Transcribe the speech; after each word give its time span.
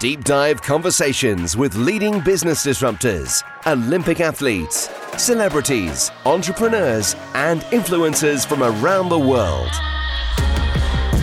Deep 0.00 0.24
dive 0.24 0.62
conversations 0.62 1.58
with 1.58 1.74
leading 1.76 2.20
business 2.20 2.64
disruptors, 2.64 3.42
Olympic 3.66 4.20
athletes, 4.20 4.88
celebrities, 5.18 6.10
entrepreneurs, 6.24 7.14
and 7.34 7.60
influencers 7.64 8.46
from 8.46 8.62
around 8.62 9.10
the 9.10 9.18
world. 9.18 9.68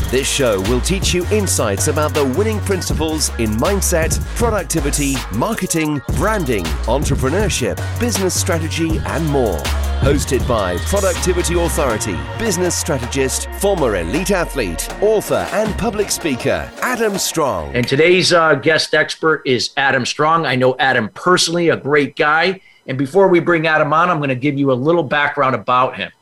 This 0.09 0.25
show 0.25 0.61
will 0.69 0.80
teach 0.80 1.13
you 1.13 1.25
insights 1.33 1.89
about 1.89 2.13
the 2.13 2.23
winning 2.23 2.61
principles 2.61 3.27
in 3.39 3.50
mindset, 3.58 4.17
productivity, 4.38 5.16
marketing, 5.36 6.02
branding, 6.16 6.63
entrepreneurship, 6.86 7.75
business 8.00 8.33
strategy, 8.33 9.00
and 9.00 9.28
more. 9.28 9.58
Hosted 10.00 10.47
by 10.47 10.78
Productivity 10.78 11.59
Authority, 11.59 12.17
business 12.39 12.73
strategist, 12.73 13.50
former 13.59 13.97
elite 13.97 14.31
athlete, 14.31 14.89
author, 15.02 15.45
and 15.52 15.78
public 15.78 16.09
speaker, 16.09 16.72
Adam 16.81 17.17
Strong. 17.17 17.75
And 17.75 17.85
today's 17.85 18.31
uh, 18.31 18.55
guest 18.55 18.94
expert 18.94 19.41
is 19.45 19.72
Adam 19.75 20.05
Strong. 20.05 20.45
I 20.45 20.55
know 20.55 20.78
Adam 20.80 21.09
personally, 21.09 21.67
a 21.67 21.75
great 21.75 22.16
guy. 22.16 22.61
And 22.85 22.97
before 22.97 23.28
we 23.28 23.41
bring 23.41 23.67
Adam 23.67 23.91
on, 23.91 24.09
I'm 24.09 24.19
going 24.19 24.30
to 24.30 24.35
give 24.35 24.58
you 24.58 24.72
a 24.72 24.73
little 24.73 25.03
background 25.03 25.53
about 25.53 25.97
him. 25.97 26.13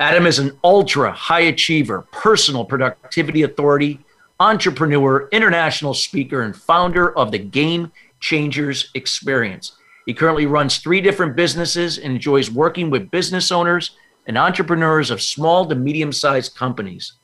Adam 0.00 0.26
is 0.26 0.38
an 0.38 0.56
ultra 0.62 1.10
high 1.10 1.40
achiever, 1.40 2.02
personal 2.12 2.64
productivity 2.64 3.42
authority, 3.42 3.98
entrepreneur, 4.38 5.28
international 5.32 5.92
speaker, 5.92 6.42
and 6.42 6.54
founder 6.54 7.16
of 7.18 7.32
the 7.32 7.38
Game 7.38 7.90
Changers 8.20 8.90
Experience. 8.94 9.72
He 10.06 10.14
currently 10.14 10.46
runs 10.46 10.78
three 10.78 11.00
different 11.00 11.34
businesses 11.34 11.98
and 11.98 12.12
enjoys 12.12 12.48
working 12.48 12.90
with 12.90 13.10
business 13.10 13.50
owners 13.50 13.90
and 14.28 14.38
entrepreneurs 14.38 15.10
of 15.10 15.20
small 15.20 15.66
to 15.66 15.74
medium 15.74 16.12
sized 16.12 16.54
companies. 16.54 17.14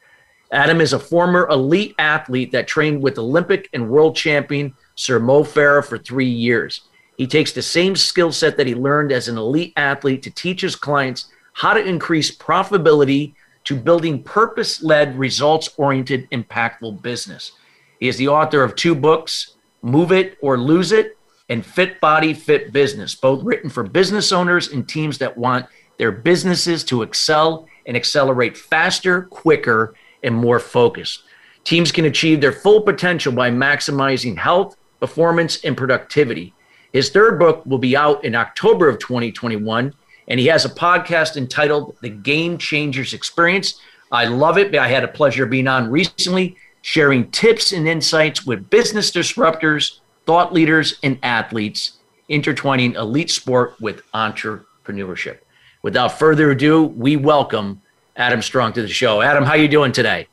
Adam 0.51 0.81
is 0.81 0.93
a 0.93 0.99
former 0.99 1.49
elite 1.51 1.95
athlete 1.99 2.51
that 2.51 2.67
trained 2.67 3.01
with 3.01 3.19
Olympic 3.19 3.69
and 3.73 3.89
world 3.89 4.17
champion 4.17 4.75
Sir 4.97 5.21
Mo 5.21 5.45
Farah 5.45 5.85
for 5.85 5.97
three 5.97 6.29
years. 6.29 6.83
He 7.17 7.29
takes 7.29 7.53
the 7.53 7.63
same 7.63 7.95
skill 7.95 8.33
set 8.33 8.57
that 8.57 8.67
he 8.67 8.75
learned 8.75 9.13
as 9.13 9.29
an 9.29 9.39
elite 9.39 9.73
athlete 9.77 10.25
to 10.25 10.31
teach 10.33 10.61
his 10.61 10.75
clients 10.75 11.27
how 11.55 11.73
to 11.73 11.83
increase 11.83 12.37
profitability 12.37 13.35
to 13.65 13.75
building 13.75 14.23
purpose 14.23 14.83
led, 14.83 15.19
results 15.19 15.71
oriented, 15.79 16.29
impactful 16.31 17.01
business. 17.01 17.53
He 17.99 18.09
is 18.09 18.19
the 18.19 18.29
author 18.29 18.63
of 18.63 18.77
two 18.77 18.95
books, 18.95 19.55
Move 19.81 20.13
It 20.13 20.37
or 20.43 20.59
Lose 20.59 20.93
It, 20.93 21.17
and 21.49 21.65
Fit 21.65 22.01
Body, 22.01 22.35
Fit 22.35 22.73
Business, 22.73 23.15
both 23.15 23.43
written 23.43 23.71
for 23.71 23.85
business 23.85 24.33
owners 24.33 24.69
and 24.69 24.87
teams 24.89 25.19
that 25.19 25.37
want 25.37 25.67
their 25.97 26.13
businesses 26.13 26.85
to 26.85 27.03
excel 27.03 27.67
and 27.87 27.97
accelerate 27.97 28.57
faster, 28.57 29.23
quicker, 29.23 29.95
and 30.23 30.35
more 30.35 30.59
focused. 30.59 31.23
Teams 31.63 31.93
can 31.93 32.07
achieve 32.07 32.41
their 32.41 32.53
full 32.53 32.81
potential 32.81 33.33
by 33.33 33.51
maximizing 33.51 34.37
health, 34.37 34.77
performance, 35.01 35.65
and 35.65 35.77
productivity. 35.77 36.53
His 36.93 37.11
third 37.11 37.39
book 37.39 37.65
will 37.65 37.79
be 37.79 37.97
out 37.97 38.25
in 38.25 38.35
October 38.35 38.89
of 38.89 38.99
2021 38.99 39.95
and 40.29 40.41
he 40.41 40.47
has 40.47 40.65
a 40.65 40.69
podcast 40.69 41.37
entitled 41.37 41.97
The 42.01 42.09
Game 42.09 42.59
Changers 42.59 43.13
Experience. 43.13 43.81
I 44.11 44.27
love 44.27 44.59
it. 44.59 44.75
I 44.77 44.89
had 44.89 45.05
a 45.05 45.09
pleasure 45.09 45.47
being 45.47 45.69
on 45.69 45.91
recently, 45.91 46.57
sharing 46.83 47.31
tips 47.31 47.73
and 47.73 47.89
insights 47.89 48.47
with 48.47 48.71
business 48.71 49.11
disruptors, 49.11 50.01
thought 50.27 50.53
leaders, 50.53 50.99
and 51.03 51.19
athletes, 51.23 51.99
intertwining 52.29 52.95
elite 52.95 53.31
sport 53.31 53.81
with 53.81 54.03
entrepreneurship. 54.13 55.39
Without 55.83 56.19
further 56.19 56.51
ado, 56.51 56.85
we 56.85 57.17
welcome 57.17 57.83
Adam 58.17 58.41
Strong 58.41 58.73
to 58.75 58.83
the 58.83 58.89
show. 58.89 59.21
Adam, 59.21 59.45
how 59.45 59.55
you 59.55 59.69
doing 59.69 59.93
today? 59.93 60.27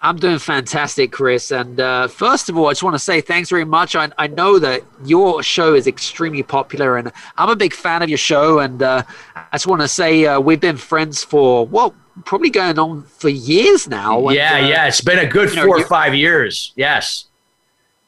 I'm 0.00 0.16
doing 0.16 0.38
fantastic, 0.38 1.10
Chris. 1.10 1.50
And 1.50 1.80
uh, 1.80 2.06
first 2.06 2.48
of 2.48 2.56
all, 2.56 2.68
I 2.68 2.70
just 2.70 2.84
want 2.84 2.94
to 2.94 3.00
say 3.00 3.20
thanks 3.20 3.50
very 3.50 3.64
much. 3.64 3.96
I, 3.96 4.10
I, 4.16 4.28
know 4.28 4.58
that 4.60 4.84
your 5.04 5.42
show 5.42 5.74
is 5.74 5.88
extremely 5.88 6.44
popular, 6.44 6.96
and 6.96 7.10
I'm 7.36 7.48
a 7.48 7.56
big 7.56 7.72
fan 7.72 8.02
of 8.02 8.08
your 8.08 8.18
show. 8.18 8.60
And 8.60 8.80
uh, 8.80 9.02
I 9.34 9.48
just 9.52 9.66
want 9.66 9.82
to 9.82 9.88
say 9.88 10.24
uh, 10.24 10.38
we've 10.38 10.60
been 10.60 10.76
friends 10.76 11.24
for, 11.24 11.66
well, 11.66 11.94
probably 12.24 12.50
going 12.50 12.78
on 12.78 13.02
for 13.04 13.28
years 13.28 13.88
now. 13.88 14.28
Yeah, 14.30 14.56
and, 14.56 14.66
uh, 14.66 14.68
yeah. 14.68 14.86
It's 14.86 15.00
been 15.00 15.18
a 15.18 15.26
good 15.26 15.50
four 15.50 15.66
know, 15.66 15.82
or 15.82 15.84
five 15.84 16.14
years. 16.14 16.72
Yes, 16.76 17.24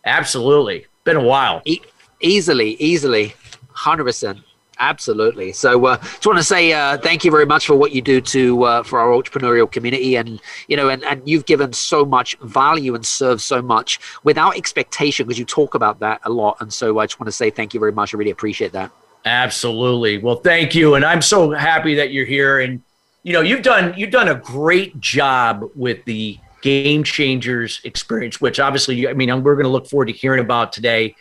absolutely. 0.04 0.86
Been 1.02 1.16
a 1.16 1.24
while. 1.24 1.60
E- 1.64 1.80
easily, 2.20 2.74
easily. 2.74 3.34
100%. 3.76 4.42
Absolutely. 4.80 5.52
So, 5.52 5.84
uh, 5.84 5.98
just 5.98 6.26
want 6.26 6.38
to 6.38 6.44
say 6.44 6.72
uh, 6.72 6.96
thank 6.96 7.22
you 7.22 7.30
very 7.30 7.44
much 7.44 7.66
for 7.66 7.74
what 7.74 7.92
you 7.92 8.00
do 8.00 8.22
to 8.22 8.62
uh, 8.64 8.82
for 8.82 8.98
our 8.98 9.10
entrepreneurial 9.10 9.70
community, 9.70 10.16
and 10.16 10.40
you 10.68 10.76
know, 10.76 10.88
and, 10.88 11.04
and 11.04 11.20
you've 11.28 11.44
given 11.44 11.74
so 11.74 12.02
much 12.02 12.34
value 12.38 12.94
and 12.94 13.04
served 13.04 13.42
so 13.42 13.60
much 13.60 14.00
without 14.24 14.56
expectation 14.56 15.26
because 15.26 15.38
you 15.38 15.44
talk 15.44 15.74
about 15.74 16.00
that 16.00 16.22
a 16.24 16.30
lot. 16.30 16.56
And 16.60 16.72
so, 16.72 16.98
I 16.98 17.04
just 17.04 17.20
want 17.20 17.26
to 17.26 17.32
say 17.32 17.50
thank 17.50 17.74
you 17.74 17.80
very 17.80 17.92
much. 17.92 18.14
I 18.14 18.16
really 18.16 18.30
appreciate 18.30 18.72
that. 18.72 18.90
Absolutely. 19.26 20.16
Well, 20.16 20.36
thank 20.36 20.74
you, 20.74 20.94
and 20.94 21.04
I'm 21.04 21.20
so 21.20 21.50
happy 21.50 21.94
that 21.96 22.10
you're 22.10 22.24
here. 22.24 22.60
And 22.60 22.82
you 23.22 23.34
know, 23.34 23.42
you've 23.42 23.62
done 23.62 23.92
you've 23.98 24.10
done 24.10 24.28
a 24.28 24.34
great 24.34 24.98
job 24.98 25.70
with 25.74 26.02
the 26.06 26.38
game 26.62 27.04
changers 27.04 27.82
experience, 27.84 28.40
which 28.40 28.58
obviously, 28.58 29.06
I 29.06 29.12
mean, 29.12 29.28
we're 29.42 29.56
going 29.56 29.64
to 29.64 29.70
look 29.70 29.88
forward 29.88 30.06
to 30.06 30.12
hearing 30.12 30.40
about 30.40 30.72
today. 30.72 31.16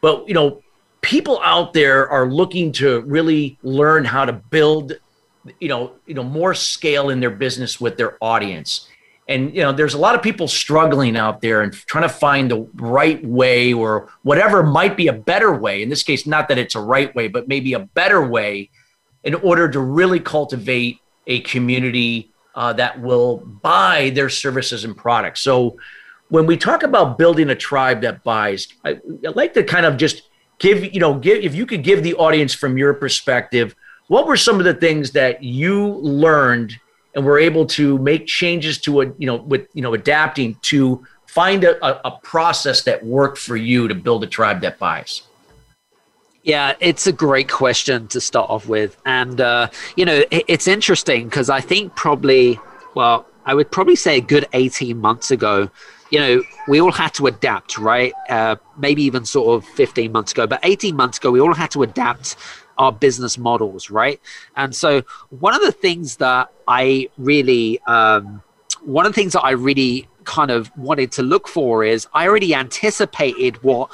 But 0.00 0.26
you 0.26 0.32
know, 0.32 0.62
people 1.02 1.40
out 1.42 1.72
there 1.72 2.08
are 2.08 2.26
looking 2.26 2.72
to 2.72 3.02
really 3.02 3.58
learn 3.62 4.04
how 4.04 4.24
to 4.24 4.32
build 4.32 4.94
you 5.58 5.68
know 5.68 5.92
you 6.06 6.14
know 6.14 6.22
more 6.22 6.54
scale 6.54 7.10
in 7.10 7.20
their 7.20 7.30
business 7.30 7.80
with 7.80 7.96
their 7.96 8.16
audience. 8.20 8.88
And 9.28 9.54
you 9.54 9.62
know 9.62 9.72
there's 9.72 9.94
a 9.94 9.98
lot 9.98 10.14
of 10.14 10.22
people 10.22 10.48
struggling 10.48 11.16
out 11.16 11.40
there 11.40 11.62
and 11.62 11.72
trying 11.72 12.02
to 12.02 12.08
find 12.08 12.50
the 12.50 12.68
right 12.74 13.24
way 13.24 13.72
or 13.72 14.08
whatever 14.22 14.62
might 14.62 14.96
be 14.96 15.08
a 15.08 15.12
better 15.12 15.52
way. 15.52 15.82
In 15.82 15.88
this 15.88 16.02
case 16.02 16.26
not 16.26 16.48
that 16.48 16.58
it's 16.58 16.74
a 16.74 16.80
right 16.80 17.14
way 17.14 17.28
but 17.28 17.48
maybe 17.48 17.74
a 17.74 17.80
better 17.80 18.26
way 18.26 18.70
in 19.24 19.34
order 19.34 19.68
to 19.68 19.80
really 19.80 20.20
cultivate 20.20 20.98
a 21.26 21.40
community 21.40 22.32
uh, 22.54 22.72
that 22.72 23.00
will 23.00 23.38
buy 23.38 24.10
their 24.10 24.28
services 24.28 24.84
and 24.84 24.96
products. 24.96 25.40
So 25.40 25.76
when 26.28 26.46
we 26.46 26.56
talk 26.56 26.82
about 26.82 27.18
building 27.18 27.50
a 27.50 27.54
tribe 27.54 28.00
that 28.00 28.24
buys 28.24 28.68
I, 28.84 28.92
i'd 29.26 29.36
like 29.36 29.52
to 29.54 29.62
kind 29.62 29.84
of 29.84 29.96
just 29.98 30.30
give 30.62 30.94
you 30.94 31.00
know 31.00 31.12
give 31.14 31.44
if 31.44 31.54
you 31.54 31.66
could 31.66 31.82
give 31.82 32.02
the 32.02 32.14
audience 32.14 32.54
from 32.54 32.78
your 32.78 32.94
perspective 32.94 33.74
what 34.06 34.26
were 34.26 34.36
some 34.36 34.58
of 34.58 34.64
the 34.64 34.74
things 34.74 35.10
that 35.10 35.42
you 35.42 35.88
learned 35.96 36.78
and 37.14 37.24
were 37.26 37.38
able 37.38 37.66
to 37.66 37.98
make 37.98 38.26
changes 38.26 38.78
to 38.78 39.02
a 39.02 39.06
you 39.18 39.26
know 39.26 39.36
with 39.36 39.68
you 39.74 39.82
know 39.82 39.92
adapting 39.92 40.56
to 40.62 41.04
find 41.26 41.64
a, 41.64 42.06
a, 42.06 42.10
process 42.22 42.82
that 42.82 43.02
worked 43.02 43.38
for 43.38 43.56
you 43.56 43.88
to 43.88 43.94
build 43.94 44.22
a 44.22 44.26
tribe 44.26 44.60
that 44.60 44.78
buys 44.78 45.22
yeah, 46.44 46.74
it's 46.80 47.06
a 47.06 47.12
great 47.12 47.48
question 47.48 48.08
to 48.08 48.20
start 48.20 48.50
off 48.50 48.66
with. 48.66 48.96
And, 49.06 49.40
uh, 49.40 49.68
you 49.96 50.04
know, 50.04 50.24
it, 50.30 50.44
it's 50.48 50.66
interesting 50.66 51.26
because 51.26 51.48
I 51.48 51.60
think 51.60 51.94
probably, 51.94 52.58
well, 52.96 53.26
I 53.46 53.54
would 53.54 53.70
probably 53.70 53.94
say 53.94 54.16
a 54.16 54.20
good 54.20 54.46
18 54.52 54.98
months 54.98 55.30
ago, 55.30 55.70
you 56.12 56.20
know, 56.20 56.42
we 56.68 56.80
all 56.80 56.92
had 56.92 57.14
to 57.14 57.26
adapt, 57.26 57.78
right? 57.78 58.12
Uh, 58.28 58.56
maybe 58.76 59.02
even 59.02 59.24
sort 59.24 59.56
of 59.56 59.68
15 59.70 60.12
months 60.12 60.30
ago, 60.32 60.46
but 60.46 60.60
18 60.62 60.94
months 60.94 61.16
ago, 61.16 61.30
we 61.30 61.40
all 61.40 61.54
had 61.54 61.70
to 61.70 61.82
adapt 61.82 62.36
our 62.76 62.92
business 62.92 63.38
models, 63.38 63.90
right? 63.90 64.20
And 64.54 64.76
so, 64.76 65.02
one 65.30 65.54
of 65.54 65.62
the 65.62 65.72
things 65.72 66.16
that 66.16 66.52
I 66.68 67.08
really 67.16 67.80
um, 67.86 68.42
one 68.84 69.06
of 69.06 69.12
the 69.12 69.20
things 69.20 69.32
that 69.32 69.42
I 69.42 69.52
really 69.52 70.08
kind 70.24 70.50
of 70.50 70.70
wanted 70.76 71.12
to 71.12 71.22
look 71.22 71.48
for 71.48 71.82
is 71.82 72.06
I 72.12 72.28
already 72.28 72.54
anticipated 72.54 73.62
what 73.62 73.90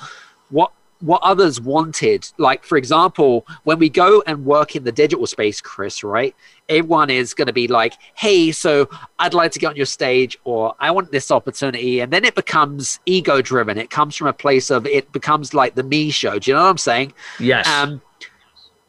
what 0.50 0.72
what 1.00 1.22
others 1.22 1.60
wanted. 1.60 2.28
Like, 2.38 2.64
for 2.64 2.76
example, 2.76 3.46
when 3.64 3.78
we 3.78 3.88
go 3.88 4.22
and 4.26 4.44
work 4.44 4.74
in 4.76 4.84
the 4.84 4.92
digital 4.92 5.26
space, 5.26 5.60
Chris, 5.60 6.02
right? 6.02 6.34
Everyone 6.68 7.10
is 7.10 7.34
going 7.34 7.46
to 7.46 7.52
be 7.52 7.68
like, 7.68 7.94
hey, 8.14 8.52
so 8.52 8.88
I'd 9.18 9.34
like 9.34 9.52
to 9.52 9.58
get 9.58 9.68
on 9.68 9.76
your 9.76 9.86
stage, 9.86 10.36
or 10.44 10.74
I 10.80 10.90
want 10.90 11.12
this 11.12 11.30
opportunity. 11.30 12.00
And 12.00 12.12
then 12.12 12.24
it 12.24 12.34
becomes 12.34 13.00
ego 13.06 13.40
driven. 13.40 13.78
It 13.78 13.90
comes 13.90 14.16
from 14.16 14.26
a 14.26 14.32
place 14.32 14.70
of 14.70 14.86
it 14.86 15.10
becomes 15.12 15.54
like 15.54 15.74
the 15.74 15.82
me 15.82 16.10
show. 16.10 16.38
Do 16.38 16.50
you 16.50 16.56
know 16.56 16.62
what 16.62 16.70
I'm 16.70 16.78
saying? 16.78 17.12
Yes. 17.38 17.66
Um, 17.66 18.02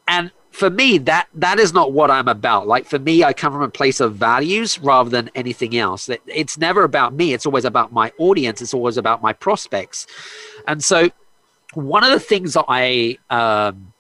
and 0.08 0.32
for 0.52 0.70
me, 0.70 0.98
that 0.98 1.28
that 1.36 1.58
is 1.60 1.74
not 1.74 1.94
what 1.94 2.12
I'm 2.12 2.28
about. 2.28 2.68
Like 2.68 2.86
for 2.86 3.00
me, 3.00 3.24
I 3.24 3.32
come 3.32 3.54
from 3.54 3.62
a 3.62 3.70
place 3.70 4.00
of 4.02 4.16
values 4.16 4.78
rather 4.80 5.10
than 5.10 5.30
anything 5.36 5.78
else. 5.78 6.10
It's 6.26 6.58
never 6.58 6.84
about 6.84 7.14
me. 7.14 7.34
It's 7.34 7.46
always 7.46 7.66
about 7.66 7.94
my 7.94 8.12
audience. 8.18 8.62
It's 8.62 8.74
always 8.74 8.98
about 8.98 9.22
my 9.22 9.32
prospects. 9.32 10.06
And 10.68 10.84
so 10.84 11.10
one 11.74 12.04
of 12.04 12.12
the 12.12 12.20
things 12.20 12.54
that 12.54 12.66
I, 12.68 13.18
um, 13.30 13.94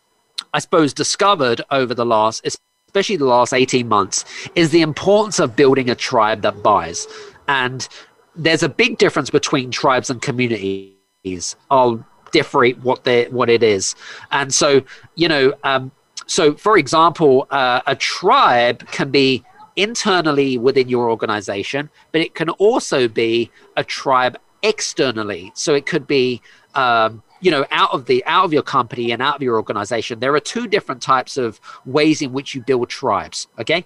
I 0.54 0.60
suppose, 0.60 0.94
discovered 0.94 1.62
over 1.72 1.94
the 1.94 2.06
last, 2.06 2.46
especially 2.46 3.18
the 3.18 3.26
last 3.26 3.54
18 3.54 3.88
months, 3.88 4.26
is 4.56 4.72
the 4.72 4.82
importance 4.82 5.40
of 5.40 5.56
building 5.56 5.90
a 5.90 5.96
tribe 5.96 6.42
that 6.42 6.64
buys. 6.64 7.08
And 7.48 7.88
there's 8.36 8.64
a 8.64 8.70
big 8.70 8.98
difference 8.98 9.30
between 9.30 9.72
tribes 9.72 10.10
and 10.10 10.22
communities. 10.22 11.56
I'll 11.70 12.06
differentiate 12.32 12.84
what 12.84 13.04
they 13.04 13.28
what 13.30 13.50
it 13.50 13.64
is. 13.64 13.96
And 14.32 14.54
so, 14.54 14.82
you 15.16 15.28
know, 15.28 15.54
um, 15.64 15.92
so 16.28 16.56
for 16.56 16.78
example, 16.78 17.48
uh, 17.50 17.82
a 17.88 17.96
tribe 17.96 18.88
can 18.92 19.10
be 19.10 19.44
internally 19.76 20.58
within 20.58 20.90
your 20.90 21.10
organization, 21.10 21.90
but 22.12 22.22
it 22.22 22.36
can 22.36 22.50
also 22.50 23.08
be 23.08 23.50
a 23.78 23.84
tribe 23.84 24.38
externally. 24.62 25.52
So 25.56 25.74
it 25.74 25.86
could 25.86 26.06
be 26.06 26.42
um, 26.76 27.24
you 27.42 27.52
know 27.52 27.66
out 27.72 27.92
of 27.92 28.06
the 28.06 28.24
out 28.26 28.46
of 28.46 28.54
your 28.54 28.64
company 28.64 29.12
and 29.12 29.22
out 29.22 29.36
of 29.36 29.42
your 29.42 29.56
organization 29.56 30.20
there 30.20 30.34
are 30.34 30.40
two 30.40 30.68
different 30.68 31.02
types 31.02 31.38
of 31.38 31.60
ways 31.86 32.22
in 32.22 32.34
which 32.34 32.54
you 32.56 32.62
build 32.62 32.90
tribes 32.90 33.48
okay? 33.60 33.86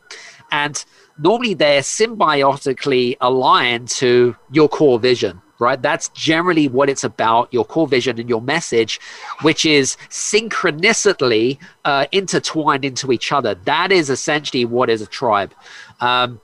And 0.51 0.83
normally 1.17 1.53
they're 1.53 1.81
symbiotically 1.81 3.17
aligned 3.21 3.87
to 3.89 4.35
your 4.51 4.69
core 4.69 4.99
vision 4.99 5.41
right? 5.59 5.81
That's 5.81 6.09
generally 6.09 6.67
what 6.67 6.89
it's 6.89 7.03
about 7.03 7.53
your 7.53 7.63
core 7.63 7.87
vision 7.87 8.19
and 8.19 8.27
your 8.27 8.41
message 8.41 8.99
which 9.41 9.65
is 9.65 9.95
synchronicity 10.09 11.57
uh, 11.85 12.05
intertwined 12.11 12.83
into 12.83 13.11
each 13.11 13.31
other. 13.31 13.55
That 13.55 13.91
is 13.91 14.09
essentially 14.09 14.65
what 14.65 14.89
is 14.89 15.01
a 15.01 15.07
tribe. 15.07 15.53
Um, 16.01 16.41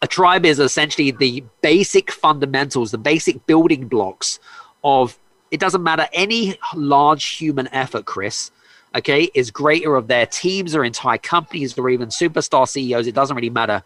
a 0.00 0.06
tribe 0.06 0.46
is 0.46 0.58
essentially 0.58 1.10
the 1.10 1.44
basic 1.60 2.10
fundamentals 2.10 2.90
the 2.90 2.98
basic 2.98 3.46
building 3.46 3.88
blocks 3.88 4.38
of 4.84 5.18
it 5.50 5.60
doesn't 5.60 5.82
matter 5.82 6.06
any 6.12 6.58
large 6.74 7.36
human 7.36 7.68
effort, 7.72 8.04
Chris, 8.04 8.50
okay, 8.94 9.30
is 9.34 9.50
greater 9.50 9.96
of 9.96 10.06
their 10.06 10.26
teams 10.26 10.74
or 10.74 10.84
entire 10.84 11.18
companies 11.18 11.76
or 11.78 11.88
even 11.90 12.08
superstar 12.08 12.68
CEOs. 12.68 13.06
It 13.06 13.14
doesn't 13.14 13.34
really 13.34 13.50
matter. 13.50 13.82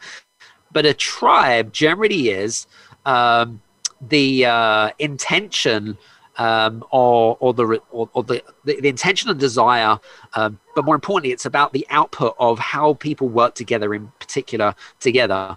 But 0.73 0.87
a 0.87 0.94
tribe 0.94 1.73
generally 1.73 2.31
is 2.31 2.67
um, 3.05 3.61
the 4.00 4.47
uh, 4.47 4.91
intention 4.99 5.99
um, 6.38 6.85
or, 6.91 7.37
or, 7.41 7.53
the, 7.53 7.81
or, 7.91 8.09
or 8.14 8.23
the, 8.23 8.43
the, 8.64 8.81
the, 8.81 8.88
intention 8.88 9.29
and 9.29 9.38
desire. 9.38 9.99
Um, 10.35 10.59
but 10.75 10.85
more 10.85 10.94
importantly, 10.94 11.32
it's 11.32 11.44
about 11.44 11.73
the 11.73 11.87
output 11.91 12.35
of 12.38 12.59
how 12.59 12.94
people 12.94 13.29
work 13.29 13.55
together, 13.55 13.94
in 13.94 14.11
particular, 14.19 14.75
together. 14.99 15.56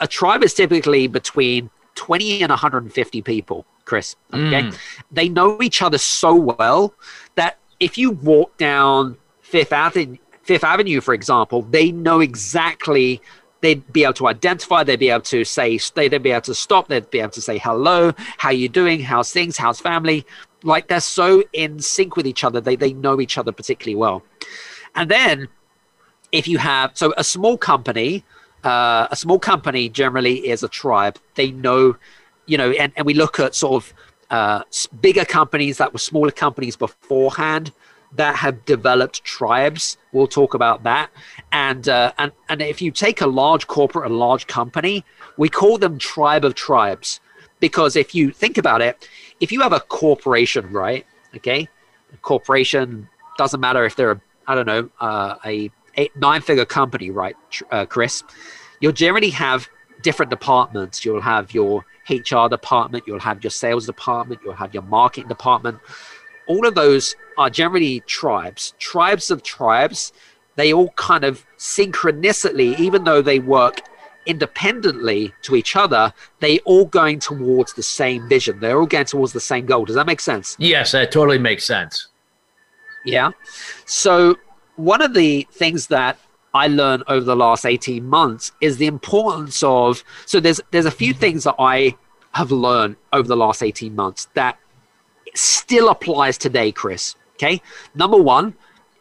A 0.00 0.08
tribe 0.08 0.42
is 0.42 0.52
typically 0.52 1.06
between 1.06 1.70
20 1.94 2.42
and 2.42 2.50
150 2.50 3.22
people. 3.22 3.66
Chris. 3.90 4.14
Okay. 4.32 4.62
Mm. 4.62 4.78
They 5.10 5.28
know 5.28 5.60
each 5.60 5.82
other 5.82 5.98
so 5.98 6.32
well 6.32 6.94
that 7.34 7.58
if 7.80 7.98
you 7.98 8.12
walk 8.12 8.56
down 8.56 9.16
Fifth 9.40 9.72
Avenue, 9.72 10.16
Fifth 10.44 10.62
Avenue, 10.62 11.00
for 11.00 11.12
example, 11.12 11.62
they 11.62 11.90
know 11.90 12.20
exactly. 12.20 13.20
They'd 13.62 13.92
be 13.92 14.04
able 14.04 14.14
to 14.14 14.28
identify. 14.28 14.84
They'd 14.84 15.00
be 15.00 15.10
able 15.10 15.22
to 15.36 15.44
say. 15.44 15.76
They'd 15.96 16.22
be 16.22 16.30
able 16.30 16.42
to 16.42 16.54
stop. 16.54 16.86
They'd 16.86 17.10
be 17.10 17.18
able 17.18 17.32
to 17.32 17.40
say 17.40 17.58
hello. 17.58 18.12
How 18.38 18.50
you 18.50 18.68
doing? 18.68 19.00
How's 19.00 19.32
things? 19.32 19.56
How's 19.56 19.80
family? 19.80 20.24
Like 20.62 20.86
they're 20.86 21.00
so 21.00 21.42
in 21.52 21.80
sync 21.80 22.14
with 22.14 22.28
each 22.28 22.44
other. 22.44 22.60
They 22.60 22.76
they 22.76 22.92
know 22.92 23.20
each 23.20 23.38
other 23.38 23.50
particularly 23.50 23.96
well. 23.96 24.22
And 24.94 25.10
then, 25.10 25.48
if 26.30 26.46
you 26.46 26.58
have 26.58 26.92
so 26.94 27.12
a 27.16 27.24
small 27.24 27.58
company, 27.58 28.24
uh, 28.62 29.08
a 29.10 29.16
small 29.16 29.40
company 29.40 29.88
generally 29.88 30.48
is 30.48 30.62
a 30.62 30.68
tribe. 30.68 31.18
They 31.34 31.50
know 31.50 31.96
you 32.50 32.58
know, 32.58 32.70
and, 32.72 32.92
and 32.96 33.06
we 33.06 33.14
look 33.14 33.38
at 33.38 33.54
sort 33.54 33.74
of 33.80 33.94
uh, 34.30 34.62
bigger 35.00 35.24
companies 35.24 35.78
that 35.78 35.92
were 35.92 36.00
smaller 36.00 36.32
companies 36.32 36.76
beforehand 36.76 37.72
that 38.12 38.34
have 38.34 38.64
developed 38.64 39.22
tribes. 39.22 39.96
We'll 40.12 40.26
talk 40.26 40.54
about 40.54 40.82
that. 40.82 41.10
And 41.52 41.88
uh, 41.88 42.12
and 42.18 42.32
and 42.48 42.60
if 42.60 42.82
you 42.82 42.90
take 42.90 43.20
a 43.20 43.26
large 43.26 43.68
corporate, 43.68 44.10
a 44.10 44.14
large 44.14 44.48
company, 44.48 45.04
we 45.36 45.48
call 45.48 45.78
them 45.78 45.96
tribe 45.98 46.44
of 46.44 46.56
tribes 46.56 47.20
because 47.60 47.94
if 47.94 48.14
you 48.16 48.32
think 48.32 48.58
about 48.58 48.80
it, 48.82 49.08
if 49.38 49.52
you 49.52 49.60
have 49.60 49.72
a 49.72 49.80
corporation, 49.80 50.72
right? 50.72 51.06
Okay, 51.36 51.68
a 52.12 52.16
corporation 52.16 53.08
doesn't 53.38 53.60
matter 53.60 53.84
if 53.84 53.94
they're 53.94 54.20
I 54.48 54.56
don't 54.56 54.66
know 54.66 54.90
uh, 55.00 55.36
a 55.44 55.70
eight, 55.96 56.16
nine-figure 56.16 56.64
company, 56.64 57.10
right, 57.10 57.36
uh, 57.70 57.86
Chris? 57.86 58.24
You'll 58.80 58.92
generally 58.92 59.30
have 59.30 59.68
different 60.02 60.30
departments. 60.30 61.04
You'll 61.04 61.20
have 61.20 61.52
your 61.54 61.84
HR 62.10 62.48
department, 62.48 63.04
you'll 63.06 63.20
have 63.20 63.42
your 63.42 63.50
sales 63.50 63.86
department, 63.86 64.40
you'll 64.44 64.54
have 64.54 64.74
your 64.74 64.82
marketing 64.82 65.28
department. 65.28 65.78
All 66.46 66.66
of 66.66 66.74
those 66.74 67.16
are 67.38 67.48
generally 67.48 68.00
tribes, 68.00 68.74
tribes 68.78 69.30
of 69.30 69.42
tribes. 69.42 70.12
They 70.56 70.72
all 70.72 70.90
kind 70.90 71.24
of 71.24 71.46
synchronicity, 71.58 72.78
even 72.78 73.04
though 73.04 73.22
they 73.22 73.38
work 73.38 73.82
independently 74.26 75.32
to 75.42 75.56
each 75.56 75.76
other, 75.76 76.12
they 76.40 76.58
all 76.60 76.84
going 76.84 77.18
towards 77.18 77.72
the 77.72 77.82
same 77.82 78.28
vision. 78.28 78.60
They're 78.60 78.78
all 78.78 78.86
going 78.86 79.06
towards 79.06 79.32
the 79.32 79.40
same 79.40 79.66
goal. 79.66 79.84
Does 79.84 79.96
that 79.96 80.06
make 80.06 80.20
sense? 80.20 80.56
Yes, 80.58 80.92
that 80.92 81.12
totally 81.12 81.38
makes 81.38 81.64
sense. 81.64 82.08
Yeah. 83.04 83.30
So 83.86 84.36
one 84.76 85.02
of 85.02 85.14
the 85.14 85.46
things 85.52 85.86
that 85.88 86.18
I 86.52 86.66
learned 86.66 87.04
over 87.06 87.24
the 87.24 87.36
last 87.36 87.64
18 87.64 88.04
months 88.06 88.52
is 88.60 88.78
the 88.78 88.86
importance 88.86 89.62
of 89.62 90.02
so 90.26 90.40
there's 90.40 90.60
there's 90.70 90.86
a 90.86 90.90
few 90.90 91.14
things 91.14 91.44
that 91.44 91.54
I 91.58 91.96
have 92.32 92.50
learned 92.50 92.96
over 93.12 93.26
the 93.26 93.36
last 93.36 93.62
18 93.62 93.94
months 93.94 94.28
that 94.34 94.58
still 95.34 95.88
applies 95.88 96.38
today, 96.38 96.72
Chris. 96.72 97.16
Okay. 97.34 97.60
Number 97.94 98.16
one 98.16 98.54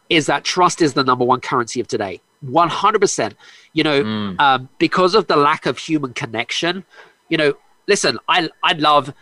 is 0.09 0.25
that 0.25 0.43
trust 0.43 0.81
is 0.81 0.93
the 0.93 1.03
number 1.03 1.25
one 1.25 1.39
currency 1.39 1.79
of 1.79 1.87
today. 1.87 2.21
100%. 2.45 3.33
You 3.73 3.83
know, 3.83 4.03
mm. 4.03 4.39
um, 4.39 4.69
because 4.79 5.13
of 5.13 5.27
the 5.27 5.35
lack 5.35 5.65
of 5.65 5.77
human 5.77 6.13
connection, 6.13 6.83
you 7.27 7.37
know, 7.37 7.53
listen, 7.87 8.17
I, 8.27 8.49
I 8.63 8.73
love, 8.73 9.13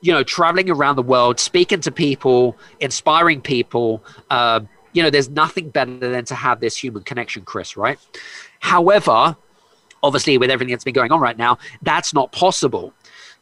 you 0.00 0.12
know, 0.12 0.22
traveling 0.22 0.70
around 0.70 0.96
the 0.96 1.02
world, 1.02 1.40
speaking 1.40 1.80
to 1.80 1.90
people, 1.90 2.56
inspiring 2.80 3.40
people, 3.40 4.04
uh, 4.30 4.60
you 4.92 5.02
know, 5.02 5.10
there's 5.10 5.28
nothing 5.28 5.70
better 5.70 5.98
than 5.98 6.24
to 6.26 6.34
have 6.34 6.60
this 6.60 6.76
human 6.76 7.02
connection, 7.02 7.42
Chris, 7.44 7.76
right? 7.76 7.98
However, 8.60 9.36
obviously, 10.02 10.38
with 10.38 10.50
everything 10.50 10.72
that's 10.72 10.84
been 10.84 10.94
going 10.94 11.12
on 11.12 11.20
right 11.20 11.38
now, 11.38 11.58
that's 11.82 12.14
not 12.14 12.32
possible. 12.32 12.92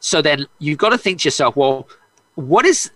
So 0.01 0.23
then 0.23 0.47
you've 0.59 0.79
got 0.79 0.91
to 0.91 0.99
think 0.99 1.21
to 1.21 1.27
yourself, 1.27 1.57
well, 1.57 1.89
what 2.35 2.67
is 2.67 2.91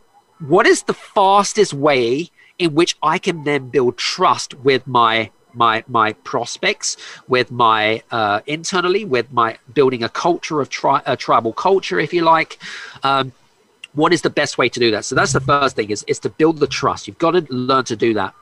what 0.47 0.67
is 0.67 0.83
the 0.85 0.95
fastest 0.95 1.75
way 1.75 2.31
in 2.59 2.75
which 2.75 2.97
I 3.03 3.19
can 3.19 3.45
then 3.45 3.69
build 3.69 3.97
trust 3.97 4.55
with 4.55 4.87
my 4.87 5.31
my 5.53 5.85
my 5.89 6.13
prospects, 6.13 6.97
with 7.29 7.51
my 7.51 8.03
uh, 8.11 8.41
internally, 8.47 9.05
with 9.05 9.33
my 9.33 9.59
building 9.75 10.03
a 10.03 10.09
culture 10.09 10.61
of 10.61 10.69
tri- 10.69 11.03
a 11.07 11.17
tribal 11.17 11.53
culture, 11.53 11.99
if 11.99 12.13
you 12.13 12.23
like. 12.23 12.59
Um, 13.03 13.33
what 13.95 14.13
is 14.13 14.23
the 14.23 14.31
best 14.31 14.59
way 14.59 14.69
to 14.69 14.81
do 14.81 14.91
that? 14.93 15.05
So 15.05 15.15
that's 15.15 15.33
the 15.33 15.41
first 15.41 15.77
thing 15.77 15.91
is, 15.91 16.05
is 16.07 16.19
to 16.21 16.31
build 16.31 16.59
the 16.59 16.67
trust. 16.67 17.09
You've 17.09 17.19
got 17.19 17.33
to 17.33 17.47
learn 17.51 17.85
to 17.85 17.97
do 17.97 18.15
that. 18.15 18.35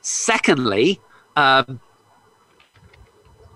Secondly 0.00 1.00
um, 1.36 1.80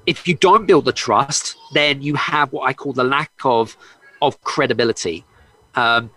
if 0.07 0.27
you 0.27 0.35
don't 0.35 0.67
build 0.67 0.85
the 0.85 0.93
trust 0.93 1.57
then 1.73 2.03
you 2.03 2.15
have 2.15 2.53
what 2.53 2.65
i 2.69 2.73
call 2.73 2.93
the 2.93 3.05
lack 3.05 3.33
of 3.45 3.77
of 4.21 4.41
credibility. 4.43 5.25
Um, 5.75 6.11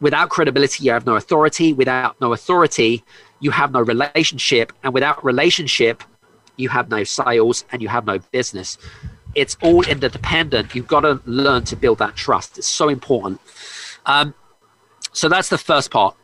without 0.00 0.30
credibility 0.30 0.84
you 0.84 0.90
have 0.90 1.06
no 1.06 1.14
authority. 1.14 1.72
Without 1.72 2.20
no 2.20 2.32
authority 2.32 3.04
you 3.40 3.52
have 3.52 3.70
no 3.72 3.80
relationship. 3.80 4.72
And 4.82 4.92
without 4.92 5.24
relationship 5.24 6.02
you 6.56 6.68
have 6.68 6.90
no 6.90 7.04
sales 7.04 7.64
and 7.70 7.80
you 7.80 7.88
have 7.88 8.04
no 8.04 8.18
business. 8.18 8.78
It's 9.34 9.56
all 9.62 9.82
interdependent. 9.84 10.74
You've 10.74 10.88
got 10.88 11.00
to 11.00 11.20
learn 11.24 11.64
to 11.64 11.76
build 11.76 11.98
that 11.98 12.16
trust. 12.16 12.58
It's 12.58 12.66
so 12.66 12.88
important. 12.88 13.40
Um, 14.04 14.34
so 15.12 15.28
that's 15.28 15.48
the 15.48 15.58
first 15.58 15.90
part. 15.90 16.16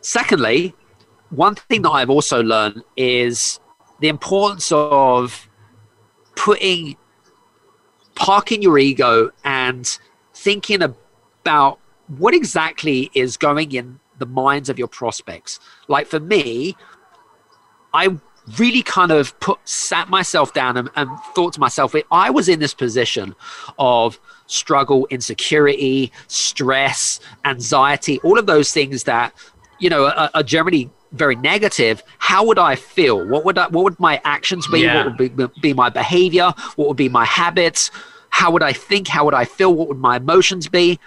Secondly, 0.00 0.74
one 1.30 1.54
thing 1.54 1.82
that 1.82 1.90
I've 1.90 2.10
also 2.10 2.42
learned 2.42 2.82
is 2.96 3.60
the 4.00 4.08
importance 4.08 4.70
of 4.72 5.48
putting 6.34 6.96
parking 8.14 8.62
your 8.62 8.78
ego 8.78 9.30
and 9.44 9.98
thinking 10.34 10.82
about 10.82 11.78
what 12.08 12.34
exactly 12.34 13.10
is 13.14 13.36
going 13.36 13.72
in 13.72 14.00
the 14.18 14.26
minds 14.26 14.68
of 14.68 14.78
your 14.78 14.88
prospects. 14.88 15.60
Like 15.88 16.06
for 16.06 16.20
me, 16.20 16.76
I 17.94 18.18
really 18.58 18.82
kind 18.82 19.10
of 19.10 19.38
put 19.40 19.58
sat 19.64 20.08
myself 20.08 20.52
down 20.52 20.76
and, 20.76 20.90
and 20.96 21.08
thought 21.34 21.52
to 21.54 21.60
myself, 21.60 21.94
if 21.94 22.04
I 22.10 22.30
was 22.30 22.48
in 22.48 22.58
this 22.58 22.74
position 22.74 23.34
of 23.78 24.18
struggle, 24.46 25.06
insecurity, 25.10 26.12
stress, 26.28 27.20
anxiety, 27.44 28.18
all 28.20 28.38
of 28.38 28.46
those 28.46 28.72
things 28.72 29.04
that 29.04 29.32
you 29.78 29.88
know 29.88 30.06
are, 30.06 30.30
are 30.34 30.42
generally 30.42 30.90
very 31.12 31.36
negative, 31.36 32.02
how 32.18 32.44
would 32.44 32.58
I 32.58 32.74
feel? 32.74 33.26
What 33.26 33.44
would 33.44 33.58
I, 33.58 33.68
what 33.68 33.84
would 33.84 34.00
my 34.00 34.20
actions 34.24 34.66
be? 34.66 34.80
Yeah. 34.80 35.06
What 35.06 35.18
would 35.18 35.36
be, 35.36 35.60
be 35.60 35.74
my 35.74 35.90
behavior? 35.90 36.52
What 36.76 36.88
would 36.88 36.96
be 36.96 37.08
my 37.08 37.24
habits? 37.24 37.90
How 38.30 38.50
would 38.50 38.62
I 38.62 38.72
think? 38.72 39.08
How 39.08 39.24
would 39.24 39.34
I 39.34 39.44
feel? 39.44 39.74
What 39.74 39.88
would 39.88 39.98
my 39.98 40.16
emotions 40.16 40.68
be? 40.68 40.98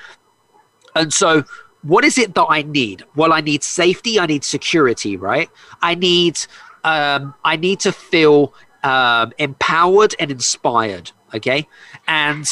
And 0.95 1.13
so, 1.13 1.43
what 1.81 2.05
is 2.05 2.17
it 2.17 2.35
that 2.35 2.45
I 2.49 2.61
need? 2.61 3.03
Well, 3.15 3.33
I 3.33 3.41
need 3.41 3.63
safety. 3.63 4.19
I 4.19 4.25
need 4.25 4.43
security. 4.43 5.17
Right. 5.17 5.49
I 5.81 5.95
need 5.95 6.39
um, 6.85 7.33
I 7.43 7.57
need 7.57 7.81
to 7.81 7.91
feel 7.91 8.53
um, 8.83 9.33
empowered 9.39 10.15
and 10.19 10.31
inspired. 10.31 11.11
Okay, 11.33 11.67
and 12.07 12.47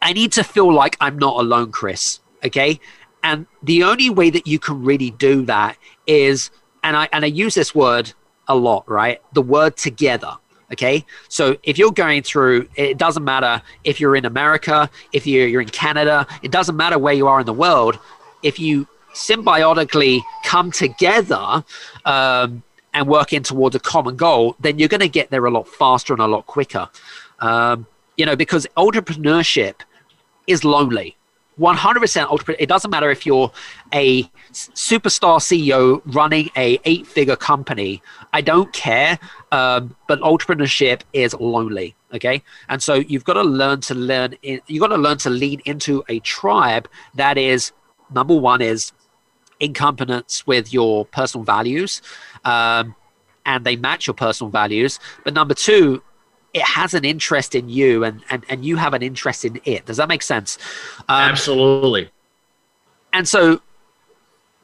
I 0.00 0.12
need 0.12 0.32
to 0.32 0.42
feel 0.42 0.72
like 0.74 0.96
I'm 1.00 1.18
not 1.18 1.36
alone, 1.36 1.70
Chris. 1.70 2.18
Okay, 2.44 2.80
and 3.22 3.46
the 3.62 3.84
only 3.84 4.10
way 4.10 4.30
that 4.30 4.48
you 4.48 4.58
can 4.58 4.82
really 4.82 5.10
do 5.10 5.44
that 5.44 5.76
is, 6.06 6.50
and 6.82 6.96
I 6.96 7.08
and 7.12 7.24
I 7.24 7.28
use 7.28 7.54
this 7.54 7.74
word 7.74 8.12
a 8.48 8.56
lot, 8.56 8.88
right? 8.90 9.22
The 9.34 9.42
word 9.42 9.76
together. 9.76 10.36
Okay, 10.72 11.04
so 11.28 11.58
if 11.62 11.76
you're 11.76 11.92
going 11.92 12.22
through, 12.22 12.66
it 12.76 12.96
doesn't 12.96 13.24
matter 13.24 13.60
if 13.84 14.00
you're 14.00 14.16
in 14.16 14.24
America, 14.24 14.88
if 15.12 15.26
you're, 15.26 15.46
you're 15.46 15.60
in 15.60 15.68
Canada, 15.68 16.26
it 16.42 16.50
doesn't 16.50 16.76
matter 16.76 16.98
where 16.98 17.12
you 17.12 17.28
are 17.28 17.40
in 17.40 17.46
the 17.46 17.52
world. 17.52 17.98
If 18.42 18.58
you 18.58 18.88
symbiotically 19.12 20.22
come 20.44 20.72
together 20.72 21.62
um, 22.06 22.62
and 22.94 23.08
work 23.08 23.32
in 23.32 23.42
towards 23.42 23.74
a 23.74 23.80
common 23.80 24.16
goal, 24.16 24.56
then 24.60 24.78
you're 24.78 24.88
going 24.88 25.00
to 25.00 25.08
get 25.08 25.30
there 25.30 25.44
a 25.44 25.50
lot 25.50 25.68
faster 25.68 26.12
and 26.12 26.22
a 26.22 26.26
lot 26.26 26.46
quicker. 26.46 26.88
Um, 27.40 27.86
you 28.16 28.26
know, 28.26 28.36
because 28.36 28.66
entrepreneurship 28.76 29.76
is 30.46 30.64
lonely. 30.64 31.16
100% 31.58 32.30
entrepreneur. 32.30 32.56
It 32.58 32.68
doesn't 32.68 32.90
matter 32.90 33.10
if 33.10 33.26
you're 33.26 33.52
a 33.92 34.22
superstar 34.52 35.38
CEO 35.38 36.00
running 36.06 36.50
a 36.56 36.78
eight 36.84 37.06
figure 37.06 37.36
company. 37.36 38.02
I 38.32 38.40
don't 38.40 38.72
care. 38.72 39.18
Um, 39.50 39.94
but 40.08 40.20
entrepreneurship 40.20 41.02
is 41.12 41.34
lonely. 41.34 41.94
Okay. 42.14 42.42
And 42.68 42.82
so 42.82 42.94
you've 42.94 43.24
got 43.24 43.34
to 43.34 43.42
learn 43.42 43.80
to 43.82 43.94
learn, 43.94 44.34
in, 44.42 44.60
you've 44.66 44.80
got 44.80 44.88
to 44.88 44.96
learn 44.96 45.18
to 45.18 45.30
lean 45.30 45.60
into 45.64 46.04
a 46.08 46.20
tribe 46.20 46.88
that 47.14 47.38
is 47.38 47.72
number 48.12 48.34
one 48.34 48.60
is 48.60 48.92
in 49.60 49.72
competence 49.72 50.46
with 50.46 50.72
your 50.72 51.04
personal 51.06 51.44
values. 51.44 52.02
Um, 52.44 52.94
and 53.44 53.64
they 53.64 53.76
match 53.76 54.06
your 54.06 54.14
personal 54.14 54.50
values. 54.50 55.00
But 55.24 55.34
number 55.34 55.54
two, 55.54 56.02
it 56.54 56.62
has 56.62 56.94
an 56.94 57.04
interest 57.04 57.54
in 57.54 57.68
you 57.68 58.04
and, 58.04 58.22
and, 58.30 58.44
and 58.48 58.64
you 58.64 58.76
have 58.76 58.94
an 58.94 59.02
interest 59.02 59.44
in 59.44 59.60
it. 59.64 59.86
Does 59.86 59.96
that 59.96 60.08
make 60.08 60.22
sense? 60.22 60.58
Um, 61.08 61.30
Absolutely. 61.30 62.10
And 63.12 63.26
so 63.26 63.60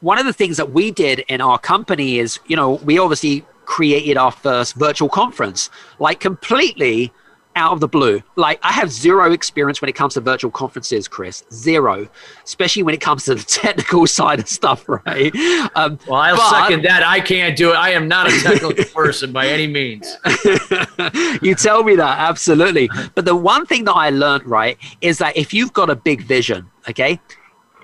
one 0.01 0.19
of 0.19 0.27
the 0.27 0.33
things 0.33 0.57
that 0.59 0.73
we 0.73 0.91
did 0.91 1.21
in 1.29 1.41
our 1.41 1.59
company 1.59 2.19
is, 2.19 2.39
you 2.47 2.57
know, 2.57 2.75
we 2.75 2.99
obviously 2.99 3.45
created 3.65 4.17
our 4.17 4.31
first 4.31 4.75
virtual 4.75 5.09
conference, 5.09 5.71
like 5.99 6.21
completely 6.21 7.13
out 7.59 7.73
of 7.73 7.81
the 7.81 7.89
blue. 7.89 8.23
Like 8.37 8.59
I 8.63 8.73
have 8.73 8.91
zero 8.91 9.33
experience 9.33 9.83
when 9.83 9.89
it 9.89 9.95
comes 9.95 10.15
to 10.15 10.21
virtual 10.21 10.51
conferences, 10.51 11.09
Chris. 11.09 11.45
Zero, 11.53 12.09
especially 12.45 12.83
when 12.83 12.95
it 12.95 13.01
comes 13.01 13.25
to 13.25 13.35
the 13.35 13.43
technical 13.63 14.07
side 14.07 14.41
of 14.41 14.49
stuff, 14.49 14.89
right? 14.89 15.35
Um, 15.75 15.99
well, 16.07 16.21
I'll 16.21 16.37
but, 16.37 16.51
second 16.51 16.85
that. 16.85 17.03
I 17.03 17.21
can't 17.21 17.57
do 17.57 17.71
it. 17.71 17.75
I 17.75 17.91
am 17.91 18.09
not 18.09 18.29
a 18.29 18.41
technical 18.41 18.73
person 18.95 19.33
by 19.33 19.49
any 19.49 19.67
means. 19.67 20.17
you 21.43 21.55
tell 21.55 21.83
me 21.83 21.97
that 21.97 22.19
absolutely. 22.19 22.89
But 23.15 23.25
the 23.25 23.37
one 23.37 23.67
thing 23.67 23.85
that 23.85 23.95
I 23.95 24.11
learned, 24.11 24.47
right, 24.47 24.79
is 25.01 25.19
that 25.19 25.37
if 25.37 25.53
you've 25.53 25.73
got 25.73 25.91
a 25.91 25.97
big 25.97 26.23
vision, 26.23 26.71
okay, 26.89 27.21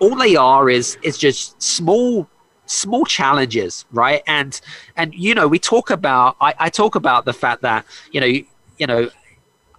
all 0.01 0.15
they 0.15 0.37
are 0.37 0.71
is 0.71 0.97
is 1.03 1.19
just 1.19 1.61
small 1.61 2.29
small 2.67 3.05
challenges 3.05 3.85
right 3.93 4.23
and 4.27 4.61
and 4.97 5.15
you 5.15 5.35
know 5.35 5.47
we 5.47 5.59
talk 5.59 5.91
about 5.91 6.37
I, 6.41 6.55
I 6.59 6.71
talk 6.71 6.95
about 6.95 7.27
the 7.27 7.33
fact 7.33 7.61
that 7.63 7.85
you 8.11 8.21
know 8.21 8.27
you, 8.27 8.47
you 8.79 8.87
know 8.87 9.11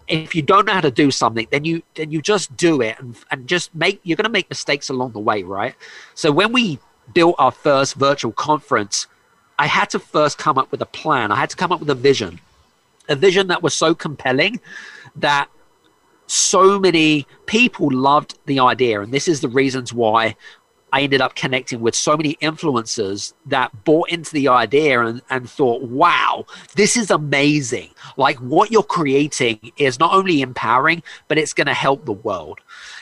if 0.08 0.36
you 0.36 0.42
don't 0.42 0.66
know 0.66 0.74
how 0.74 0.82
to 0.82 0.92
do 0.92 1.10
something 1.12 1.48
then 1.52 1.66
you 1.66 1.82
then 1.96 2.12
you 2.12 2.22
just 2.22 2.56
do 2.56 2.82
it 2.82 3.00
and, 3.00 3.16
and 3.32 3.48
just 3.48 3.74
make 3.74 4.00
you're 4.04 4.16
going 4.16 4.24
to 4.24 4.30
make 4.30 4.50
mistakes 4.50 4.90
along 4.90 5.12
the 5.12 5.20
way 5.20 5.44
right? 5.44 5.76
So 6.14 6.32
when 6.32 6.52
we 6.52 6.80
built 7.14 7.36
our 7.38 7.52
first 7.52 7.96
virtual 7.96 8.32
conference 8.32 9.08
i 9.60 9.68
had 9.68 9.90
to 9.90 10.00
first 10.00 10.38
come 10.38 10.58
up 10.58 10.72
with 10.72 10.82
a 10.82 10.88
plan. 10.88 11.32
I 11.32 11.36
had 11.36 11.50
to 11.52 11.56
come 11.56 11.72
up 11.72 11.80
with 11.80 11.90
a 11.90 11.96
vision 11.96 12.40
a 13.08 13.16
vision 13.16 13.48
that 13.48 13.62
was 13.62 13.74
so 13.74 13.94
compelling 13.94 14.60
that 15.16 15.50
so 16.28 16.80
many 16.80 17.28
people 17.46 17.90
loved 17.92 18.38
the 18.46 18.60
idea. 18.60 19.02
And 19.02 19.14
this 19.14 19.28
is 19.28 19.42
the 19.42 19.50
reasons 19.50 19.94
why 19.94 20.36
I 20.96 21.02
ended 21.02 21.20
up 21.20 21.36
connecting 21.36 21.82
with 21.82 21.94
so 21.94 22.16
many 22.16 22.36
influencers 22.36 23.34
that 23.48 23.84
bought 23.84 24.08
into 24.08 24.32
the 24.32 24.48
idea 24.48 25.02
and, 25.06 25.22
and 25.30 25.50
thought, 25.50 25.82
wow, 25.82 26.46
this 26.78 26.96
is 26.96 27.12
amazing. 27.12 27.90
Like 28.16 28.38
what 28.38 28.72
you're 28.72 28.82
creating 28.82 29.74
is 29.76 30.00
not 30.00 30.14
only 30.14 30.42
empowering, 30.42 31.04
but 31.28 31.38
it's 31.38 31.52
going 31.52 31.68
to 31.68 31.74
help 31.74 32.06
the 32.06 32.14
world. 32.14 32.62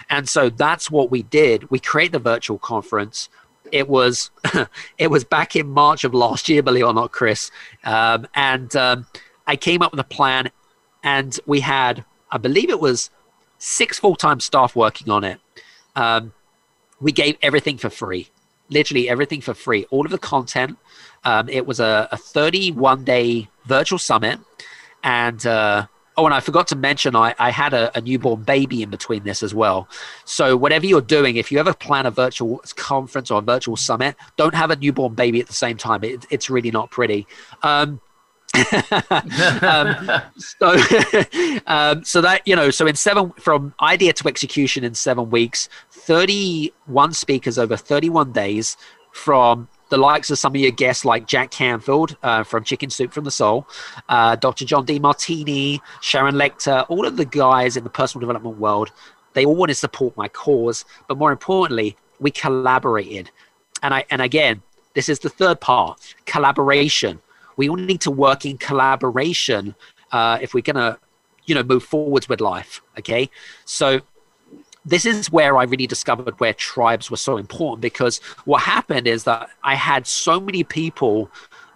And 0.10 0.28
so 0.28 0.50
that's 0.50 0.90
what 0.90 1.12
we 1.12 1.22
did. 1.22 1.70
We 1.70 1.78
created 1.78 2.14
the 2.14 2.20
virtual 2.32 2.58
conference. 2.58 3.30
It 3.72 3.88
was 3.88 4.32
it 4.98 5.12
was 5.12 5.24
back 5.24 5.56
in 5.56 5.70
March 5.70 6.04
of 6.04 6.16
last 6.16 6.50
year, 6.50 6.64
believe 6.64 6.86
it 6.86 6.88
or 6.88 6.96
not, 6.96 7.12
Chris. 7.12 7.52
Um, 7.84 8.28
and 8.34 8.76
um, 8.76 9.06
I 9.46 9.56
came 9.56 9.84
up 9.84 9.92
with 9.92 10.00
a 10.00 10.04
plan, 10.04 10.50
and 11.04 11.40
we 11.46 11.60
had, 11.60 12.06
I 12.32 12.40
believe 12.40 12.72
it 12.72 12.80
was 12.80 13.12
six 13.60 14.00
full 14.00 14.16
time 14.16 14.40
staff 14.40 14.76
working 14.76 15.12
on 15.12 15.24
it. 15.24 15.40
Um, 15.96 16.34
we 17.00 17.12
gave 17.12 17.38
everything 17.42 17.78
for 17.78 17.90
free. 17.90 18.30
Literally 18.70 19.10
everything 19.10 19.42
for 19.42 19.54
free. 19.54 19.86
All 19.92 20.06
of 20.06 20.12
the 20.12 20.18
content 20.18 20.78
um, 21.24 21.50
it 21.50 21.66
was 21.66 21.80
a, 21.80 22.08
a 22.12 22.18
31 22.18 23.04
day 23.04 23.50
virtual 23.66 24.00
summit. 24.00 24.40
And 25.04 25.46
uh, 25.46 25.88
oh 26.16 26.26
and 26.26 26.34
i 26.34 26.40
forgot 26.40 26.68
to 26.68 26.76
mention 26.76 27.16
i, 27.16 27.34
I 27.40 27.50
had 27.50 27.74
a, 27.74 27.98
a, 27.98 28.02
newborn 28.02 28.44
baby 28.44 28.84
in 28.84 28.90
between 28.90 29.24
this 29.24 29.42
as 29.44 29.54
well. 29.54 29.88
So 30.26 30.56
whatever 30.56 30.86
you're 30.86 31.02
doing 31.02 31.38
if 31.38 31.52
you 31.52 31.60
ever 31.60 31.74
plan 31.74 32.06
a 32.06 32.12
virtual 32.12 32.62
conference 32.76 33.32
or 33.32 33.40
a 33.40 33.42
virtual 33.42 33.76
summit 33.76 34.16
don't 34.38 34.56
have 34.56 34.72
a 34.72 34.76
newborn 34.76 35.16
baby 35.16 35.40
at 35.40 35.48
the 35.48 35.54
same 35.54 35.78
time. 35.78 36.04
It, 36.04 36.26
it's 36.30 36.50
really 36.50 36.72
not 36.72 36.92
pretty. 36.92 37.28
Um, 37.64 38.00
um, 39.64 40.22
so, 40.38 40.78
um, 41.68 42.04
so 42.04 42.22
that 42.22 42.42
you 42.46 42.56
know, 42.56 42.70
so 42.70 42.86
in 42.86 42.96
seven 42.96 43.32
from 43.32 43.74
idea 43.82 44.14
to 44.14 44.28
execution 44.28 44.84
in 44.84 44.94
seven 44.94 45.30
weeks, 45.32 45.70
thirty-one 45.92 47.14
speakers 47.14 47.58
over 47.58 47.76
thirty-one 47.76 48.32
days 48.32 48.78
from 49.12 49.68
the 49.90 49.98
likes 49.98 50.30
of 50.30 50.38
some 50.38 50.54
of 50.54 50.62
your 50.62 50.72
guests 50.72 51.04
like 51.04 51.28
Jack 51.28 51.52
Canfield 51.52 52.16
uh, 52.24 52.44
from 52.44 52.64
Chicken 52.64 52.90
Soup 52.90 53.12
from 53.12 53.24
the 53.24 53.32
Soul, 53.32 53.68
uh, 54.10 54.36
Dr. 54.36 54.66
John 54.66 54.86
Demartini, 54.86 55.80
Sharon 56.02 56.36
Lechter, 56.36 56.86
all 56.90 57.06
of 57.06 57.18
the 57.18 57.26
guys 57.26 57.78
in 57.78 57.84
the 57.84 57.90
personal 57.90 58.22
development 58.22 58.58
world. 58.58 58.92
They 59.34 59.46
all 59.46 59.56
want 59.56 59.70
to 59.70 59.76
support 59.76 60.16
my 60.16 60.28
cause, 60.28 60.86
but 61.08 61.18
more 61.18 61.32
importantly, 61.32 61.98
we 62.20 62.30
collaborated. 62.30 63.32
And 63.82 63.96
I 63.96 64.06
and 64.12 64.22
again, 64.22 64.62
this 64.94 65.10
is 65.10 65.20
the 65.20 65.30
third 65.30 65.60
part: 65.60 66.00
collaboration 66.26 67.20
we 67.58 67.70
all 67.70 67.76
need 67.76 68.02
to 68.02 68.12
work 68.12 68.46
in 68.46 68.58
collaboration 68.58 69.76
uh, 70.12 70.38
if 70.42 70.54
we're 70.54 70.62
going 70.62 70.76
to 70.76 70.98
you 71.46 71.56
know 71.56 71.64
move 71.64 71.84
forwards 71.84 72.30
with 72.30 72.40
life 72.40 72.82
okay 72.98 73.30
so 73.66 74.00
this 74.86 75.06
is 75.06 75.32
where 75.32 75.58
I 75.58 75.64
really 75.64 75.88
discovered 75.88 76.40
where 76.40 76.54
tribes 76.54 77.10
were 77.10 77.18
so 77.18 77.38
important 77.38 77.82
because 77.82 78.18
what 78.46 78.62
happened 78.62 79.08
is 79.08 79.24
that 79.24 79.50
I 79.64 79.76
had 79.76 80.06
so 80.06 80.40
many 80.40 80.64
people 80.64 81.32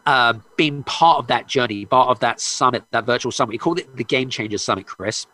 uh, 0.06 0.34
being 0.56 0.84
part 0.84 1.20
of 1.20 1.28
that 1.28 1.48
journey, 1.48 1.86
part 1.86 2.10
of 2.10 2.20
that 2.22 2.40
summit, 2.40 2.84
that 2.92 3.06
virtual 3.06 3.32
summit. 3.32 3.52
We 3.52 3.58
called 3.58 3.80
it 3.80 3.96
the 3.96 4.06
Game 4.06 4.30
Changers 4.30 4.62
Summit, 4.64 4.88
Chris. 4.88 5.28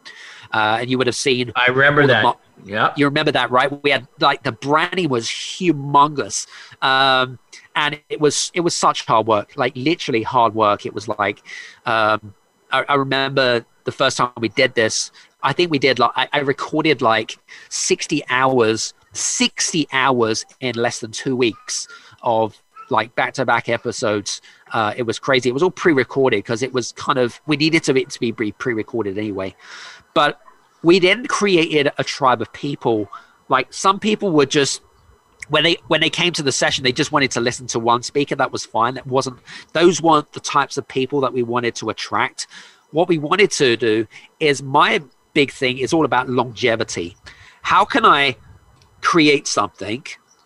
Uh, 0.51 0.79
and 0.81 0.89
you 0.89 0.97
would 0.97 1.07
have 1.07 1.15
seen. 1.15 1.51
I 1.55 1.67
remember 1.67 2.07
that. 2.07 2.23
Mo- 2.23 2.39
yeah. 2.65 2.93
You 2.95 3.05
remember 3.05 3.31
that, 3.31 3.51
right? 3.51 3.83
We 3.83 3.91
had 3.91 4.07
like 4.19 4.43
the 4.43 4.51
branding 4.51 5.09
was 5.09 5.27
humongous. 5.27 6.47
Um, 6.81 7.39
and 7.75 7.99
it 8.09 8.19
was 8.19 8.51
it 8.53 8.61
was 8.61 8.75
such 8.75 9.05
hard 9.05 9.27
work, 9.27 9.53
like 9.55 9.73
literally 9.75 10.23
hard 10.23 10.53
work. 10.55 10.85
It 10.85 10.93
was 10.93 11.07
like 11.07 11.39
um, 11.85 12.33
I, 12.71 12.85
I, 12.87 12.95
remember 12.95 13.65
the 13.83 13.91
first 13.91 14.17
time 14.17 14.31
we 14.39 14.49
did 14.49 14.75
this. 14.75 15.11
I 15.41 15.53
think 15.53 15.71
we 15.71 15.79
did 15.79 15.99
like 15.99 16.11
I, 16.15 16.29
I 16.31 16.39
recorded 16.39 17.01
like 17.01 17.37
sixty 17.69 18.23
hours, 18.29 18.93
sixty 19.13 19.87
hours 19.91 20.45
in 20.59 20.75
less 20.75 20.99
than 20.99 21.11
two 21.11 21.35
weeks 21.35 21.87
of 22.21 22.61
like 22.89 23.15
back 23.15 23.33
to 23.35 23.45
back 23.45 23.69
episodes. 23.69 24.41
Uh, 24.71 24.93
it 24.95 25.03
was 25.03 25.19
crazy. 25.19 25.49
It 25.49 25.53
was 25.53 25.63
all 25.63 25.71
pre 25.71 25.93
recorded 25.93 26.37
because 26.37 26.61
it 26.61 26.73
was 26.73 26.91
kind 26.93 27.17
of 27.19 27.41
we 27.47 27.57
needed 27.57 27.83
to, 27.83 27.95
it 27.95 28.09
to 28.11 28.19
be 28.19 28.31
pre 28.31 28.73
recorded 28.73 29.17
anyway. 29.17 29.55
But 30.13 30.39
we 30.83 30.99
then 30.99 31.25
created 31.25 31.91
a 31.97 32.03
tribe 32.03 32.41
of 32.41 32.51
people. 32.53 33.09
Like 33.49 33.73
some 33.73 33.99
people 33.99 34.31
were 34.31 34.45
just 34.45 34.81
when 35.49 35.63
they 35.63 35.77
when 35.87 36.01
they 36.01 36.09
came 36.09 36.33
to 36.33 36.43
the 36.43 36.51
session, 36.51 36.83
they 36.83 36.91
just 36.91 37.11
wanted 37.11 37.31
to 37.31 37.41
listen 37.41 37.67
to 37.67 37.79
one 37.79 38.03
speaker. 38.03 38.35
That 38.35 38.51
was 38.51 38.65
fine. 38.65 38.93
That 38.95 39.07
wasn't 39.07 39.39
those 39.73 40.01
weren't 40.01 40.31
the 40.33 40.39
types 40.39 40.77
of 40.77 40.87
people 40.87 41.21
that 41.21 41.33
we 41.33 41.43
wanted 41.43 41.75
to 41.75 41.89
attract. 41.89 42.47
What 42.91 43.07
we 43.07 43.17
wanted 43.17 43.51
to 43.51 43.75
do 43.75 44.07
is 44.39 44.61
my 44.61 45.01
big 45.33 45.51
thing 45.51 45.79
is 45.79 45.93
all 45.93 46.05
about 46.05 46.29
longevity. 46.29 47.17
How 47.63 47.85
can 47.85 48.05
I 48.05 48.35
create 49.01 49.47
something, 49.47 50.05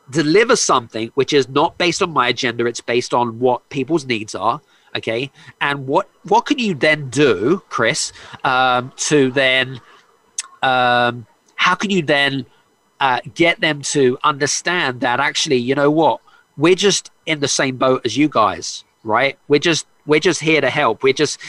deliver 0.09 0.55
something 0.55 1.11
which 1.15 1.33
is 1.33 1.47
not 1.49 1.77
based 1.77 2.01
on 2.01 2.11
my 2.11 2.29
agenda, 2.29 2.65
it's 2.65 2.81
based 2.81 3.13
on 3.13 3.39
what 3.39 3.67
people's 3.69 4.05
needs 4.05 4.35
are. 4.35 4.61
Okay. 4.95 5.31
And 5.61 5.87
what 5.87 6.09
what 6.23 6.45
can 6.45 6.57
you 6.57 6.73
then 6.73 7.09
do, 7.09 7.61
Chris, 7.69 8.11
um, 8.43 8.91
to 8.97 9.31
then 9.31 9.79
um, 10.63 11.25
how 11.55 11.75
can 11.75 11.89
you 11.89 12.01
then 12.01 12.45
uh, 12.99 13.19
get 13.33 13.59
them 13.59 13.81
to 13.81 14.17
understand 14.23 15.01
that 15.01 15.19
actually, 15.19 15.57
you 15.57 15.75
know 15.75 15.91
what, 15.91 16.21
we're 16.55 16.75
just 16.75 17.11
in 17.25 17.39
the 17.39 17.47
same 17.47 17.77
boat 17.77 18.01
as 18.05 18.17
you 18.17 18.27
guys, 18.27 18.83
right? 19.03 19.37
We're 19.47 19.59
just 19.59 19.85
we're 20.05 20.19
just 20.19 20.39
here 20.39 20.61
to 20.61 20.69
help. 20.69 21.03
We're 21.03 21.13
just 21.13 21.39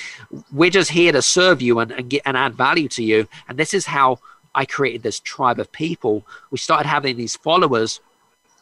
we're 0.53 0.71
just 0.71 0.91
here 0.91 1.13
to 1.13 1.23
serve 1.23 1.63
you 1.63 1.79
and 1.79 1.93
and, 1.93 2.11
get, 2.11 2.23
and 2.27 2.37
add 2.37 2.55
value 2.55 2.89
to 2.89 3.03
you. 3.03 3.29
And 3.49 3.59
this 3.59 3.73
is 3.73 3.87
how 3.87 4.19
I 4.55 4.67
created 4.67 5.03
this 5.03 5.21
tribe 5.21 5.59
of 5.59 5.71
people. 5.73 6.27
We 6.51 6.59
started 6.59 6.89
having 6.89 7.17
these 7.17 7.37
followers, 7.37 8.01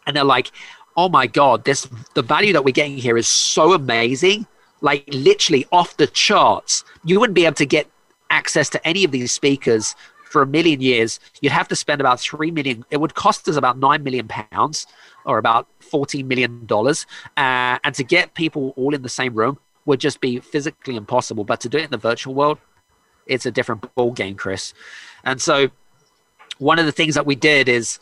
and 0.06 0.14
they're 0.14 0.24
like, 0.24 0.52
"Oh 0.96 1.08
my 1.08 1.26
god, 1.26 1.64
this 1.64 1.88
the 2.14 2.22
value 2.22 2.52
that 2.52 2.64
we're 2.64 2.72
getting 2.72 2.98
here 2.98 3.16
is 3.16 3.28
so 3.28 3.72
amazing." 3.72 4.46
Like 4.82 5.04
literally 5.08 5.66
off 5.72 5.96
the 5.96 6.06
charts. 6.06 6.84
You 7.02 7.18
wouldn't 7.18 7.34
be 7.34 7.46
able 7.46 7.54
to 7.56 7.66
get 7.66 7.88
access 8.28 8.68
to 8.70 8.86
any 8.86 9.04
of 9.04 9.10
these 9.10 9.32
speakers 9.32 9.94
for 10.30 10.42
a 10.42 10.46
million 10.46 10.80
years, 10.80 11.20
you'd 11.40 11.52
have 11.52 11.68
to 11.68 11.76
spend 11.76 12.00
about 12.00 12.20
three 12.20 12.50
million. 12.50 12.84
It 12.90 12.98
would 12.98 13.14
cost 13.14 13.48
us 13.48 13.56
about 13.56 13.78
nine 13.78 14.02
million 14.02 14.28
pounds, 14.28 14.86
or 15.24 15.38
about 15.38 15.68
fourteen 15.80 16.28
million 16.28 16.66
dollars, 16.66 17.06
uh, 17.36 17.78
and 17.84 17.94
to 17.94 18.04
get 18.04 18.34
people 18.34 18.74
all 18.76 18.94
in 18.94 19.02
the 19.02 19.08
same 19.08 19.34
room 19.34 19.58
would 19.86 20.00
just 20.00 20.20
be 20.20 20.40
physically 20.40 20.96
impossible. 20.96 21.44
But 21.44 21.60
to 21.60 21.68
do 21.68 21.78
it 21.78 21.84
in 21.84 21.90
the 21.90 21.96
virtual 21.96 22.34
world, 22.34 22.58
it's 23.26 23.46
a 23.46 23.50
different 23.50 23.94
ball 23.94 24.12
game, 24.12 24.34
Chris. 24.36 24.74
And 25.24 25.40
so, 25.40 25.70
one 26.58 26.78
of 26.78 26.86
the 26.86 26.92
things 26.92 27.14
that 27.14 27.26
we 27.26 27.34
did 27.34 27.68
is, 27.68 27.98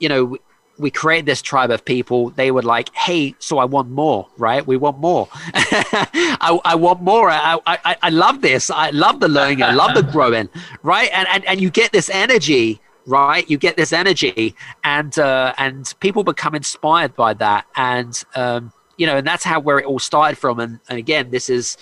you 0.00 0.08
know, 0.08 0.36
we 0.78 0.90
created 0.90 1.26
this 1.26 1.42
tribe 1.42 1.70
of 1.70 1.84
people. 1.84 2.30
They 2.30 2.50
were 2.50 2.62
like, 2.62 2.94
"Hey, 2.94 3.34
so 3.38 3.58
I 3.58 3.64
want 3.64 3.90
more, 3.90 4.28
right? 4.36 4.66
We 4.66 4.76
want 4.76 4.98
more. 4.98 5.28
I, 5.54 6.58
I, 6.64 6.74
want 6.74 7.02
more. 7.02 7.30
I, 7.30 7.58
I, 7.66 7.96
I 8.02 8.10
love 8.10 8.42
this. 8.42 8.70
I 8.70 8.90
love 8.90 9.20
the 9.20 9.28
learning. 9.28 9.62
I 9.62 9.72
love 9.72 9.94
the 9.94 10.02
growing, 10.12 10.48
right? 10.82 11.10
And, 11.12 11.26
and 11.28 11.44
and 11.46 11.60
you 11.60 11.70
get 11.70 11.92
this 11.92 12.10
energy, 12.10 12.80
right? 13.06 13.48
You 13.48 13.58
get 13.58 13.76
this 13.76 13.92
energy, 13.92 14.54
and 14.84 15.18
uh, 15.18 15.54
and 15.58 15.92
people 16.00 16.24
become 16.24 16.54
inspired 16.54 17.16
by 17.16 17.34
that, 17.34 17.66
and 17.76 18.22
um, 18.34 18.72
you 18.96 19.06
know, 19.06 19.16
and 19.16 19.26
that's 19.26 19.44
how 19.44 19.60
where 19.60 19.78
it 19.78 19.86
all 19.86 19.98
started 19.98 20.36
from. 20.36 20.60
And, 20.60 20.80
and 20.88 20.98
again, 20.98 21.30
this 21.30 21.48
is, 21.50 21.76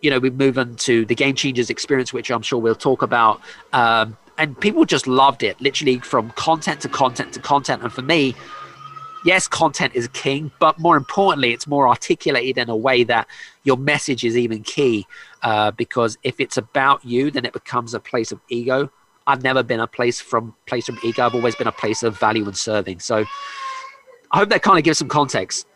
you 0.00 0.10
know, 0.10 0.18
we 0.18 0.30
move 0.30 0.58
into 0.58 1.04
the 1.04 1.14
game 1.14 1.34
changers 1.34 1.70
experience, 1.70 2.12
which 2.12 2.30
I'm 2.30 2.42
sure 2.42 2.58
we'll 2.58 2.74
talk 2.74 3.02
about. 3.02 3.40
Um, 3.72 4.16
and 4.38 4.58
people 4.60 4.84
just 4.84 5.06
loved 5.06 5.42
it 5.42 5.60
literally 5.60 5.98
from 6.00 6.30
content 6.30 6.80
to 6.80 6.88
content 6.88 7.32
to 7.34 7.40
content. 7.40 7.82
And 7.82 7.92
for 7.92 8.02
me 8.02 8.34
yes 9.26 9.48
content 9.48 9.92
is 9.94 10.08
king 10.08 10.50
but 10.60 10.78
more 10.78 10.96
importantly 10.96 11.52
it's 11.52 11.66
more 11.66 11.88
articulated 11.88 12.56
in 12.56 12.70
a 12.70 12.76
way 12.76 13.02
that 13.02 13.26
your 13.64 13.76
message 13.76 14.24
is 14.24 14.36
even 14.36 14.62
key 14.62 15.04
uh, 15.42 15.70
because 15.72 16.16
if 16.22 16.38
it's 16.38 16.56
about 16.56 17.04
you 17.04 17.30
then 17.30 17.44
it 17.44 17.52
becomes 17.52 17.92
a 17.92 18.00
place 18.00 18.32
of 18.32 18.40
ego. 18.48 18.90
I've 19.26 19.42
never 19.42 19.64
been 19.64 19.80
a 19.80 19.88
place 19.88 20.20
from 20.20 20.54
place 20.66 20.86
from 20.86 20.98
ego. 21.02 21.26
I've 21.26 21.34
always 21.34 21.56
been 21.56 21.66
a 21.66 21.72
place 21.72 22.04
of 22.04 22.18
value 22.18 22.44
and 22.46 22.56
serving. 22.56 23.00
So 23.00 23.24
i 24.32 24.38
hope 24.38 24.48
that 24.50 24.62
kind 24.62 24.78
of 24.78 24.84
gives 24.84 24.98
some 24.98 25.08
context. 25.08 25.66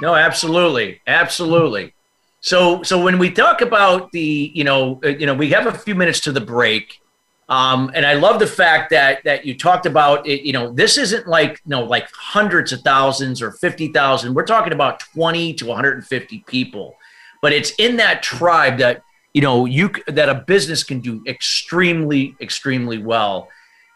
No 0.00 0.14
absolutely. 0.14 1.00
Absolutely. 1.06 1.94
So 2.40 2.82
so 2.82 3.02
when 3.02 3.18
we 3.18 3.30
talk 3.30 3.60
about 3.60 4.10
the 4.10 4.50
you 4.52 4.64
know 4.64 5.00
uh, 5.04 5.08
you 5.08 5.26
know 5.26 5.34
we 5.34 5.50
have 5.50 5.66
a 5.66 5.72
few 5.72 5.94
minutes 5.94 6.20
to 6.22 6.32
the 6.32 6.40
break 6.40 7.00
um, 7.48 7.90
and 7.94 8.06
I 8.06 8.14
love 8.14 8.38
the 8.38 8.46
fact 8.46 8.90
that 8.90 9.22
that 9.24 9.44
you 9.44 9.56
talked 9.56 9.84
about 9.86 10.26
it. 10.26 10.42
You 10.46 10.52
know, 10.52 10.72
this 10.72 10.96
isn't 10.96 11.26
like 11.26 11.60
you 11.64 11.70
know 11.70 11.84
like 11.84 12.08
hundreds 12.12 12.72
of 12.72 12.80
thousands 12.80 13.42
or 13.42 13.52
fifty 13.52 13.88
thousand. 13.88 14.34
We're 14.34 14.46
talking 14.46 14.72
about 14.72 15.00
twenty 15.00 15.52
to 15.54 15.66
one 15.66 15.76
hundred 15.76 15.94
and 15.94 16.06
fifty 16.06 16.42
people, 16.46 16.96
but 17.42 17.52
it's 17.52 17.72
in 17.78 17.96
that 17.96 18.22
tribe 18.22 18.78
that 18.78 19.02
you 19.34 19.42
know 19.42 19.66
you 19.66 19.90
that 20.06 20.30
a 20.30 20.36
business 20.46 20.82
can 20.82 21.00
do 21.00 21.22
extremely 21.26 22.34
extremely 22.40 22.98
well. 22.98 23.48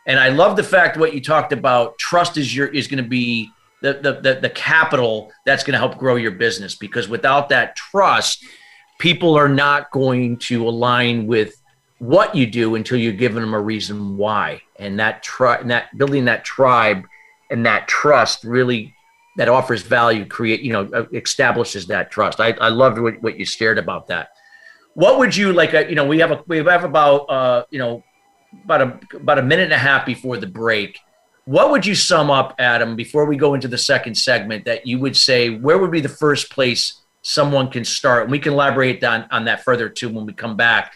And 0.07 0.19
I 0.19 0.29
love 0.29 0.57
the 0.57 0.65
fact 0.65 0.99
what 0.99 1.15
you 1.15 1.21
talked 1.23 1.53
about. 1.53 1.99
Trust 1.99 2.37
is 2.37 2.55
your 2.55 2.69
is 2.69 2.87
going 2.87 3.03
to 3.03 3.09
be 3.09 3.51
the, 3.81 3.95
the 3.95 4.21
the 4.21 4.41
the 4.41 4.51
capital 4.51 5.33
that's 5.47 5.65
going 5.65 5.73
to 5.73 5.79
help 5.79 5.97
grow 5.97 6.17
your 6.17 6.33
business 6.33 6.75
because 6.75 7.09
without 7.09 7.49
that 7.49 7.77
trust, 7.77 8.45
people 8.99 9.35
are 9.37 9.49
not 9.49 9.91
going 9.91 10.37
to 10.37 10.69
align 10.69 11.27
with 11.27 11.63
what 11.99 12.35
you 12.35 12.47
do 12.47 12.75
until 12.75 12.99
you're 12.99 13.13
giving 13.13 13.41
them 13.41 13.55
a 13.55 13.61
reason 13.61 14.17
why. 14.17 14.63
And 14.77 14.99
that 15.01 15.23
tri- 15.23 15.57
and 15.57 15.71
that 15.71 15.97
building 15.97 16.27
that 16.27 16.45
tribe 16.45 17.05
and 17.51 17.67
that 17.67 17.89
trust 17.89 18.45
really 18.45 18.95
that 19.37 19.49
offers 19.49 19.83
value, 19.83 20.27
create, 20.27 20.63
you 20.63 20.73
know, 20.73 20.89
uh, 20.93 21.05
establishes 21.13 21.87
that 21.87 22.11
trust. 22.11 22.41
I, 22.41 22.51
I 22.61 22.69
loved 22.69 22.99
what, 22.99 23.23
what 23.23 23.39
you 23.39 23.45
shared 23.45 23.79
about 23.79 24.09
that. 24.09 24.31
What 24.95 25.19
would 25.19 25.37
you 25.37 25.53
like? 25.53 25.75
Uh, 25.75 25.87
you 25.89 25.95
know, 25.95 26.07
we 26.07 26.19
have 26.19 26.33
a 26.33 26.43
we 26.47 26.59
have 26.59 26.85
about 26.85 27.31
uh, 27.31 27.65
you 27.71 27.79
know 27.79 28.03
about 28.65 28.83
a 28.83 29.17
about 29.17 29.39
a 29.39 29.43
minute 29.43 29.65
and 29.65 29.73
a 29.73 29.79
half 29.79 30.07
before 30.07 30.37
the 30.37 30.47
break. 30.47 30.99
What 31.45 31.71
would 31.71 31.87
you 31.87 31.95
sum 31.95 32.31
up, 32.31 32.55
Adam, 32.59 32.95
before 32.95 33.25
we 33.25 33.37
go 33.37 33.55
into 33.55 33.69
the 33.69 33.79
second 33.79 34.17
segment? 34.17 34.65
That 34.65 34.87
you 34.87 34.99
would 34.99 35.17
say 35.17 35.51
where 35.51 35.79
would 35.79 35.93
be 35.93 36.01
the 36.01 36.09
first 36.09 36.51
place 36.51 37.01
someone 37.23 37.71
can 37.71 37.85
start? 37.85 38.25
And 38.25 38.33
we 38.33 38.41
can 38.41 38.55
elaborate 38.55 39.03
on 39.05 39.27
on 39.31 39.45
that 39.45 39.63
further 39.63 39.89
too 39.89 40.09
when 40.09 40.27
we 40.27 40.33
come 40.33 40.57
back 40.57 40.95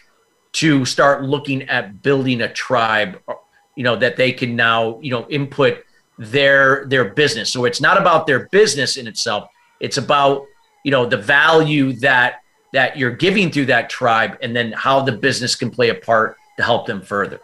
to 0.53 0.85
start 0.85 1.23
looking 1.23 1.63
at 1.63 2.01
building 2.01 2.41
a 2.41 2.51
tribe 2.51 3.19
you 3.75 3.83
know 3.83 3.95
that 3.95 4.17
they 4.17 4.31
can 4.31 4.55
now 4.55 4.99
you 5.01 5.11
know 5.11 5.27
input 5.29 5.83
their 6.17 6.85
their 6.85 7.05
business. 7.05 7.51
So 7.51 7.65
it's 7.65 7.81
not 7.81 7.99
about 7.99 8.27
their 8.27 8.47
business 8.49 8.97
in 8.97 9.07
itself. 9.07 9.49
It's 9.79 9.97
about 9.97 10.45
you 10.83 10.91
know 10.91 11.05
the 11.05 11.17
value 11.17 11.93
that 11.93 12.41
that 12.73 12.97
you're 12.97 13.15
giving 13.15 13.51
through 13.51 13.65
that 13.65 13.89
tribe 13.89 14.37
and 14.41 14.55
then 14.55 14.71
how 14.71 15.01
the 15.01 15.11
business 15.11 15.55
can 15.55 15.69
play 15.69 15.89
a 15.89 15.95
part 15.95 16.37
to 16.57 16.63
help 16.63 16.87
them 16.87 17.01
further. 17.01 17.39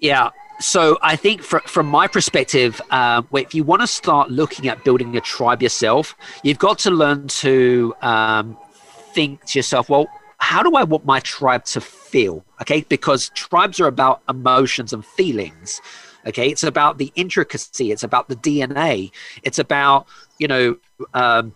Yeah. 0.00 0.30
So 0.60 0.98
i 1.02 1.16
think 1.16 1.42
for, 1.42 1.58
from 1.66 1.86
my 1.86 2.06
perspective 2.06 2.80
um, 2.92 3.26
if 3.32 3.56
you 3.56 3.64
want 3.64 3.80
to 3.82 3.88
start 3.88 4.30
looking 4.30 4.68
at 4.68 4.84
building 4.84 5.16
a 5.16 5.20
tribe 5.20 5.60
yourself 5.60 6.14
you've 6.44 6.60
got 6.60 6.78
to 6.78 6.92
learn 6.92 7.26
to 7.26 7.92
um, 8.02 8.56
think 9.14 9.44
to 9.46 9.58
yourself 9.58 9.88
well 9.88 10.06
how 10.44 10.62
do 10.62 10.76
I 10.76 10.84
want 10.84 11.06
my 11.06 11.20
tribe 11.20 11.64
to 11.66 11.80
feel? 11.80 12.44
Okay, 12.60 12.84
because 12.88 13.30
tribes 13.30 13.80
are 13.80 13.86
about 13.86 14.20
emotions 14.28 14.92
and 14.92 15.04
feelings. 15.04 15.80
Okay, 16.26 16.48
it's 16.50 16.62
about 16.62 16.98
the 16.98 17.10
intricacy, 17.16 17.90
it's 17.90 18.02
about 18.02 18.28
the 18.28 18.36
DNA, 18.36 19.10
it's 19.42 19.58
about, 19.58 20.06
you 20.38 20.46
know, 20.46 20.76
um, 21.14 21.54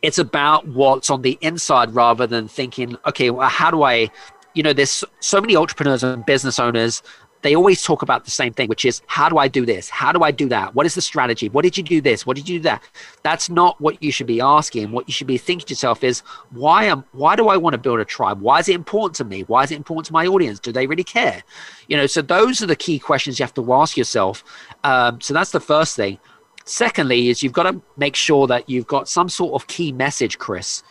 it's 0.00 0.18
about 0.18 0.66
what's 0.66 1.10
on 1.10 1.20
the 1.22 1.38
inside 1.42 1.94
rather 1.94 2.26
than 2.26 2.48
thinking, 2.48 2.96
okay, 3.06 3.30
well, 3.30 3.48
how 3.48 3.70
do 3.70 3.82
I, 3.82 4.10
you 4.54 4.62
know, 4.62 4.72
there's 4.72 5.04
so 5.20 5.40
many 5.40 5.54
entrepreneurs 5.54 6.02
and 6.02 6.24
business 6.24 6.58
owners 6.58 7.02
they 7.44 7.54
always 7.54 7.82
talk 7.82 8.00
about 8.00 8.24
the 8.24 8.30
same 8.30 8.54
thing, 8.54 8.68
which 8.68 8.86
is 8.86 9.02
how 9.06 9.28
do 9.28 9.36
I 9.36 9.48
do 9.48 9.66
this? 9.66 9.90
How 9.90 10.12
do 10.12 10.22
I 10.22 10.30
do 10.30 10.48
that? 10.48 10.74
What 10.74 10.86
is 10.86 10.94
the 10.94 11.02
strategy? 11.02 11.50
What 11.50 11.62
did 11.62 11.76
you 11.76 11.84
do 11.84 12.00
this? 12.00 12.24
What 12.24 12.38
did 12.38 12.48
you 12.48 12.58
do 12.58 12.62
that? 12.62 12.82
That's 13.22 13.50
not 13.50 13.78
what 13.82 14.02
you 14.02 14.10
should 14.10 14.26
be 14.26 14.40
asking. 14.40 14.92
What 14.92 15.06
you 15.06 15.12
should 15.12 15.26
be 15.26 15.36
thinking 15.36 15.66
to 15.66 15.72
yourself 15.72 16.02
is 16.02 16.20
why 16.52 16.84
am 16.84 17.04
why 17.12 17.36
do 17.36 17.48
I 17.48 17.58
want 17.58 17.74
to 17.74 17.78
build 17.78 18.00
a 18.00 18.04
tribe? 18.06 18.40
Why 18.40 18.60
is 18.60 18.70
it 18.70 18.74
important 18.74 19.16
to 19.16 19.24
me? 19.24 19.42
Why 19.42 19.62
is 19.62 19.70
it 19.70 19.76
important 19.76 20.06
to 20.06 20.14
my 20.14 20.26
audience? 20.26 20.58
Do 20.58 20.72
they 20.72 20.86
really 20.86 21.04
care? 21.04 21.42
You 21.86 21.98
know, 21.98 22.06
so 22.06 22.22
those 22.22 22.62
are 22.62 22.66
the 22.66 22.76
key 22.76 22.98
questions 22.98 23.38
you 23.38 23.42
have 23.42 23.52
to 23.54 23.74
ask 23.74 23.98
yourself. 23.98 24.42
Um, 24.82 25.20
so 25.20 25.34
that's 25.34 25.50
the 25.50 25.60
first 25.60 25.96
thing. 25.96 26.18
Secondly, 26.64 27.28
is 27.28 27.42
you've 27.42 27.52
got 27.52 27.70
to 27.70 27.82
make 27.98 28.16
sure 28.16 28.46
that 28.46 28.70
you've 28.70 28.86
got 28.86 29.06
some 29.06 29.28
sort 29.28 29.52
of 29.52 29.66
key 29.66 29.92
message, 29.92 30.38
Chris. 30.38 30.82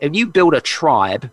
If 0.00 0.12
you 0.12 0.26
build 0.26 0.54
a 0.54 0.60
tribe, 0.60 1.30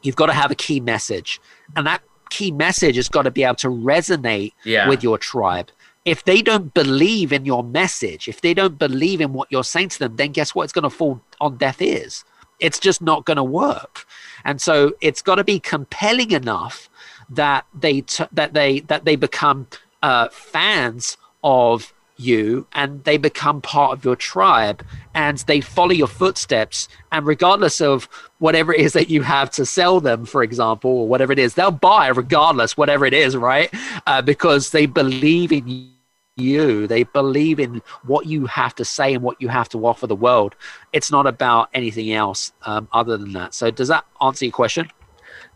you've 0.00 0.16
got 0.16 0.26
to 0.26 0.32
have 0.32 0.50
a 0.50 0.54
key 0.54 0.80
message. 0.80 1.38
And 1.76 1.86
that 1.86 2.00
key 2.30 2.50
message 2.50 2.96
has 2.96 3.08
got 3.08 3.22
to 3.22 3.30
be 3.30 3.44
able 3.44 3.56
to 3.56 3.68
resonate 3.68 4.52
yeah. 4.64 4.88
with 4.88 5.02
your 5.02 5.18
tribe. 5.18 5.70
If 6.04 6.24
they 6.24 6.40
don't 6.40 6.72
believe 6.72 7.32
in 7.32 7.44
your 7.44 7.62
message, 7.62 8.26
if 8.26 8.40
they 8.40 8.54
don't 8.54 8.78
believe 8.78 9.20
in 9.20 9.32
what 9.32 9.48
you're 9.50 9.64
saying 9.64 9.90
to 9.90 9.98
them, 9.98 10.16
then 10.16 10.32
guess 10.32 10.54
what? 10.54 10.64
It's 10.64 10.72
going 10.72 10.84
to 10.84 10.90
fall 10.90 11.20
on 11.40 11.58
deaf 11.58 11.82
ears. 11.82 12.24
It's 12.58 12.78
just 12.78 13.02
not 13.02 13.26
going 13.26 13.36
to 13.36 13.44
work. 13.44 14.06
And 14.44 14.60
so 14.60 14.92
it's 15.00 15.22
got 15.22 15.34
to 15.36 15.44
be 15.44 15.60
compelling 15.60 16.30
enough 16.30 16.88
that 17.28 17.66
they 17.78 18.00
t- 18.00 18.24
that 18.32 18.54
they 18.54 18.80
that 18.80 19.04
they 19.04 19.16
become 19.16 19.66
uh, 20.02 20.28
fans 20.30 21.16
of 21.44 21.92
you 22.20 22.66
and 22.72 23.02
they 23.04 23.16
become 23.16 23.60
part 23.60 23.92
of 23.92 24.04
your 24.04 24.16
tribe 24.16 24.84
and 25.14 25.38
they 25.38 25.60
follow 25.60 25.92
your 25.92 26.06
footsteps 26.06 26.88
and 27.10 27.26
regardless 27.26 27.80
of 27.80 28.08
whatever 28.38 28.72
it 28.72 28.80
is 28.80 28.92
that 28.92 29.10
you 29.10 29.22
have 29.22 29.50
to 29.50 29.64
sell 29.66 30.00
them 30.00 30.24
for 30.24 30.42
example 30.42 30.90
or 30.90 31.08
whatever 31.08 31.32
it 31.32 31.38
is 31.38 31.54
they'll 31.54 31.70
buy 31.70 32.08
regardless 32.08 32.76
whatever 32.76 33.04
it 33.06 33.14
is 33.14 33.36
right? 33.36 33.72
Uh, 34.06 34.22
because 34.22 34.70
they 34.70 34.86
believe 34.86 35.52
in 35.52 35.90
you. 36.36 36.86
They 36.86 37.02
believe 37.02 37.60
in 37.60 37.82
what 38.04 38.26
you 38.26 38.46
have 38.46 38.74
to 38.76 38.84
say 38.84 39.14
and 39.14 39.22
what 39.22 39.40
you 39.40 39.48
have 39.48 39.68
to 39.70 39.86
offer 39.86 40.06
the 40.06 40.16
world. 40.16 40.54
It's 40.92 41.10
not 41.10 41.26
about 41.26 41.68
anything 41.74 42.12
else 42.12 42.52
um, 42.62 42.88
other 42.92 43.16
than 43.16 43.32
that. 43.34 43.54
So 43.54 43.70
does 43.70 43.88
that 43.88 44.04
answer 44.20 44.46
your 44.46 44.52
question 44.52 44.90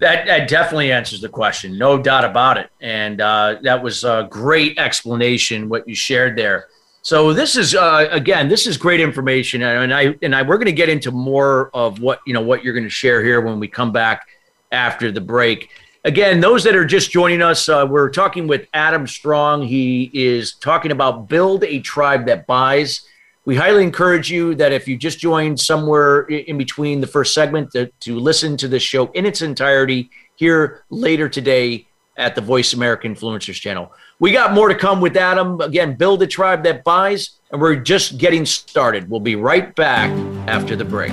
that, 0.00 0.26
that 0.26 0.48
definitely 0.48 0.92
answers 0.92 1.20
the 1.20 1.28
question, 1.28 1.78
no 1.78 1.98
doubt 1.98 2.24
about 2.24 2.58
it. 2.58 2.70
And 2.80 3.20
uh, 3.20 3.56
that 3.62 3.82
was 3.82 4.04
a 4.04 4.26
great 4.30 4.78
explanation 4.78 5.68
what 5.68 5.88
you 5.88 5.94
shared 5.94 6.36
there. 6.36 6.68
So 7.02 7.34
this 7.34 7.56
is 7.56 7.74
uh, 7.74 8.08
again, 8.10 8.48
this 8.48 8.66
is 8.66 8.78
great 8.78 8.98
information, 8.98 9.62
and 9.62 9.92
I 9.92 10.16
and 10.22 10.34
I 10.34 10.40
we're 10.40 10.56
going 10.56 10.64
to 10.66 10.72
get 10.72 10.88
into 10.88 11.10
more 11.10 11.70
of 11.74 12.00
what 12.00 12.20
you 12.26 12.32
know 12.32 12.40
what 12.40 12.64
you're 12.64 12.72
going 12.72 12.84
to 12.84 12.88
share 12.88 13.22
here 13.22 13.42
when 13.42 13.60
we 13.60 13.68
come 13.68 13.92
back 13.92 14.26
after 14.72 15.12
the 15.12 15.20
break. 15.20 15.68
Again, 16.04 16.40
those 16.40 16.64
that 16.64 16.74
are 16.74 16.86
just 16.86 17.10
joining 17.10 17.42
us, 17.42 17.68
uh, 17.68 17.86
we're 17.88 18.08
talking 18.08 18.46
with 18.46 18.68
Adam 18.72 19.06
Strong. 19.06 19.64
He 19.64 20.10
is 20.14 20.54
talking 20.54 20.92
about 20.92 21.28
build 21.28 21.62
a 21.64 21.80
tribe 21.80 22.24
that 22.24 22.46
buys 22.46 23.06
we 23.44 23.56
highly 23.56 23.82
encourage 23.82 24.30
you 24.30 24.54
that 24.54 24.72
if 24.72 24.88
you 24.88 24.96
just 24.96 25.18
joined 25.18 25.60
somewhere 25.60 26.22
in 26.22 26.56
between 26.56 27.00
the 27.00 27.06
first 27.06 27.34
segment 27.34 27.70
to, 27.72 27.86
to 28.00 28.18
listen 28.18 28.56
to 28.56 28.68
the 28.68 28.78
show 28.78 29.06
in 29.12 29.26
its 29.26 29.42
entirety 29.42 30.10
here 30.36 30.84
later 30.90 31.28
today 31.28 31.86
at 32.16 32.34
the 32.34 32.40
Voice 32.40 32.72
America 32.72 33.06
Influencers 33.06 33.60
channel. 33.60 33.92
We 34.20 34.32
got 34.32 34.54
more 34.54 34.68
to 34.68 34.74
come 34.74 35.00
with 35.00 35.16
Adam. 35.16 35.60
Again, 35.60 35.96
build 35.96 36.22
a 36.22 36.26
tribe 36.26 36.62
that 36.64 36.84
buys, 36.84 37.40
and 37.50 37.60
we're 37.60 37.76
just 37.76 38.18
getting 38.18 38.46
started. 38.46 39.10
We'll 39.10 39.20
be 39.20 39.36
right 39.36 39.74
back 39.74 40.10
after 40.48 40.76
the 40.76 40.84
break. 40.84 41.12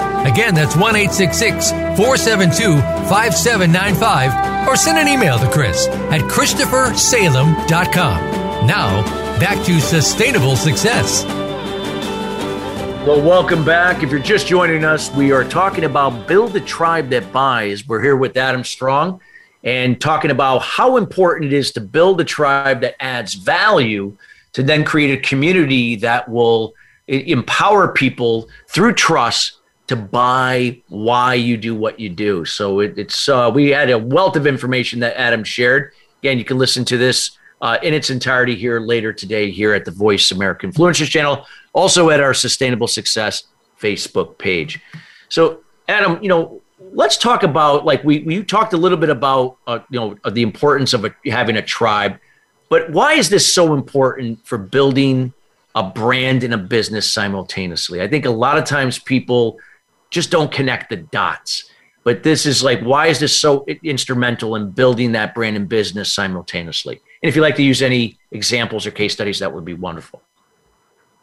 Again, 0.25 0.53
that's 0.53 0.75
1 0.75 0.95
866 0.95 1.71
472 1.71 2.77
5795. 3.09 4.67
Or 4.67 4.75
send 4.75 4.99
an 4.99 5.07
email 5.07 5.39
to 5.39 5.49
Chris 5.49 5.87
at 5.87 6.21
ChristopherSalem.com. 6.21 8.67
Now, 8.67 9.01
back 9.39 9.65
to 9.65 9.79
sustainable 9.79 10.55
success. 10.55 11.25
Well, 13.07 13.19
welcome 13.19 13.65
back. 13.65 14.03
If 14.03 14.11
you're 14.11 14.19
just 14.19 14.45
joining 14.45 14.85
us, 14.85 15.11
we 15.15 15.31
are 15.31 15.43
talking 15.43 15.85
about 15.85 16.27
Build 16.27 16.55
a 16.55 16.59
Tribe 16.59 17.09
That 17.09 17.33
Buys. 17.33 17.87
We're 17.87 18.03
here 18.03 18.15
with 18.15 18.37
Adam 18.37 18.63
Strong 18.63 19.21
and 19.63 19.99
talking 19.99 20.29
about 20.29 20.59
how 20.59 20.97
important 20.97 21.51
it 21.51 21.57
is 21.57 21.71
to 21.71 21.81
build 21.81 22.21
a 22.21 22.23
tribe 22.23 22.81
that 22.81 22.93
adds 23.03 23.33
value 23.33 24.15
to 24.53 24.61
then 24.61 24.83
create 24.83 25.17
a 25.17 25.21
community 25.27 25.95
that 25.95 26.29
will 26.29 26.75
eh, 27.07 27.23
empower 27.25 27.91
people 27.91 28.47
through 28.67 28.93
trust 28.93 29.57
to 29.91 29.95
buy 29.97 30.81
why 30.87 31.33
you 31.33 31.57
do 31.57 31.75
what 31.75 31.99
you 31.99 32.07
do. 32.07 32.45
So 32.45 32.79
it, 32.79 32.97
it's 32.97 33.27
uh, 33.27 33.51
we 33.53 33.69
had 33.69 33.89
a 33.89 33.97
wealth 33.97 34.37
of 34.37 34.47
information 34.47 35.01
that 35.01 35.17
Adam 35.17 35.43
shared. 35.43 35.91
Again, 36.21 36.37
you 36.37 36.45
can 36.45 36.57
listen 36.57 36.85
to 36.85 36.97
this 36.97 37.37
uh, 37.61 37.77
in 37.83 37.93
its 37.93 38.09
entirety 38.09 38.55
here 38.55 38.79
later 38.79 39.11
today 39.11 39.51
here 39.51 39.73
at 39.73 39.83
the 39.83 39.91
Voice 39.91 40.31
America 40.31 40.65
Influencers 40.65 41.09
channel, 41.09 41.45
also 41.73 42.09
at 42.09 42.21
our 42.21 42.33
Sustainable 42.33 42.87
Success 42.87 43.43
Facebook 43.77 44.37
page. 44.37 44.79
So, 45.27 45.59
Adam, 45.89 46.23
you 46.23 46.29
know, 46.29 46.61
let's 46.93 47.17
talk 47.17 47.43
about 47.43 47.83
like 47.83 48.01
we 48.05 48.19
we 48.19 48.43
talked 48.43 48.71
a 48.71 48.77
little 48.77 48.97
bit 48.97 49.09
about 49.09 49.57
uh, 49.67 49.79
you 49.89 49.99
know 49.99 50.31
the 50.31 50.41
importance 50.41 50.93
of 50.93 51.03
a, 51.03 51.13
having 51.25 51.57
a 51.57 51.61
tribe, 51.61 52.17
but 52.69 52.89
why 52.91 53.15
is 53.15 53.27
this 53.27 53.53
so 53.53 53.73
important 53.73 54.39
for 54.47 54.57
building 54.57 55.33
a 55.75 55.83
brand 55.83 56.45
and 56.45 56.53
a 56.53 56.57
business 56.57 57.11
simultaneously? 57.11 58.01
I 58.01 58.07
think 58.07 58.25
a 58.25 58.29
lot 58.29 58.57
of 58.57 58.63
times 58.63 58.97
people 58.97 59.59
just 60.11 60.29
don't 60.29 60.51
connect 60.51 60.89
the 60.89 60.97
dots. 60.97 61.71
But 62.03 62.23
this 62.23 62.45
is 62.45 62.63
like, 62.63 62.81
why 62.81 63.07
is 63.07 63.19
this 63.19 63.35
so 63.35 63.65
instrumental 63.83 64.55
in 64.55 64.71
building 64.71 65.11
that 65.13 65.33
brand 65.33 65.55
and 65.55 65.69
business 65.69 66.13
simultaneously? 66.13 67.01
And 67.21 67.29
if 67.29 67.35
you'd 67.35 67.43
like 67.43 67.55
to 67.57 67.63
use 67.63 67.81
any 67.81 68.17
examples 68.31 68.85
or 68.85 68.91
case 68.91 69.13
studies, 69.13 69.39
that 69.39 69.53
would 69.53 69.65
be 69.65 69.75
wonderful. 69.75 70.21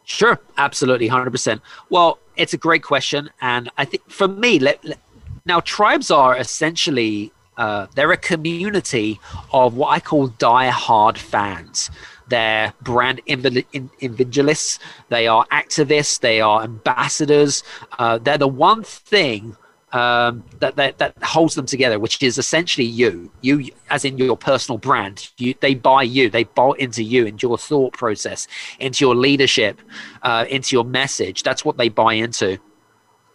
Sure, 0.05 0.41
absolutely, 0.57 1.09
100%. 1.09 1.61
Well, 1.91 2.19
it's 2.37 2.55
a 2.55 2.57
great 2.57 2.83
question. 2.83 3.29
And 3.41 3.69
I 3.77 3.85
think 3.85 4.09
for 4.09 4.29
me, 4.29 4.59
let, 4.59 4.83
let, 4.85 4.99
now 5.45 5.61
tribes 5.61 6.11
are 6.11 6.37
essentially, 6.37 7.33
uh, 7.57 7.89
they're 7.95 8.13
a 8.13 8.17
community 8.17 9.21
of 9.53 9.75
what 9.75 9.89
I 9.89 10.01
call 10.01 10.29
die-hard 10.29 11.19
fans. 11.19 11.91
They're 12.29 12.73
brand 12.83 13.21
individualists. 13.27 14.79
They 15.09 15.27
are 15.27 15.47
activists. 15.47 16.21
They 16.21 16.41
are 16.41 16.63
ambassadors. 16.63 17.63
Uh, 17.99 18.19
they're 18.19 18.39
the 18.39 18.49
one 18.49 18.83
thing 18.83 19.57
um, 19.93 20.45
that, 20.59 20.77
that 20.77 20.99
that 20.99 21.15
holds 21.23 21.55
them 21.55 21.67
together, 21.67 21.99
which 21.99 22.23
is 22.23 22.37
essentially 22.37 22.87
you, 22.87 23.31
you 23.41 23.71
as 23.91 24.05
in 24.05 24.19
your 24.19 24.37
personal 24.37 24.79
brand. 24.79 25.31
You, 25.39 25.55
they 25.61 25.75
buy 25.75 26.03
you, 26.03 26.29
they 26.29 26.45
bought 26.45 26.79
into 26.79 27.03
you, 27.03 27.27
into 27.27 27.49
your 27.49 27.59
thought 27.59 27.95
process, 27.95 28.47
into 28.81 29.05
your 29.05 29.15
leadership, 29.15 29.81
uh, 30.23 30.45
into 30.49 30.77
your 30.77 30.85
message. 30.85 31.43
That's 31.43 31.65
what 31.65 31.79
they 31.79 31.89
buy 31.89 32.15
into. 32.15 32.59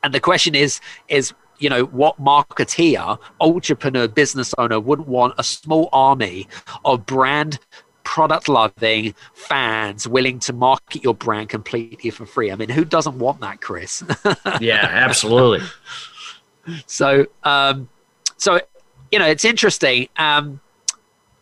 And 0.03 0.13
the 0.13 0.19
question 0.19 0.53
is, 0.53 0.79
is 1.07 1.33
you 1.59 1.69
know 1.69 1.85
what 1.85 2.21
marketeer, 2.21 3.17
entrepreneur, 3.39 4.07
business 4.07 4.53
owner 4.57 4.79
wouldn't 4.79 5.07
want 5.07 5.33
a 5.37 5.43
small 5.43 5.89
army 5.91 6.47
of 6.85 7.05
brand 7.05 7.59
product 8.13 8.47
loving 8.47 9.15
fans 9.33 10.07
willing 10.07 10.37
to 10.37 10.53
market 10.53 11.03
your 11.03 11.15
brand 11.15 11.49
completely 11.49 12.11
for 12.11 12.25
free. 12.25 12.51
I 12.51 12.55
mean, 12.55 12.69
who 12.69 12.85
doesn't 12.85 13.17
want 13.17 13.39
that, 13.41 13.61
Chris? 13.61 14.03
yeah, 14.61 14.87
absolutely 14.91 15.61
so 16.85 17.25
um, 17.43 17.89
so 18.37 18.59
you 19.11 19.19
know 19.19 19.27
it's 19.27 19.45
interesting 19.45 20.07
um, 20.17 20.59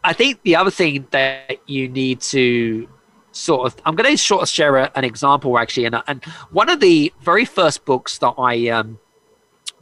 i 0.04 0.14
think 0.14 0.42
the 0.44 0.56
other 0.56 0.72
thing 0.72 1.06
that 1.12 1.58
you 1.68 1.88
need 1.88 2.20
to 2.20 2.88
sort 3.32 3.66
of 3.66 3.82
i'm 3.86 3.96
going 3.96 4.10
to 4.10 4.18
sort 4.18 4.42
of 4.42 4.50
share 4.50 4.78
a, 4.78 4.92
an 4.96 5.04
example 5.04 5.58
actually 5.58 5.86
and, 5.86 5.96
and 6.08 6.24
one 6.52 6.70
of 6.70 6.80
the 6.80 7.14
very 7.22 7.46
first 7.46 7.86
books 7.86 8.18
that 8.18 8.34
i 8.38 8.68
um, 8.68 9.00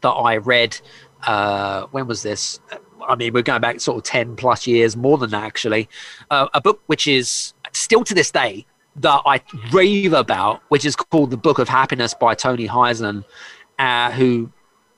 that 0.01 0.09
i 0.11 0.37
read 0.37 0.77
uh, 1.25 1.85
when 1.91 2.07
was 2.07 2.21
this 2.21 2.59
i 3.07 3.15
mean 3.15 3.33
we're 3.33 3.41
going 3.41 3.61
back 3.61 3.79
sort 3.79 3.97
of 3.97 4.03
10 4.03 4.35
plus 4.35 4.67
years 4.67 4.95
more 4.95 5.17
than 5.17 5.29
that 5.29 5.43
actually 5.43 5.87
uh, 6.31 6.47
a 6.53 6.61
book 6.61 6.81
which 6.87 7.07
is 7.07 7.53
still 7.71 8.03
to 8.03 8.13
this 8.13 8.31
day 8.31 8.65
that 8.95 9.21
I 9.25 9.41
rave 9.71 10.13
about, 10.13 10.61
which 10.69 10.85
is 10.85 10.95
called 10.95 11.31
The 11.31 11.37
Book 11.37 11.59
of 11.59 11.69
Happiness 11.69 12.13
by 12.13 12.35
Tony 12.35 12.67
Hsieh, 12.67 13.23
uh, 13.77 14.11
who 14.11 14.51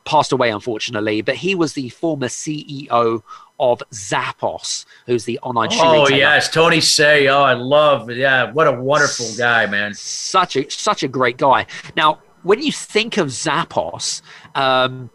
passed 0.06 0.32
away 0.32 0.50
unfortunately, 0.50 1.22
but 1.22 1.36
he 1.36 1.54
was 1.54 1.74
the 1.74 1.90
former 1.90 2.28
CEO 2.28 3.22
of 3.60 3.84
Zappos, 3.92 4.86
who's 5.06 5.26
the 5.26 5.38
online 5.40 5.70
shoe 5.70 5.80
Oh 5.82 6.10
yes, 6.10 6.50
Tony 6.50 6.78
Hsieh. 6.78 7.32
Oh, 7.32 7.44
I 7.44 7.54
love. 7.54 8.10
Yeah, 8.10 8.52
what 8.52 8.68
a 8.68 8.72
wonderful 8.72 9.28
guy, 9.38 9.68
man. 9.68 9.94
Such 9.94 10.56
a 10.56 10.68
such 10.70 11.04
a 11.04 11.08
great 11.08 11.38
guy. 11.38 11.68
Now, 11.96 12.20
when 12.42 12.62
you 12.62 12.72
think 12.72 13.18
of 13.18 13.28
Zappos, 13.28 14.24
um, 14.56 15.12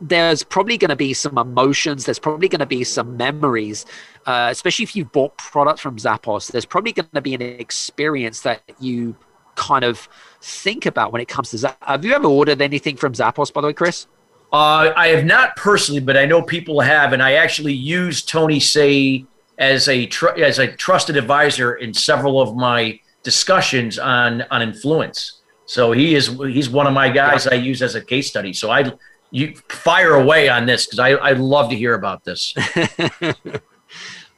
there's 0.00 0.42
probably 0.42 0.78
going 0.78 0.90
to 0.90 0.96
be 0.96 1.12
some 1.12 1.38
emotions. 1.38 2.04
There's 2.04 2.18
probably 2.18 2.48
going 2.48 2.60
to 2.60 2.66
be 2.66 2.84
some 2.84 3.16
memories, 3.16 3.86
uh, 4.26 4.48
especially 4.50 4.84
if 4.84 4.96
you've 4.96 5.12
bought 5.12 5.36
products 5.38 5.80
from 5.80 5.96
Zappos. 5.96 6.50
There's 6.50 6.64
probably 6.64 6.92
going 6.92 7.08
to 7.14 7.20
be 7.20 7.34
an 7.34 7.42
experience 7.42 8.40
that 8.40 8.62
you 8.80 9.16
kind 9.56 9.84
of 9.84 10.08
think 10.40 10.86
about 10.86 11.12
when 11.12 11.20
it 11.20 11.28
comes 11.28 11.50
to 11.50 11.56
Zappos. 11.56 11.76
Have 11.82 12.04
you 12.04 12.14
ever 12.14 12.26
ordered 12.26 12.62
anything 12.62 12.96
from 12.96 13.12
Zappos, 13.12 13.52
by 13.52 13.60
the 13.60 13.68
way, 13.68 13.72
Chris? 13.72 14.06
Uh, 14.52 14.92
I 14.96 15.08
have 15.08 15.24
not 15.24 15.56
personally, 15.56 16.00
but 16.00 16.16
I 16.16 16.26
know 16.26 16.40
people 16.40 16.80
have, 16.80 17.12
and 17.12 17.22
I 17.22 17.32
actually 17.34 17.72
use 17.72 18.22
Tony 18.22 18.60
Hsieh 18.60 19.26
as 19.58 19.88
a 19.88 20.06
tr- 20.06 20.40
as 20.42 20.58
a 20.58 20.68
trusted 20.68 21.16
advisor 21.16 21.74
in 21.74 21.92
several 21.94 22.40
of 22.40 22.56
my 22.56 23.00
discussions 23.22 23.98
on 23.98 24.42
on 24.50 24.62
influence. 24.62 25.40
So 25.66 25.92
he 25.92 26.14
is 26.14 26.28
he's 26.28 26.68
one 26.68 26.86
of 26.86 26.92
my 26.92 27.08
guys 27.08 27.46
I 27.46 27.54
use 27.54 27.82
as 27.82 27.94
a 27.94 28.00
case 28.00 28.28
study. 28.28 28.52
So 28.52 28.70
I 28.70 28.92
you 29.34 29.54
fire 29.68 30.14
away 30.14 30.48
on 30.48 30.66
this 30.66 30.86
because 30.86 30.98
I 30.98 31.10
I 31.10 31.32
love 31.32 31.68
to 31.70 31.76
hear 31.76 31.94
about 31.94 32.24
this. 32.24 32.54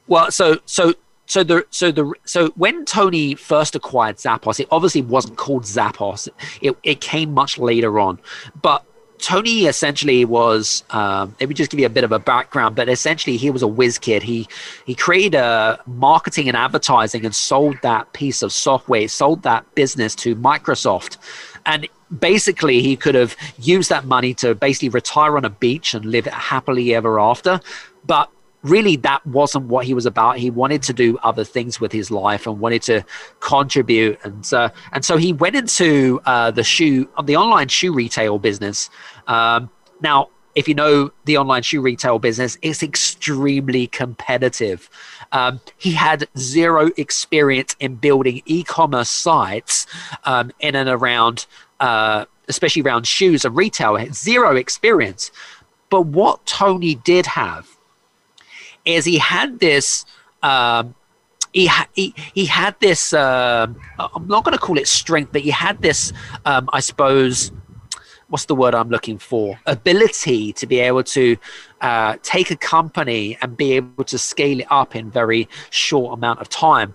Well, 0.07 0.31
so 0.31 0.57
so 0.65 0.93
so 1.25 1.43
the 1.43 1.65
so 1.69 1.91
the 1.91 2.13
so 2.23 2.49
when 2.51 2.85
Tony 2.85 3.35
first 3.35 3.75
acquired 3.75 4.17
Zappos, 4.17 4.59
it 4.59 4.67
obviously 4.71 5.01
wasn't 5.01 5.37
called 5.37 5.63
Zappos. 5.63 6.29
It 6.61 6.77
it 6.83 7.01
came 7.01 7.33
much 7.33 7.57
later 7.57 7.99
on, 7.99 8.19
but 8.61 8.85
Tony 9.19 9.65
essentially 9.65 10.23
was. 10.23 10.83
Um, 10.91 11.35
let 11.39 11.49
me 11.49 11.55
just 11.55 11.71
give 11.71 11.79
you 11.79 11.85
a 11.85 11.89
bit 11.89 12.05
of 12.05 12.11
a 12.11 12.19
background. 12.19 12.75
But 12.75 12.87
essentially, 12.87 13.35
he 13.35 13.49
was 13.49 13.61
a 13.61 13.67
whiz 13.67 13.97
kid. 13.97 14.23
He 14.23 14.47
he 14.85 14.95
created 14.95 15.35
uh, 15.35 15.77
marketing 15.85 16.47
and 16.47 16.55
advertising 16.55 17.25
and 17.25 17.35
sold 17.35 17.77
that 17.81 18.13
piece 18.13 18.41
of 18.41 18.53
software, 18.53 19.07
sold 19.09 19.43
that 19.43 19.75
business 19.75 20.15
to 20.15 20.35
Microsoft, 20.37 21.17
and 21.65 21.89
basically 22.19 22.81
he 22.81 22.95
could 22.95 23.15
have 23.15 23.35
used 23.59 23.89
that 23.89 24.05
money 24.05 24.33
to 24.35 24.55
basically 24.55 24.89
retire 24.89 25.37
on 25.37 25.45
a 25.45 25.49
beach 25.49 25.93
and 25.93 26.05
live 26.05 26.25
happily 26.25 26.95
ever 26.95 27.19
after. 27.19 27.59
But 28.05 28.29
really 28.63 28.95
that 28.97 29.25
wasn't 29.25 29.65
what 29.65 29.85
he 29.85 29.93
was 29.93 30.05
about. 30.05 30.37
He 30.37 30.49
wanted 30.49 30.83
to 30.83 30.93
do 30.93 31.17
other 31.23 31.43
things 31.43 31.79
with 31.79 31.91
his 31.91 32.11
life 32.11 32.47
and 32.47 32.59
wanted 32.59 32.81
to 32.83 33.05
contribute. 33.39 34.19
And 34.23 34.53
uh, 34.53 34.69
and 34.91 35.03
so 35.03 35.17
he 35.17 35.33
went 35.33 35.55
into 35.55 36.19
uh, 36.25 36.51
the 36.51 36.63
shoe 36.63 37.09
the 37.23 37.35
online 37.35 37.67
shoe 37.67 37.93
retail 37.93 38.39
business. 38.39 38.89
Um, 39.27 39.69
now 40.01 40.29
if 40.55 40.67
you 40.67 40.73
know 40.73 41.11
the 41.25 41.37
online 41.37 41.61
shoe 41.61 41.81
retail 41.81 42.19
business 42.19 42.57
it's 42.61 42.83
extremely 42.83 43.87
competitive. 43.87 44.89
Um, 45.31 45.59
he 45.77 45.91
had 45.91 46.27
zero 46.37 46.89
experience 46.97 47.75
in 47.79 47.95
building 47.95 48.41
e-commerce 48.45 49.09
sites 49.09 49.85
um, 50.23 50.51
in 50.59 50.75
and 50.75 50.89
around 50.89 51.45
uh, 51.79 52.25
especially 52.47 52.81
around 52.81 53.05
shoes 53.07 53.45
and 53.45 53.55
retail 53.55 53.97
zero 54.13 54.55
experience. 54.55 55.31
But 55.89 56.01
what 56.01 56.45
tony 56.45 56.95
did 56.95 57.25
have 57.25 57.67
is 58.85 59.05
he 59.05 59.17
had 59.17 59.59
this 59.59 60.05
um, 60.43 60.95
he, 61.53 61.69
he 61.93 62.13
he 62.33 62.45
had 62.45 62.79
this 62.79 63.13
uh, 63.13 63.67
I'm 63.99 64.27
not 64.27 64.43
going 64.43 64.57
to 64.57 64.63
call 64.63 64.77
it 64.77 64.87
strength 64.87 65.31
but 65.31 65.41
he 65.41 65.49
had 65.49 65.81
this 65.81 66.13
um, 66.45 66.69
I 66.73 66.79
suppose 66.79 67.51
what's 68.29 68.45
the 68.45 68.55
word 68.55 68.75
I'm 68.75 68.89
looking 68.89 69.17
for? 69.17 69.59
Ability 69.65 70.53
to 70.53 70.67
be 70.67 70.79
able 70.79 71.03
to 71.03 71.37
uh, 71.81 72.17
take 72.23 72.51
a 72.51 72.55
company 72.55 73.37
and 73.41 73.55
be 73.55 73.73
able 73.73 74.03
to 74.03 74.17
scale 74.17 74.59
it 74.59 74.67
up 74.69 74.95
in 74.95 75.09
very 75.09 75.47
short 75.69 76.13
amount 76.13 76.39
of 76.39 76.49
time 76.49 76.93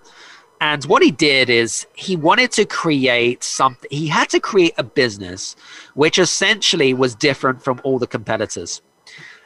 and 0.63 0.85
what 0.85 1.03
he 1.03 1.11
did 1.11 1.49
is 1.49 1.85
he 1.93 2.15
wanted 2.15 2.51
to 2.53 2.63
create 2.65 3.43
something 3.43 3.89
he 3.91 4.07
had 4.07 4.29
to 4.29 4.39
create 4.39 4.73
a 4.77 4.83
business 4.83 5.55
which 5.93 6.17
essentially 6.17 6.93
was 6.93 7.13
different 7.15 7.61
from 7.61 7.81
all 7.83 7.99
the 7.99 8.07
competitors 8.07 8.81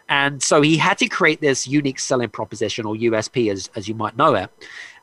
and 0.10 0.42
so 0.42 0.62
he 0.62 0.78
had 0.78 0.98
to 1.00 1.08
create 1.08 1.42
this 1.42 1.68
unique 1.68 2.00
selling 2.00 2.30
proposition 2.30 2.86
or 2.86 2.96
USP, 2.96 3.52
as, 3.52 3.70
as 3.76 3.88
you 3.88 3.96
might 3.96 4.16
know 4.16 4.36
it. 4.36 4.50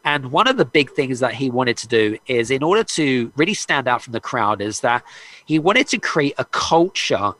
And 0.05 0.33
one 0.33 0.49
of 0.49 0.57
the 0.57 0.65
big 0.65 0.91
things 0.91 1.21
that 1.21 1.35
he 1.35 1.51
wanted 1.51 1.77
to 1.79 1.89
do 1.89 2.19
is, 2.27 2.51
in 2.51 2.63
order 2.63 2.85
to 2.85 3.33
really 3.37 3.55
stand 3.55 3.89
out 3.89 4.03
from 4.03 4.13
the 4.13 4.21
crowd, 4.21 4.61
is 4.61 4.81
that 4.81 5.03
he 5.47 5.59
wanted 5.59 5.89
to 5.89 5.99
create 5.99 6.35
a 6.39 6.45
culture 6.45 7.33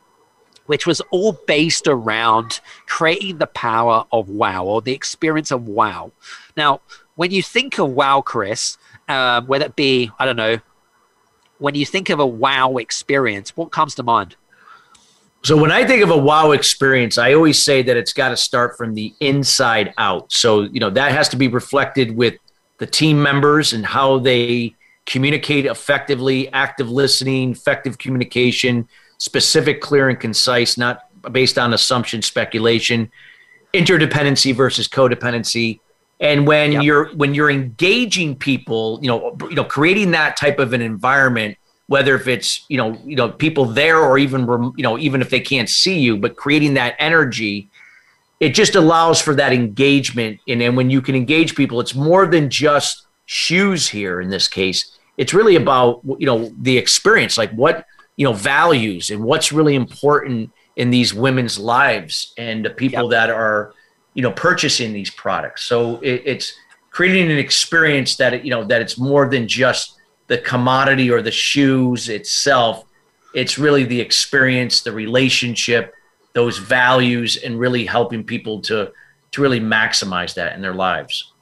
which 0.65 0.87
was 0.87 0.99
all 1.11 1.33
based 1.45 1.87
around 1.87 2.59
creating 2.87 3.37
the 3.37 3.45
power 3.47 4.03
of 4.11 4.29
wow 4.29 4.65
or 4.65 4.81
the 4.81 4.93
experience 4.93 5.51
of 5.51 5.67
wow. 5.67 6.11
Now, 6.57 6.81
when 7.15 7.31
you 7.31 7.41
think 7.41 7.77
of 7.79 7.89
wow, 7.91 8.21
Chris, 8.21 8.77
um, 9.07 9.47
whether 9.47 9.65
it 9.65 9.75
be, 9.75 10.11
I 10.19 10.25
don't 10.25 10.35
know, 10.35 10.59
when 11.57 11.75
you 11.75 11.85
think 11.85 12.09
of 12.09 12.19
a 12.19 12.25
wow 12.25 12.77
experience, 12.77 13.55
what 13.55 13.71
comes 13.71 13.95
to 13.95 14.03
mind? 14.03 14.35
So 15.43 15.55
when 15.55 15.71
I 15.71 15.85
think 15.85 16.03
of 16.03 16.09
a 16.09 16.17
wow 16.17 16.51
experience, 16.51 17.17
I 17.17 17.33
always 17.33 17.61
say 17.61 17.83
that 17.83 17.95
it's 17.95 18.13
got 18.13 18.29
to 18.29 18.37
start 18.37 18.77
from 18.77 18.95
the 18.95 19.13
inside 19.19 19.93
out. 19.97 20.31
So, 20.33 20.61
you 20.61 20.79
know, 20.79 20.89
that 20.89 21.11
has 21.11 21.29
to 21.29 21.37
be 21.37 21.47
reflected 21.47 22.15
with 22.15 22.35
the 22.79 22.87
team 22.87 23.21
members 23.21 23.71
and 23.71 23.85
how 23.85 24.17
they 24.17 24.75
communicate 25.05 25.67
effectively, 25.67 26.51
active 26.51 26.89
listening, 26.89 27.51
effective 27.51 27.97
communication, 27.99 28.87
specific, 29.19 29.81
clear 29.81 30.09
and 30.09 30.19
concise, 30.19 30.77
not 30.77 31.03
based 31.31 31.57
on 31.59 31.73
assumption, 31.73 32.21
speculation, 32.21 33.11
interdependency 33.73 34.53
versus 34.53 34.87
codependency. 34.87 35.79
And 36.19 36.47
when 36.47 36.71
Yep. 36.71 36.83
you're 36.83 37.05
when 37.15 37.33
you're 37.33 37.49
engaging 37.49 38.35
people, 38.35 38.99
you 39.01 39.07
know, 39.07 39.37
you 39.49 39.55
know, 39.55 39.65
creating 39.65 40.11
that 40.11 40.37
type 40.37 40.59
of 40.59 40.73
an 40.73 40.81
environment 40.81 41.57
whether 41.87 42.15
if 42.15 42.27
it's 42.27 42.65
you 42.67 42.77
know 42.77 42.97
you 43.05 43.15
know 43.15 43.29
people 43.29 43.65
there 43.65 43.99
or 43.99 44.17
even 44.17 44.47
you 44.75 44.83
know 44.83 44.97
even 44.97 45.21
if 45.21 45.29
they 45.29 45.39
can't 45.39 45.69
see 45.69 45.99
you 45.99 46.17
but 46.17 46.35
creating 46.35 46.73
that 46.73 46.95
energy 46.97 47.69
it 48.39 48.53
just 48.53 48.75
allows 48.75 49.21
for 49.21 49.33
that 49.35 49.53
engagement. 49.53 50.39
And 50.47 50.59
then 50.59 50.75
when 50.75 50.89
you 50.89 51.01
can 51.01 51.15
engage 51.15 51.55
people 51.55 51.79
it's 51.79 51.95
more 51.95 52.25
than 52.25 52.49
just 52.49 53.05
shoes 53.25 53.87
here 53.87 54.19
in 54.21 54.29
this 54.29 54.47
case. 54.47 54.97
It's 55.17 55.33
really 55.33 55.55
about 55.55 56.01
you 56.17 56.25
know 56.25 56.51
the 56.61 56.77
experience 56.77 57.37
like 57.37 57.51
what 57.51 57.85
you 58.17 58.25
know 58.25 58.33
values 58.33 59.09
and 59.09 59.23
what's 59.23 59.51
really 59.51 59.75
important 59.75 60.51
in 60.75 60.89
these 60.89 61.13
women's 61.13 61.57
lives 61.57 62.33
and 62.37 62.65
the 62.65 62.69
people 62.69 63.07
that 63.09 63.29
are 63.29 63.73
you 64.15 64.23
know 64.23 64.31
purchasing 64.31 64.91
these 64.91 65.11
products. 65.11 65.65
So 65.65 65.97
it, 65.97 66.23
it's 66.25 66.53
creating 66.89 67.31
an 67.31 67.37
experience 67.37 68.15
that 68.17 68.33
it, 68.33 68.43
you 68.43 68.49
know 68.49 68.63
that 68.63 68.81
it's 68.81 68.97
more 68.97 69.29
than 69.29 69.47
just 69.47 69.99
the 70.27 70.39
commodity 70.39 71.11
or 71.11 71.21
the 71.21 71.31
shoes 71.31 72.09
itself. 72.09 72.85
It's 73.35 73.59
really 73.59 73.83
the 73.83 74.01
experience 74.01 74.81
the 74.81 74.91
relationship 74.91 75.93
those 76.35 76.57
values 76.57 77.37
and 77.37 77.59
really 77.59 77.85
helping 77.85 78.23
people 78.23 78.61
to 78.61 78.91
to 79.31 79.41
really 79.41 79.59
maximize 79.59 80.35
that 80.35 80.55
in 80.55 80.61
their 80.61 80.75
lives. 80.75 81.33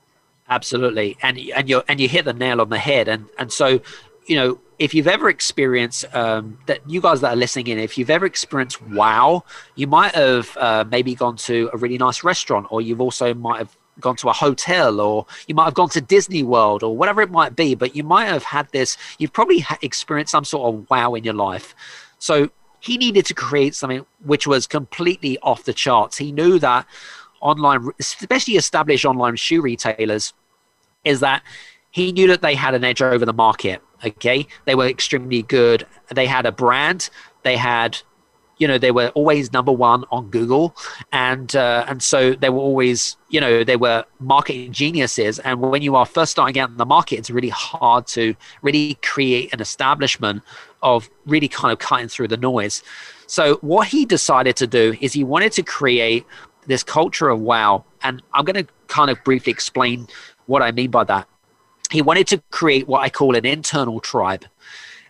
Absolutely, 0.49 1.17
and 1.21 1.37
and 1.55 1.67
you 1.67 1.83
and 1.87 1.99
you 1.99 2.07
hit 2.07 2.25
the 2.25 2.33
nail 2.33 2.61
on 2.61 2.69
the 2.69 2.79
head, 2.79 3.07
and 3.09 3.27
and 3.37 3.51
so 3.51 3.81
you 4.27 4.35
know 4.35 4.59
if 4.79 4.93
you've 4.93 5.07
ever 5.07 5.29
experienced 5.29 6.05
um, 6.13 6.57
that 6.65 6.87
you 6.89 7.01
guys 7.01 7.21
that 7.21 7.33
are 7.33 7.35
listening 7.35 7.67
in, 7.67 7.79
if 7.79 7.97
you've 7.97 8.09
ever 8.09 8.25
experienced 8.25 8.81
wow, 8.81 9.43
you 9.75 9.87
might 9.87 10.15
have 10.15 10.55
uh, 10.57 10.83
maybe 10.89 11.15
gone 11.15 11.35
to 11.37 11.69
a 11.73 11.77
really 11.77 11.97
nice 11.97 12.23
restaurant, 12.23 12.67
or 12.69 12.81
you've 12.81 13.01
also 13.01 13.33
might 13.33 13.59
have 13.59 13.77
gone 13.99 14.15
to 14.17 14.29
a 14.29 14.33
hotel, 14.33 14.99
or 14.99 15.25
you 15.47 15.55
might 15.55 15.65
have 15.65 15.73
gone 15.73 15.89
to 15.89 16.01
Disney 16.01 16.43
World, 16.43 16.83
or 16.83 16.95
whatever 16.95 17.21
it 17.21 17.31
might 17.31 17.55
be. 17.55 17.75
But 17.75 17.95
you 17.95 18.03
might 18.03 18.25
have 18.25 18.43
had 18.43 18.69
this. 18.71 18.97
You've 19.19 19.33
probably 19.33 19.65
experienced 19.81 20.31
some 20.31 20.45
sort 20.45 20.73
of 20.73 20.89
wow 20.89 21.13
in 21.13 21.23
your 21.23 21.35
life. 21.35 21.75
So 22.19 22.49
he 22.79 22.97
needed 22.97 23.25
to 23.27 23.33
create 23.33 23.75
something 23.75 24.05
which 24.23 24.45
was 24.45 24.67
completely 24.67 25.37
off 25.39 25.63
the 25.63 25.73
charts. 25.73 26.17
He 26.17 26.31
knew 26.31 26.59
that 26.59 26.85
online, 27.39 27.89
especially 27.99 28.55
established 28.55 29.05
online 29.05 29.35
shoe 29.35 29.61
retailers, 29.61 30.33
is 31.05 31.19
that 31.19 31.43
he 31.91 32.11
knew 32.11 32.27
that 32.27 32.41
they 32.41 32.55
had 32.55 32.73
an 32.73 32.83
edge 32.83 33.01
over 33.01 33.25
the 33.25 33.33
market. 33.33 33.81
Okay, 34.05 34.47
they 34.65 34.75
were 34.75 34.87
extremely 34.87 35.43
good. 35.43 35.85
They 36.13 36.25
had 36.25 36.45
a 36.45 36.51
brand. 36.51 37.09
They 37.43 37.55
had, 37.55 37.97
you 38.57 38.67
know, 38.67 38.77
they 38.77 38.91
were 38.91 39.09
always 39.09 39.53
number 39.53 39.71
one 39.71 40.03
on 40.11 40.29
Google, 40.29 40.75
and 41.11 41.55
uh, 41.55 41.85
and 41.87 42.03
so 42.03 42.33
they 42.33 42.49
were 42.49 42.59
always, 42.59 43.15
you 43.29 43.39
know, 43.39 43.63
they 43.63 43.77
were 43.77 44.03
marketing 44.19 44.73
geniuses. 44.73 45.39
And 45.39 45.61
when 45.61 45.81
you 45.81 45.95
are 45.95 46.05
first 46.05 46.33
starting 46.33 46.59
out 46.59 46.69
in 46.69 46.77
the 46.77 46.85
market, 46.85 47.17
it's 47.17 47.29
really 47.29 47.49
hard 47.49 48.07
to 48.07 48.35
really 48.61 48.97
create 49.01 49.53
an 49.53 49.61
establishment 49.61 50.43
of 50.81 51.09
really 51.25 51.47
kind 51.47 51.71
of 51.71 51.79
cutting 51.79 52.09
through 52.09 52.27
the 52.27 52.37
noise. 52.37 52.83
So 53.27 53.55
what 53.61 53.87
he 53.87 54.05
decided 54.05 54.57
to 54.57 54.67
do 54.67 54.97
is 54.99 55.13
he 55.13 55.23
wanted 55.23 55.53
to 55.53 55.63
create 55.63 56.25
this 56.67 56.83
culture 56.83 57.29
of 57.29 57.39
wow, 57.39 57.85
and 58.01 58.21
I'm 58.33 58.43
going 58.43 58.65
to 58.65 58.71
kind 58.87 59.09
of 59.09 59.23
briefly 59.23 59.51
explain 59.51 60.07
what 60.45 60.61
I 60.61 60.71
mean 60.71 60.91
by 60.91 61.05
that 61.05 61.27
he 61.93 62.01
wanted 62.01 62.25
to 62.27 62.41
create 62.49 62.87
what 62.87 63.01
I 63.01 63.09
call 63.09 63.35
an 63.35 63.45
internal 63.45 63.99
tribe. 63.99 64.45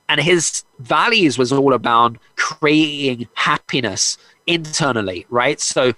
And 0.09 0.19
his 0.19 0.65
values 0.79 1.37
was 1.37 1.53
all 1.53 1.73
about 1.73 2.17
creating 2.35 3.29
happiness 3.35 4.17
internally, 4.45 5.25
right? 5.29 5.61
So 5.61 5.93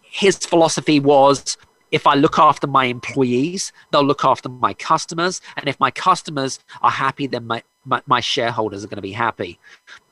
his 0.00 0.38
philosophy 0.38 0.98
was 0.98 1.58
if 1.90 2.06
I 2.06 2.14
look 2.14 2.38
after 2.38 2.66
my 2.66 2.86
employees, 2.86 3.70
they'll 3.90 4.02
look 4.02 4.24
after 4.24 4.48
my 4.48 4.72
customers. 4.72 5.42
And 5.58 5.68
if 5.68 5.78
my 5.78 5.90
customers 5.90 6.58
are 6.80 6.90
happy, 6.90 7.26
then 7.26 7.46
my, 7.46 7.62
my, 7.84 8.00
my 8.06 8.20
shareholders 8.20 8.82
are 8.82 8.86
going 8.86 8.96
to 8.96 9.02
be 9.02 9.12
happy. 9.12 9.58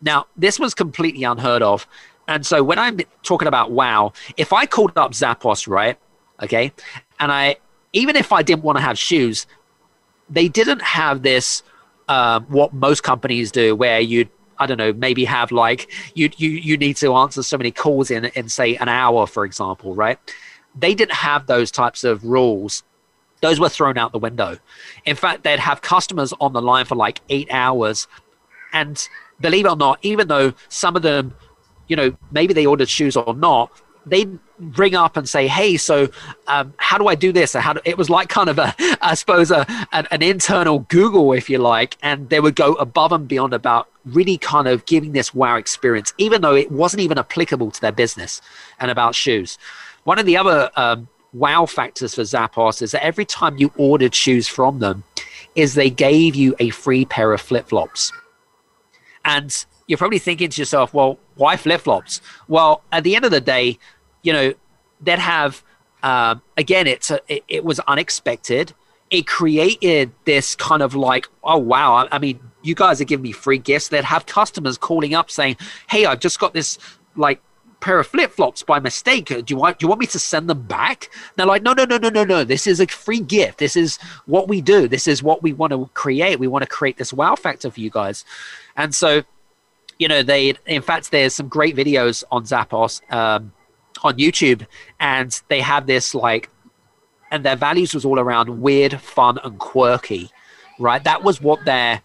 Now, 0.02 0.26
this 0.36 0.60
was 0.60 0.74
completely 0.74 1.24
unheard 1.24 1.62
of. 1.62 1.86
And 2.26 2.44
so 2.44 2.62
when 2.62 2.78
I'm 2.78 2.98
talking 3.22 3.48
about 3.48 3.70
wow, 3.70 4.12
if 4.36 4.52
I 4.52 4.66
called 4.66 4.92
up 4.96 5.12
Zappos, 5.12 5.66
right? 5.66 5.96
Okay. 6.42 6.72
And 7.18 7.32
I, 7.32 7.56
even 7.94 8.16
if 8.16 8.32
I 8.32 8.42
didn't 8.42 8.64
want 8.64 8.76
to 8.76 8.82
have 8.82 8.98
shoes, 8.98 9.46
they 10.30 10.48
didn't 10.48 10.82
have 10.82 11.22
this, 11.22 11.62
um, 12.08 12.44
what 12.44 12.72
most 12.72 13.02
companies 13.02 13.50
do, 13.52 13.74
where 13.74 14.00
you'd 14.00 14.30
I 14.58 14.66
don't 14.66 14.78
know, 14.78 14.92
maybe 14.92 15.24
have 15.24 15.52
like 15.52 15.90
you 16.14 16.30
you 16.36 16.50
you 16.50 16.76
need 16.76 16.96
to 16.96 17.14
answer 17.14 17.42
so 17.42 17.56
many 17.56 17.70
calls 17.70 18.10
in 18.10 18.26
in 18.26 18.48
say 18.48 18.76
an 18.76 18.88
hour, 18.88 19.26
for 19.26 19.44
example, 19.44 19.94
right? 19.94 20.18
They 20.74 20.94
didn't 20.94 21.14
have 21.14 21.46
those 21.46 21.70
types 21.70 22.04
of 22.04 22.24
rules. 22.24 22.82
Those 23.40 23.60
were 23.60 23.68
thrown 23.68 23.96
out 23.96 24.10
the 24.10 24.18
window. 24.18 24.58
In 25.04 25.14
fact, 25.14 25.44
they'd 25.44 25.60
have 25.60 25.80
customers 25.80 26.34
on 26.40 26.52
the 26.52 26.62
line 26.62 26.86
for 26.86 26.96
like 26.96 27.20
eight 27.28 27.48
hours, 27.52 28.08
and 28.72 29.08
believe 29.40 29.64
it 29.64 29.70
or 29.70 29.76
not, 29.76 29.98
even 30.02 30.26
though 30.26 30.52
some 30.68 30.96
of 30.96 31.02
them, 31.02 31.34
you 31.86 31.94
know, 31.94 32.16
maybe 32.32 32.52
they 32.52 32.66
ordered 32.66 32.88
shoes 32.88 33.16
or 33.16 33.34
not, 33.34 33.70
they 34.04 34.26
bring 34.58 34.94
up 34.94 35.16
and 35.16 35.28
say, 35.28 35.46
"Hey, 35.46 35.76
so 35.76 36.08
um, 36.46 36.74
how 36.76 36.98
do 36.98 37.06
I 37.06 37.14
do 37.14 37.32
this?" 37.32 37.54
how 37.54 37.72
do, 37.74 37.80
it 37.84 37.98
was 37.98 38.10
like 38.10 38.28
kind 38.28 38.48
of 38.48 38.58
a, 38.58 38.74
I 39.00 39.14
suppose, 39.14 39.50
a, 39.50 39.66
an, 39.92 40.06
an, 40.10 40.22
internal 40.22 40.80
Google, 40.80 41.32
if 41.32 41.48
you 41.48 41.58
like, 41.58 41.96
and 42.02 42.28
they 42.28 42.40
would 42.40 42.56
go 42.56 42.74
above 42.74 43.12
and 43.12 43.26
beyond 43.28 43.54
about 43.54 43.88
really 44.04 44.38
kind 44.38 44.68
of 44.68 44.86
giving 44.86 45.12
this 45.12 45.34
wow 45.34 45.56
experience, 45.56 46.12
even 46.18 46.42
though 46.42 46.54
it 46.54 46.70
wasn't 46.70 47.02
even 47.02 47.18
applicable 47.18 47.70
to 47.70 47.80
their 47.80 47.92
business 47.92 48.40
and 48.80 48.90
about 48.90 49.14
shoes. 49.14 49.58
One 50.04 50.18
of 50.18 50.26
the 50.26 50.36
other 50.36 50.70
um, 50.76 51.08
wow 51.32 51.66
factors 51.66 52.14
for 52.14 52.22
Zappos 52.22 52.82
is 52.82 52.92
that 52.92 53.04
every 53.04 53.24
time 53.24 53.58
you 53.58 53.72
ordered 53.76 54.14
shoes 54.14 54.48
from 54.48 54.78
them, 54.78 55.04
is 55.54 55.74
they 55.74 55.90
gave 55.90 56.36
you 56.36 56.54
a 56.60 56.70
free 56.70 57.04
pair 57.04 57.32
of 57.32 57.40
flip 57.40 57.68
flops, 57.68 58.12
and 59.24 59.66
you're 59.88 59.98
probably 59.98 60.18
thinking 60.18 60.50
to 60.50 60.60
yourself, 60.60 60.94
well, 60.94 61.18
why 61.34 61.56
flip 61.56 61.80
flops? 61.80 62.20
Well, 62.46 62.82
at 62.92 63.04
the 63.04 63.16
end 63.16 63.24
of 63.24 63.30
the 63.30 63.40
day, 63.40 63.78
you 64.22 64.32
know, 64.32 64.54
that 65.02 65.18
have 65.18 65.62
um, 66.02 66.42
again, 66.56 66.86
it's 66.86 67.10
a, 67.10 67.20
it, 67.28 67.44
it, 67.48 67.64
was 67.64 67.80
unexpected. 67.80 68.72
It 69.10 69.26
created 69.26 70.12
this 70.26 70.54
kind 70.54 70.82
of 70.82 70.94
like, 70.94 71.26
oh 71.42 71.58
wow! 71.58 71.94
I, 71.94 72.16
I 72.16 72.18
mean, 72.18 72.38
you 72.62 72.74
guys 72.74 73.00
are 73.00 73.04
giving 73.04 73.22
me 73.22 73.32
free 73.32 73.58
gifts. 73.58 73.88
That 73.88 74.04
have 74.04 74.26
customers 74.26 74.78
calling 74.78 75.14
up 75.14 75.30
saying, 75.30 75.56
"Hey, 75.90 76.06
I've 76.06 76.20
just 76.20 76.38
got 76.38 76.54
this 76.54 76.78
like 77.16 77.40
pair 77.80 77.98
of 77.98 78.06
flip 78.06 78.32
flops 78.32 78.62
by 78.62 78.78
mistake. 78.80 79.26
Do 79.26 79.42
you 79.48 79.56
want 79.56 79.78
do 79.78 79.84
you 79.84 79.88
want 79.88 80.00
me 80.00 80.06
to 80.06 80.18
send 80.18 80.48
them 80.48 80.62
back?" 80.62 81.10
They're 81.34 81.46
like, 81.46 81.62
"No, 81.62 81.72
no, 81.72 81.84
no, 81.84 81.96
no, 81.96 82.10
no, 82.10 82.22
no. 82.22 82.44
This 82.44 82.66
is 82.66 82.80
a 82.80 82.86
free 82.86 83.20
gift. 83.20 83.58
This 83.58 83.74
is 83.74 83.96
what 84.26 84.46
we 84.46 84.60
do. 84.60 84.86
This 84.86 85.08
is 85.08 85.20
what 85.22 85.42
we 85.42 85.52
want 85.52 85.72
to 85.72 85.90
create. 85.94 86.38
We 86.38 86.46
want 86.46 86.62
to 86.62 86.68
create 86.68 86.96
this 86.96 87.12
wow 87.12 87.34
factor 87.34 87.70
for 87.70 87.80
you 87.80 87.90
guys." 87.90 88.24
And 88.76 88.94
so, 88.94 89.24
you 89.98 90.06
know, 90.06 90.22
they 90.22 90.54
in 90.66 90.82
fact, 90.82 91.10
there's 91.10 91.34
some 91.34 91.48
great 91.48 91.74
videos 91.74 92.22
on 92.30 92.44
Zappos. 92.44 93.00
Um, 93.12 93.52
on 94.02 94.18
YouTube, 94.18 94.66
and 95.00 95.40
they 95.48 95.60
have 95.60 95.86
this 95.86 96.14
like, 96.14 96.50
and 97.30 97.44
their 97.44 97.56
values 97.56 97.94
was 97.94 98.04
all 98.04 98.18
around 98.18 98.60
weird, 98.60 99.00
fun, 99.00 99.38
and 99.44 99.58
quirky, 99.58 100.30
right? 100.78 101.02
That 101.04 101.22
was 101.22 101.40
what 101.40 101.64
their 101.64 102.02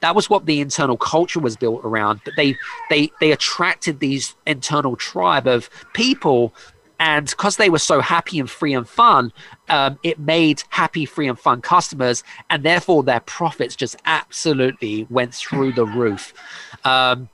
that 0.00 0.14
was 0.14 0.30
what 0.30 0.46
the 0.46 0.60
internal 0.60 0.96
culture 0.96 1.40
was 1.40 1.56
built 1.56 1.84
around. 1.84 2.20
But 2.24 2.34
they 2.36 2.56
they 2.90 3.10
they 3.20 3.32
attracted 3.32 4.00
these 4.00 4.36
internal 4.46 4.96
tribe 4.96 5.46
of 5.46 5.70
people 5.92 6.54
and 7.00 7.28
because 7.28 7.56
they 7.56 7.70
were 7.70 7.78
so 7.78 8.00
happy 8.00 8.40
and 8.40 8.50
free 8.50 8.74
and 8.74 8.88
fun, 8.88 9.32
um, 9.68 9.98
it 10.02 10.18
made 10.18 10.64
happy, 10.70 11.04
free 11.04 11.28
and 11.28 11.38
fun 11.38 11.60
customers, 11.60 12.24
and 12.50 12.64
therefore 12.64 13.02
their 13.04 13.20
profits 13.20 13.76
just 13.76 13.96
absolutely 14.04 15.06
went 15.08 15.32
through 15.32 15.72
the 15.72 15.86
roof. 15.86 16.34
Um, 16.84 17.28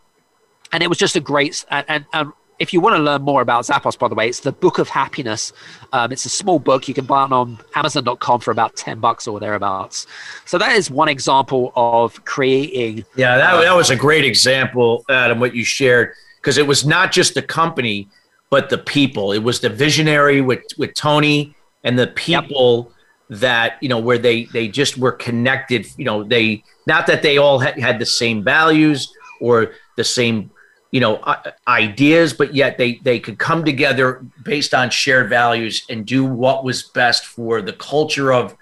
and 0.72 0.82
it 0.82 0.88
was 0.88 0.98
just 0.98 1.16
a 1.16 1.20
great 1.20 1.64
and, 1.70 1.86
and, 1.88 2.04
and 2.12 2.32
if 2.58 2.72
you 2.72 2.80
want 2.80 2.96
to 2.96 3.02
learn 3.02 3.22
more 3.22 3.42
about 3.42 3.64
Zappos, 3.64 3.98
by 3.98 4.08
the 4.08 4.14
way, 4.14 4.28
it's 4.28 4.40
the 4.40 4.52
Book 4.52 4.78
of 4.78 4.88
Happiness. 4.88 5.52
Um, 5.92 6.12
it's 6.12 6.24
a 6.24 6.28
small 6.28 6.58
book. 6.58 6.86
You 6.86 6.94
can 6.94 7.04
buy 7.04 7.24
it 7.24 7.32
on 7.32 7.58
Amazon.com 7.74 8.40
for 8.40 8.50
about 8.50 8.76
10 8.76 9.00
bucks 9.00 9.26
or 9.26 9.40
thereabouts. 9.40 10.06
So 10.44 10.58
that 10.58 10.72
is 10.72 10.90
one 10.90 11.08
example 11.08 11.72
of 11.74 12.24
creating. 12.24 13.04
Yeah, 13.16 13.36
that, 13.36 13.54
uh, 13.54 13.60
that 13.62 13.74
was 13.74 13.90
a 13.90 13.96
great 13.96 14.24
example, 14.24 15.04
Adam, 15.08 15.40
what 15.40 15.54
you 15.54 15.64
shared, 15.64 16.12
because 16.40 16.58
it 16.58 16.66
was 16.66 16.86
not 16.86 17.10
just 17.10 17.34
the 17.34 17.42
company, 17.42 18.08
but 18.50 18.70
the 18.70 18.78
people. 18.78 19.32
It 19.32 19.42
was 19.42 19.60
the 19.60 19.70
visionary 19.70 20.40
with, 20.40 20.62
with 20.78 20.94
Tony 20.94 21.56
and 21.82 21.98
the 21.98 22.08
people 22.08 22.92
yep. 23.30 23.40
that, 23.40 23.78
you 23.80 23.88
know, 23.88 23.98
where 23.98 24.18
they, 24.18 24.44
they 24.44 24.68
just 24.68 24.96
were 24.96 25.12
connected. 25.12 25.86
You 25.96 26.04
know, 26.04 26.22
they, 26.22 26.62
not 26.86 27.08
that 27.08 27.22
they 27.22 27.38
all 27.38 27.58
had, 27.58 27.78
had 27.80 27.98
the 27.98 28.06
same 28.06 28.44
values 28.44 29.12
or 29.40 29.72
the 29.96 30.04
same 30.04 30.50
you 30.94 31.00
know 31.00 31.20
ideas 31.66 32.32
but 32.32 32.54
yet 32.54 32.78
they 32.78 33.00
they 33.02 33.18
could 33.18 33.36
come 33.36 33.64
together 33.64 34.24
based 34.44 34.72
on 34.72 34.88
shared 34.90 35.28
values 35.28 35.84
and 35.90 36.06
do 36.06 36.24
what 36.24 36.62
was 36.62 36.84
best 36.84 37.26
for 37.26 37.60
the 37.60 37.72
culture 37.72 38.32
of 38.32 38.56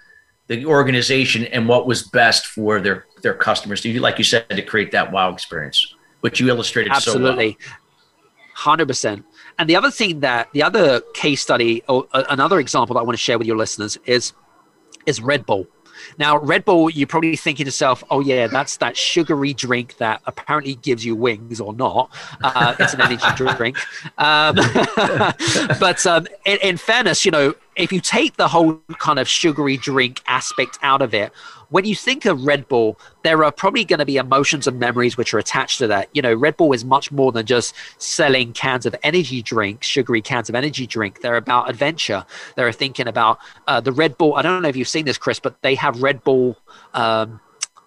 the 0.47 0.64
organization 0.64 1.45
and 1.45 1.68
what 1.68 1.87
was 1.87 2.05
best 2.05 2.47
for 2.47 2.81
their 2.81 3.05
their 3.23 3.35
customers. 3.35 3.85
Like 3.85 4.16
you 4.16 4.25
said 4.25 4.49
to 4.49 4.62
create 4.62 4.90
that 4.92 5.12
wow 5.12 5.31
experience 5.31 5.95
which 6.21 6.40
you 6.40 6.49
illustrated 6.49 6.90
absolutely 6.90 7.59
so 7.61 7.71
well. 8.64 8.77
100% 8.77 9.25
and 9.59 9.68
the 9.68 9.77
other 9.77 9.90
thing 9.90 10.21
that 10.21 10.49
the 10.53 10.62
other 10.62 11.03
case 11.12 11.42
study 11.42 11.83
or 11.87 12.07
uh, 12.12 12.25
another 12.31 12.61
example 12.61 12.95
that 12.95 13.01
i 13.01 13.03
want 13.03 13.16
to 13.16 13.23
share 13.23 13.38
with 13.38 13.47
your 13.47 13.57
listeners 13.57 13.99
is 14.07 14.33
is 15.05 15.21
red 15.21 15.45
bull 15.47 15.66
now, 16.19 16.38
Red 16.38 16.65
Bull, 16.65 16.91
you're 16.91 17.07
probably 17.07 17.37
thinking 17.37 17.65
to 17.65 17.69
yourself, 17.69 18.05
oh, 18.11 18.21
yeah, 18.21 18.47
that's 18.47 18.77
that 18.79 18.97
sugary 18.97 19.53
drink 19.53 19.97
that 19.99 20.23
apparently 20.27 20.75
gives 20.77 21.05
you 21.05 21.15
wings 21.17 21.61
or 21.61 21.73
not. 21.73 22.11
Uh, 22.43 22.75
it's 22.79 22.95
an 22.95 23.01
energy 23.01 23.27
drink. 23.37 23.77
Um, 24.19 24.57
but 25.81 26.07
um, 26.07 26.27
in, 26.45 26.59
in 26.62 26.77
fairness, 26.77 27.25
you 27.25 27.31
know, 27.31 27.55
if 27.77 27.93
you 27.93 28.01
take 28.01 28.37
the 28.37 28.49
whole 28.49 28.81
kind 28.99 29.19
of 29.19 29.29
sugary 29.29 29.77
drink 29.77 30.21
aspect 30.27 30.79
out 30.83 31.03
of 31.03 31.15
it, 31.15 31.33
when 31.73 31.87
you 31.87 31.97
think 31.97 32.27
of 32.27 32.45
Red 32.45 32.69
Bull, 32.69 32.99
there 33.23 33.43
are 33.45 33.51
probably 33.51 33.85
going 33.85 33.99
to 33.99 34.05
be 34.05 34.19
emotions 34.19 34.67
and 34.67 34.79
memories 34.79 35.17
which 35.17 35.33
are 35.33 35.39
attached 35.39 35.79
to 35.79 35.87
that. 35.87 36.11
You 36.13 36.21
know, 36.21 36.35
Red 36.35 36.59
Bull 36.59 36.73
is 36.73 36.85
much 36.85 37.11
more 37.11 37.33
than 37.33 37.47
just 37.47 37.75
selling 37.97 38.53
cans 38.53 38.85
of 38.85 38.95
energy 39.03 39.41
drink, 39.41 39.83
sugary 39.83 40.21
cans 40.21 40.51
of 40.51 40.55
energy 40.55 40.87
drink. 40.87 41.23
They're 41.23 41.37
about 41.37 41.71
adventure. 41.71 42.27
They're 42.57 42.73
thinking 42.73 43.09
about 43.09 43.39
uh, 43.67 43.81
the 43.81 43.91
Red 43.91 44.19
Bull. 44.19 44.35
I 44.35 44.43
don't 44.43 44.61
know 44.61 44.69
if 44.69 44.77
you've 44.77 44.87
seen 44.87 45.07
this, 45.07 45.17
Chris, 45.17 45.41
but 45.41 45.63
they 45.63 45.75
have 45.77 46.03
Red 46.03 46.23
Bull. 46.23 46.59
Um, 46.93 47.41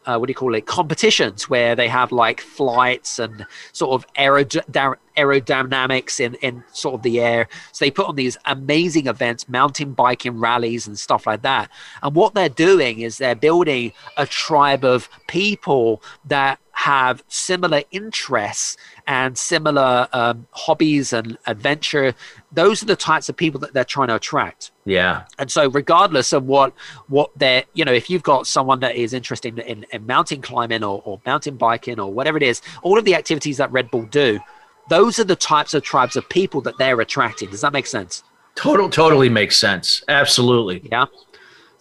uh, 0.05 0.17
what 0.17 0.27
do 0.27 0.31
you 0.31 0.35
call 0.35 0.55
it 0.55 0.65
competitions 0.65 1.49
where 1.49 1.75
they 1.75 1.87
have 1.87 2.11
like 2.11 2.41
flights 2.41 3.19
and 3.19 3.45
sort 3.71 3.93
of 3.93 4.13
aerod- 4.13 4.97
aerodynamics 5.17 6.19
in, 6.19 6.35
in 6.35 6.63
sort 6.71 6.95
of 6.95 7.01
the 7.03 7.19
air. 7.19 7.47
So 7.71 7.85
they 7.85 7.91
put 7.91 8.07
on 8.07 8.15
these 8.15 8.37
amazing 8.45 9.07
events 9.07 9.47
mountain 9.49 9.93
biking 9.93 10.39
rallies 10.39 10.87
and 10.87 10.97
stuff 10.97 11.25
like 11.25 11.41
that. 11.41 11.69
And 12.03 12.15
what 12.15 12.33
they're 12.33 12.49
doing 12.49 12.99
is 12.99 13.17
they're 13.17 13.35
building 13.35 13.93
a 14.17 14.25
tribe 14.25 14.83
of 14.83 15.09
people 15.27 16.01
that 16.25 16.59
have 16.75 17.23
similar 17.29 17.81
interests 17.91 18.77
and 19.07 19.37
similar 19.37 20.07
um, 20.11 20.45
hobbies 20.51 21.13
and 21.13 21.37
adventure. 21.47 22.13
Those 22.51 22.83
are 22.83 22.85
the 22.85 22.97
types 22.97 23.29
of 23.29 23.37
people 23.37 23.59
that 23.61 23.73
they're 23.73 23.85
trying 23.85 24.09
to 24.09 24.15
attract. 24.15 24.71
Yeah. 24.83 25.23
And 25.39 25.49
so, 25.49 25.69
regardless 25.69 26.33
of 26.33 26.45
what 26.45 26.73
what 27.07 27.31
they're, 27.35 27.63
you 27.73 27.85
know, 27.85 27.93
if 27.93 28.09
you've 28.09 28.23
got 28.23 28.45
someone 28.45 28.81
that 28.81 28.95
is 28.95 29.13
interested 29.13 29.57
in, 29.57 29.65
in, 29.65 29.85
in 29.91 30.05
mountain 30.05 30.41
climbing 30.41 30.83
or, 30.83 31.01
or 31.05 31.19
mountain 31.25 31.55
biking 31.55 31.99
or 31.99 32.11
whatever 32.11 32.37
it 32.37 32.43
is, 32.43 32.61
all 32.83 32.99
of 32.99 33.05
the 33.05 33.15
activities 33.15 33.57
that 33.57 33.71
Red 33.71 33.89
Bull 33.89 34.03
do, 34.03 34.39
those 34.89 35.17
are 35.17 35.23
the 35.23 35.35
types 35.35 35.73
of 35.73 35.81
tribes 35.81 36.15
of 36.15 36.27
people 36.29 36.61
that 36.61 36.77
they're 36.77 36.99
attracting. 36.99 37.49
Does 37.49 37.61
that 37.61 37.73
make 37.73 37.87
sense? 37.87 38.23
Total, 38.55 38.89
totally 38.89 39.27
makes 39.29 39.57
sense. 39.57 40.03
Absolutely. 40.07 40.87
Yeah. 40.91 41.05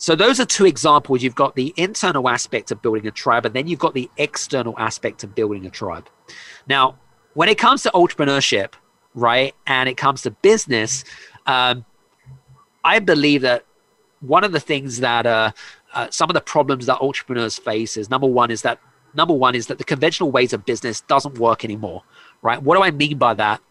So 0.05 0.15
those 0.15 0.39
are 0.39 0.45
two 0.45 0.67
examples. 0.67 1.23
You've 1.23 1.35
got 1.35 1.57
the 1.57 1.73
internal 1.79 2.29
aspect 2.29 2.71
of 2.71 2.83
building 2.83 3.07
a 3.07 3.11
tribe, 3.11 3.47
and 3.47 3.55
then 3.55 3.67
you've 3.67 3.79
got 3.79 3.95
the 3.95 4.11
external 4.19 4.75
aspect 4.77 5.25
of 5.25 5.35
building 5.35 5.65
a 5.65 5.71
tribe. 5.71 6.11
Now, 6.69 6.99
when 7.33 7.49
it 7.49 7.57
comes 7.57 7.85
to 7.85 7.91
entrepreneurship, 7.93 8.75
right, 9.15 9.55
and 9.67 9.89
it 9.89 9.97
comes 9.97 10.21
to 10.25 10.31
business, 10.31 11.05
um, 11.47 11.87
I 12.85 12.99
believe 12.99 13.41
that 13.41 13.65
one 14.21 14.45
of 14.45 14.53
the 14.53 14.61
things 14.61 15.01
that 15.01 15.25
uh, 15.25 15.53
uh, 15.95 16.09
some 16.11 16.29
of 16.29 16.35
the 16.35 16.43
problems 16.43 16.85
that 16.85 17.01
entrepreneurs 17.01 17.59
face 17.59 17.97
is 17.97 18.11
number 18.11 18.27
one 18.27 18.51
is 18.51 18.61
that 18.61 18.81
number 19.15 19.33
one 19.33 19.55
is 19.55 19.69
that 19.69 19.79
the 19.79 19.85
conventional 19.85 20.31
ways 20.31 20.53
of 20.53 20.67
business 20.67 21.01
doesn't 21.01 21.39
work 21.39 21.65
anymore, 21.65 22.03
right? 22.43 22.63
What 22.63 22.77
do 22.77 22.83
I 22.83 22.91
mean 22.91 23.17
by 23.17 23.33
that? 23.33 23.63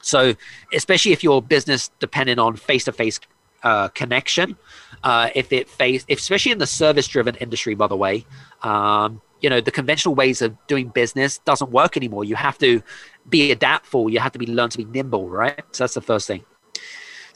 So, 0.00 0.34
especially 0.74 1.12
if 1.12 1.22
your 1.22 1.40
business 1.40 1.92
dependent 2.00 2.40
on 2.40 2.56
face-to-face 2.56 3.20
uh, 3.62 3.88
connection. 3.88 4.56
Uh, 5.02 5.30
if 5.34 5.52
it 5.52 5.68
face, 5.68 6.04
especially 6.08 6.52
in 6.52 6.58
the 6.58 6.66
service-driven 6.66 7.36
industry, 7.36 7.74
by 7.74 7.86
the 7.86 7.96
way, 7.96 8.24
um, 8.62 9.20
you 9.40 9.48
know 9.48 9.60
the 9.60 9.70
conventional 9.70 10.14
ways 10.14 10.42
of 10.42 10.56
doing 10.66 10.88
business 10.88 11.38
doesn't 11.38 11.70
work 11.70 11.96
anymore. 11.96 12.24
You 12.24 12.34
have 12.34 12.58
to 12.58 12.82
be 13.28 13.52
adaptable. 13.52 14.10
You 14.10 14.18
have 14.18 14.32
to 14.32 14.38
be 14.38 14.46
learn 14.46 14.70
to 14.70 14.78
be 14.78 14.84
nimble, 14.84 15.28
right? 15.28 15.62
So 15.72 15.84
that's 15.84 15.94
the 15.94 16.00
first 16.00 16.26
thing. 16.26 16.44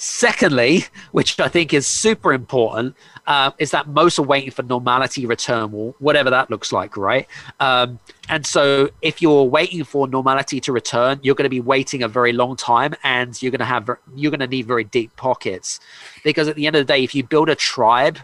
Secondly, 0.04 0.84
which 1.12 1.38
I 1.38 1.46
think 1.46 1.72
is 1.72 1.86
super 1.86 2.32
important, 2.32 2.96
uh, 3.28 3.52
is 3.60 3.70
that 3.70 3.86
most 3.86 4.18
are 4.18 4.22
waiting 4.22 4.50
for 4.50 4.64
normality 4.64 5.26
return, 5.26 5.70
whatever 6.00 6.28
that 6.28 6.50
looks 6.50 6.72
like, 6.72 6.96
right? 6.96 7.28
Um, 7.60 8.00
and 8.28 8.44
so, 8.44 8.90
if 9.00 9.22
you're 9.22 9.44
waiting 9.44 9.84
for 9.84 10.08
normality 10.08 10.60
to 10.62 10.72
return, 10.72 11.20
you're 11.22 11.36
going 11.36 11.44
to 11.44 11.50
be 11.50 11.60
waiting 11.60 12.02
a 12.02 12.08
very 12.08 12.32
long 12.32 12.56
time, 12.56 12.96
and 13.04 13.40
you're 13.40 13.52
going 13.52 13.60
to 13.60 13.64
have 13.64 13.88
you're 14.16 14.32
going 14.32 14.40
to 14.40 14.48
need 14.48 14.66
very 14.66 14.82
deep 14.82 15.14
pockets, 15.14 15.78
because 16.24 16.48
at 16.48 16.56
the 16.56 16.66
end 16.66 16.74
of 16.74 16.84
the 16.84 16.92
day, 16.92 17.04
if 17.04 17.14
you 17.14 17.22
build 17.22 17.48
a 17.48 17.54
tribe, 17.54 18.18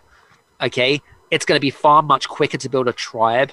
okay, 0.61 1.01
it's 1.31 1.45
going 1.45 1.59
to 1.59 1.65
be 1.65 1.71
far 1.71 2.03
much 2.03 2.29
quicker 2.29 2.59
to 2.59 2.69
build 2.69 2.89
a 2.89 2.93
tribe 2.93 3.53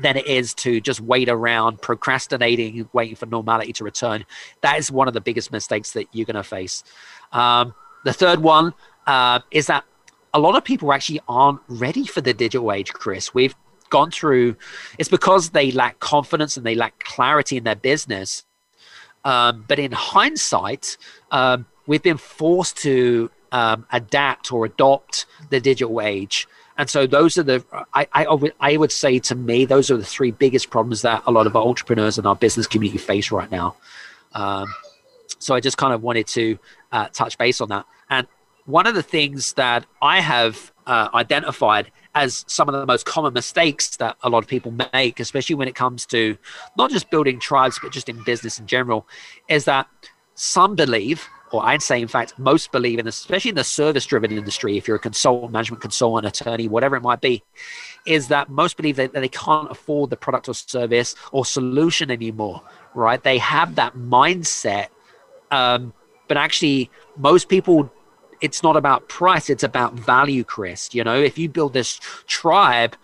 than 0.00 0.16
it 0.16 0.26
is 0.26 0.54
to 0.54 0.80
just 0.80 1.02
wait 1.02 1.28
around 1.28 1.82
procrastinating 1.82 2.88
waiting 2.94 3.14
for 3.14 3.26
normality 3.26 3.74
to 3.74 3.84
return. 3.84 4.24
That 4.62 4.78
is 4.78 4.90
one 4.90 5.06
of 5.06 5.12
the 5.12 5.20
biggest 5.20 5.52
mistakes 5.52 5.92
that 5.92 6.06
you're 6.12 6.24
going 6.24 6.36
to 6.36 6.42
face 6.42 6.82
um, 7.32 7.74
the 8.04 8.12
third 8.12 8.40
one 8.40 8.74
uh, 9.06 9.40
is 9.50 9.66
that 9.66 9.84
a 10.34 10.40
lot 10.40 10.56
of 10.56 10.64
people 10.64 10.92
actually 10.92 11.20
aren't 11.28 11.60
ready 11.68 12.06
for 12.06 12.20
the 12.20 12.32
digital 12.32 12.72
age, 12.72 12.92
Chris. 12.92 13.34
We've 13.34 13.54
gone 13.90 14.10
through, 14.10 14.56
it's 14.98 15.08
because 15.08 15.50
they 15.50 15.70
lack 15.70 16.00
confidence 16.00 16.56
and 16.56 16.64
they 16.64 16.74
lack 16.74 16.98
clarity 17.04 17.58
in 17.58 17.64
their 17.64 17.76
business. 17.76 18.44
Um, 19.24 19.64
but 19.68 19.78
in 19.78 19.92
hindsight, 19.92 20.96
um, 21.30 21.66
we've 21.86 22.02
been 22.02 22.16
forced 22.16 22.78
to 22.78 23.30
um, 23.52 23.86
adapt 23.92 24.52
or 24.52 24.64
adopt 24.64 25.26
the 25.50 25.60
digital 25.60 26.00
age. 26.00 26.48
And 26.78 26.88
so 26.88 27.06
those 27.06 27.36
are 27.36 27.42
the, 27.42 27.64
I, 27.92 28.08
I, 28.14 28.26
I 28.58 28.76
would 28.78 28.90
say 28.90 29.18
to 29.20 29.34
me, 29.34 29.66
those 29.66 29.90
are 29.90 29.98
the 29.98 30.04
three 30.04 30.30
biggest 30.30 30.70
problems 30.70 31.02
that 31.02 31.22
a 31.26 31.30
lot 31.30 31.46
of 31.46 31.54
our 31.54 31.64
entrepreneurs 31.64 32.16
and 32.16 32.26
our 32.26 32.34
business 32.34 32.66
community 32.66 32.98
face 32.98 33.30
right 33.30 33.50
now. 33.50 33.76
Um, 34.32 34.72
so 35.38 35.54
I 35.54 35.60
just 35.60 35.76
kind 35.76 35.92
of 35.92 36.02
wanted 36.02 36.26
to 36.28 36.58
uh, 36.92 37.08
touch 37.08 37.36
base 37.38 37.60
on 37.60 37.68
that. 37.70 37.86
And 38.10 38.26
one 38.66 38.86
of 38.86 38.94
the 38.94 39.02
things 39.02 39.54
that 39.54 39.86
I 40.00 40.20
have 40.20 40.72
uh, 40.86 41.08
identified 41.14 41.90
as 42.14 42.44
some 42.46 42.68
of 42.68 42.74
the 42.74 42.86
most 42.86 43.06
common 43.06 43.32
mistakes 43.32 43.96
that 43.96 44.16
a 44.22 44.28
lot 44.28 44.42
of 44.44 44.48
people 44.48 44.72
make, 44.92 45.18
especially 45.18 45.54
when 45.54 45.66
it 45.66 45.74
comes 45.74 46.06
to 46.06 46.36
not 46.76 46.90
just 46.90 47.10
building 47.10 47.40
tribes, 47.40 47.78
but 47.82 47.90
just 47.92 48.08
in 48.08 48.22
business 48.24 48.58
in 48.58 48.66
general, 48.66 49.06
is 49.48 49.64
that 49.64 49.88
some 50.34 50.76
believe, 50.76 51.26
or 51.50 51.64
I'd 51.64 51.82
say, 51.82 52.00
in 52.00 52.08
fact, 52.08 52.38
most 52.38 52.70
believe, 52.72 52.98
especially 53.04 53.50
in 53.50 53.54
the 53.54 53.64
service 53.64 54.06
driven 54.06 54.32
industry, 54.32 54.76
if 54.76 54.86
you're 54.86 54.96
a 54.96 55.00
consultant, 55.00 55.52
management 55.52 55.82
consultant, 55.82 56.26
attorney, 56.26 56.68
whatever 56.68 56.96
it 56.96 57.02
might 57.02 57.20
be, 57.20 57.42
is 58.06 58.28
that 58.28 58.48
most 58.48 58.76
believe 58.76 58.96
that, 58.96 59.12
that 59.12 59.20
they 59.20 59.28
can't 59.28 59.70
afford 59.70 60.10
the 60.10 60.16
product 60.16 60.48
or 60.48 60.54
service 60.54 61.14
or 61.30 61.44
solution 61.44 62.10
anymore, 62.10 62.62
right? 62.94 63.22
They 63.22 63.38
have 63.38 63.74
that 63.76 63.94
mindset 63.94 64.88
um, 65.50 65.92
but 66.32 66.38
actually, 66.38 66.90
most 67.18 67.50
people, 67.50 67.92
it's 68.40 68.62
not 68.62 68.74
about 68.74 69.06
price, 69.06 69.50
it's 69.50 69.62
about 69.62 69.92
value, 69.92 70.44
Chris. 70.44 70.94
You 70.94 71.04
know, 71.04 71.14
if 71.14 71.36
you 71.36 71.46
build 71.46 71.74
this 71.74 72.00
tribe, 72.26 72.96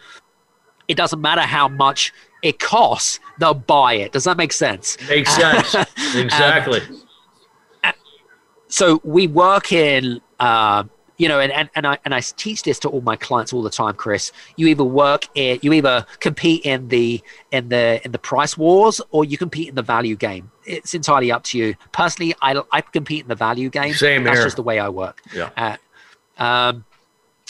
it 0.89 0.97
doesn't 0.97 1.21
matter 1.21 1.43
how 1.43 1.69
much 1.69 2.15
it 2.43 2.59
costs, 2.59 3.21
they'll 3.39 3.53
buy 3.53 3.93
it. 3.93 4.13
Does 4.13 4.25
that 4.25 4.39
make 4.39 4.51
sense? 4.51 4.97
Makes 5.11 5.37
sense. 5.37 5.75
exactly. 6.15 6.81
Um, 7.85 7.93
so 8.69 9.03
we 9.05 9.27
work 9.27 9.73
in 9.73 10.23
uh, 10.41 10.85
you 11.19 11.29
know, 11.29 11.41
and, 11.41 11.53
and, 11.53 11.69
and 11.75 11.87
I 11.87 11.99
and 12.05 12.15
I 12.15 12.21
teach 12.21 12.63
this 12.63 12.79
to 12.81 12.89
all 12.89 13.01
my 13.01 13.17
clients 13.17 13.53
all 13.53 13.63
the 13.63 13.71
time, 13.71 13.95
Chris. 13.95 14.33
You 14.57 14.69
either 14.69 14.85
work 14.85 15.27
in, 15.35 15.59
you 15.63 15.73
either 15.73 16.07
compete 16.21 16.65
in 16.65 16.89
the 16.89 17.21
in 17.51 17.69
the 17.69 18.01
in 18.05 18.13
the 18.13 18.19
price 18.19 18.57
wars, 18.57 19.01
or 19.11 19.25
you 19.25 19.37
compete 19.37 19.69
in 19.69 19.75
the 19.75 19.83
value 19.83 20.17
game. 20.17 20.51
It's 20.65 20.95
entirely 20.95 21.33
up 21.33 21.43
to 21.45 21.59
you. 21.59 21.75
Personally, 21.93 22.35
I 22.41 22.61
I 22.73 22.81
compete 22.81 23.23
in 23.23 23.29
the 23.29 23.35
value 23.35 23.69
game. 23.69 23.95
Same 23.95 24.25
That's 24.25 24.39
here. 24.39 24.47
just 24.47 24.57
the 24.57 24.63
way 24.63 24.79
I 24.79 24.89
work. 24.89 25.21
Yeah. 25.35 25.51
Uh, 25.57 26.43
um, 26.43 26.85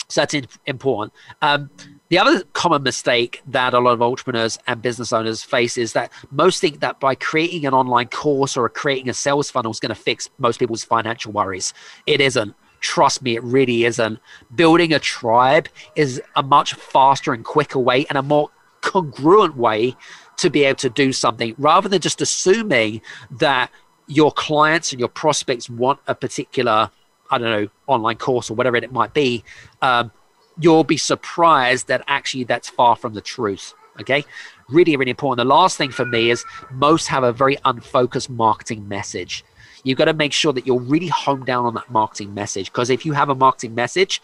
so 0.07 0.21
that's 0.21 0.33
in, 0.33 0.47
important. 0.65 1.13
Um, 1.43 1.69
the 2.09 2.17
other 2.17 2.43
common 2.53 2.81
mistake 2.81 3.43
that 3.45 3.75
a 3.75 3.79
lot 3.79 3.93
of 3.93 4.01
entrepreneurs 4.01 4.57
and 4.65 4.81
business 4.81 5.13
owners 5.13 5.43
face 5.43 5.77
is 5.77 5.93
that 5.93 6.11
most 6.31 6.59
think 6.59 6.79
that 6.79 6.99
by 6.99 7.13
creating 7.13 7.67
an 7.67 7.75
online 7.75 8.07
course 8.07 8.57
or 8.57 8.67
creating 8.67 9.09
a 9.09 9.13
sales 9.13 9.51
funnel 9.51 9.71
is 9.71 9.79
going 9.79 9.93
to 9.93 10.01
fix 10.01 10.27
most 10.39 10.57
people's 10.57 10.83
financial 10.83 11.31
worries. 11.31 11.71
It 12.07 12.19
isn't. 12.19 12.55
Trust 12.79 13.21
me, 13.21 13.35
it 13.35 13.43
really 13.43 13.85
isn't. 13.85 14.19
Building 14.53 14.93
a 14.93 14.99
tribe 14.99 15.67
is 15.95 16.21
a 16.35 16.43
much 16.43 16.73
faster 16.73 17.33
and 17.33 17.43
quicker 17.43 17.79
way 17.79 18.05
and 18.07 18.17
a 18.17 18.21
more 18.21 18.49
congruent 18.81 19.57
way 19.57 19.95
to 20.37 20.49
be 20.49 20.63
able 20.63 20.77
to 20.77 20.89
do 20.89 21.11
something 21.11 21.53
rather 21.57 21.89
than 21.89 21.99
just 21.99 22.21
assuming 22.21 23.01
that 23.29 23.69
your 24.07 24.31
clients 24.31 24.91
and 24.91 24.99
your 24.99 25.09
prospects 25.09 25.69
want 25.69 25.99
a 26.07 26.15
particular, 26.15 26.89
I 27.29 27.37
don't 27.37 27.49
know, 27.49 27.69
online 27.87 28.17
course 28.17 28.49
or 28.49 28.55
whatever 28.55 28.77
it 28.77 28.91
might 28.91 29.13
be. 29.13 29.43
Um, 29.81 30.11
you'll 30.59 30.83
be 30.83 30.97
surprised 30.97 31.87
that 31.87 32.03
actually 32.07 32.45
that's 32.45 32.69
far 32.69 32.95
from 32.95 33.13
the 33.13 33.21
truth. 33.21 33.73
Okay. 33.99 34.23
Really, 34.69 34.95
really 34.95 35.11
important. 35.11 35.45
The 35.45 35.53
last 35.53 35.77
thing 35.77 35.91
for 35.91 36.05
me 36.05 36.31
is 36.31 36.45
most 36.71 37.07
have 37.07 37.23
a 37.23 37.33
very 37.33 37.57
unfocused 37.65 38.29
marketing 38.29 38.87
message. 38.87 39.43
You've 39.83 39.97
got 39.97 40.05
to 40.05 40.13
make 40.13 40.33
sure 40.33 40.53
that 40.53 40.67
you're 40.67 40.79
really 40.79 41.07
honed 41.07 41.45
down 41.45 41.65
on 41.65 41.73
that 41.75 41.89
marketing 41.89 42.33
message. 42.33 42.71
Because 42.71 42.89
if 42.89 43.05
you 43.05 43.13
have 43.13 43.29
a 43.29 43.35
marketing 43.35 43.75
message 43.75 44.21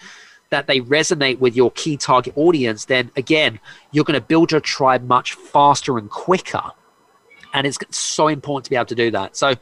that 0.49 0.67
they 0.67 0.79
resonate 0.81 1.39
with 1.39 1.55
your 1.55 1.71
key 1.71 1.97
target 1.97 2.33
audience, 2.37 2.85
then 2.85 3.11
again, 3.15 3.59
you're 3.91 4.03
going 4.03 4.19
to 4.19 4.25
build 4.25 4.51
your 4.51 4.61
tribe 4.61 5.03
much 5.07 5.33
faster 5.33 5.97
and 5.97 6.09
quicker. 6.09 6.61
And 7.53 7.65
it's 7.65 7.77
so 7.91 8.27
important 8.27 8.65
to 8.65 8.69
be 8.69 8.75
able 8.75 8.85
to 8.87 8.95
do 8.95 9.11
that. 9.11 9.35
So 9.35 9.53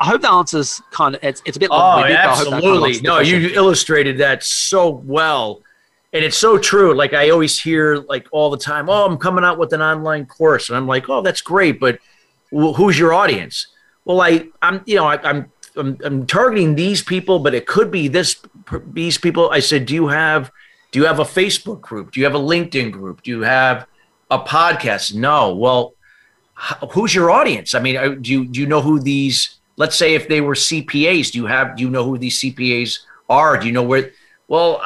I 0.00 0.04
hope 0.04 0.20
that 0.22 0.32
answers 0.32 0.82
kind 0.90 1.14
of, 1.14 1.24
it's, 1.24 1.40
it's 1.46 1.56
a 1.56 1.60
bit 1.60 1.70
long. 1.70 2.02
Oh, 2.02 2.06
absolutely. 2.06 2.94
Kind 2.94 2.96
of 2.96 3.02
no, 3.04 3.18
you 3.20 3.48
illustrated 3.54 4.18
that 4.18 4.42
so 4.42 4.90
well. 4.90 5.62
And 6.12 6.24
it's 6.24 6.36
so 6.36 6.58
true. 6.58 6.94
Like 6.94 7.14
I 7.14 7.30
always 7.30 7.58
hear 7.60 7.96
like 7.96 8.26
all 8.30 8.50
the 8.50 8.58
time, 8.58 8.88
oh, 8.88 9.06
I'm 9.06 9.16
coming 9.16 9.44
out 9.44 9.58
with 9.58 9.72
an 9.72 9.82
online 9.82 10.26
course. 10.26 10.68
And 10.68 10.76
I'm 10.76 10.86
like, 10.86 11.08
oh, 11.08 11.22
that's 11.22 11.40
great. 11.40 11.78
But 11.78 11.98
who's 12.50 12.98
your 12.98 13.14
audience? 13.14 13.68
Well, 14.06 14.20
I, 14.20 14.48
I'm, 14.62 14.82
you 14.86 14.94
know, 14.94 15.06
I, 15.06 15.20
I'm, 15.28 15.52
I'm, 15.76 15.98
I'm 16.02 16.26
targeting 16.26 16.76
these 16.76 17.02
people, 17.02 17.40
but 17.40 17.54
it 17.54 17.66
could 17.66 17.90
be 17.90 18.08
this, 18.08 18.40
these 18.92 19.18
people. 19.18 19.50
I 19.50 19.58
said, 19.58 19.84
do 19.84 19.94
you 19.94 20.06
have, 20.06 20.50
do 20.92 21.00
you 21.00 21.04
have 21.06 21.18
a 21.18 21.24
Facebook 21.24 21.80
group? 21.80 22.12
Do 22.12 22.20
you 22.20 22.24
have 22.24 22.36
a 22.36 22.38
LinkedIn 22.38 22.92
group? 22.92 23.22
Do 23.22 23.32
you 23.32 23.42
have 23.42 23.86
a 24.30 24.38
podcast? 24.38 25.14
No. 25.14 25.54
Well, 25.54 25.94
who's 26.92 27.14
your 27.14 27.32
audience? 27.32 27.74
I 27.74 27.80
mean, 27.80 27.96
uh, 27.96 28.14
do 28.20 28.30
you, 28.30 28.46
do 28.46 28.60
you 28.60 28.66
know 28.66 28.80
who 28.80 29.00
these, 29.00 29.58
let's 29.76 29.96
say 29.96 30.14
if 30.14 30.28
they 30.28 30.40
were 30.40 30.54
CPAs, 30.54 31.32
do 31.32 31.38
you 31.38 31.46
have, 31.46 31.76
do 31.76 31.82
you 31.82 31.90
know 31.90 32.04
who 32.04 32.16
these 32.16 32.40
CPAs 32.40 33.00
are? 33.28 33.58
Do 33.58 33.66
you 33.66 33.72
know 33.72 33.82
where, 33.82 34.12
well, 34.46 34.80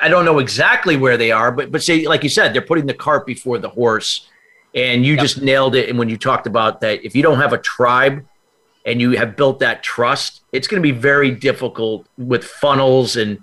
I 0.00 0.08
don't 0.08 0.24
know 0.24 0.38
exactly 0.38 0.96
where 0.96 1.18
they 1.18 1.32
are, 1.32 1.52
but, 1.52 1.70
but 1.70 1.82
say, 1.82 2.06
like 2.06 2.22
you 2.22 2.30
said, 2.30 2.54
they're 2.54 2.62
putting 2.62 2.86
the 2.86 2.94
cart 2.94 3.26
before 3.26 3.58
the 3.58 3.68
horse 3.68 4.26
and 4.74 5.04
you 5.04 5.14
yep. 5.14 5.22
just 5.22 5.42
nailed 5.42 5.74
it. 5.74 5.90
And 5.90 5.98
when 5.98 6.08
you 6.08 6.16
talked 6.16 6.46
about 6.46 6.80
that, 6.80 7.04
if 7.04 7.14
you 7.14 7.22
don't 7.22 7.38
have 7.38 7.52
a 7.52 7.58
tribe, 7.58 8.24
and 8.88 9.02
you 9.02 9.10
have 9.12 9.36
built 9.36 9.60
that 9.60 9.82
trust, 9.82 10.42
it's 10.52 10.66
going 10.66 10.82
to 10.82 10.86
be 10.86 10.98
very 10.98 11.30
difficult 11.30 12.06
with 12.16 12.42
funnels 12.42 13.16
and 13.16 13.38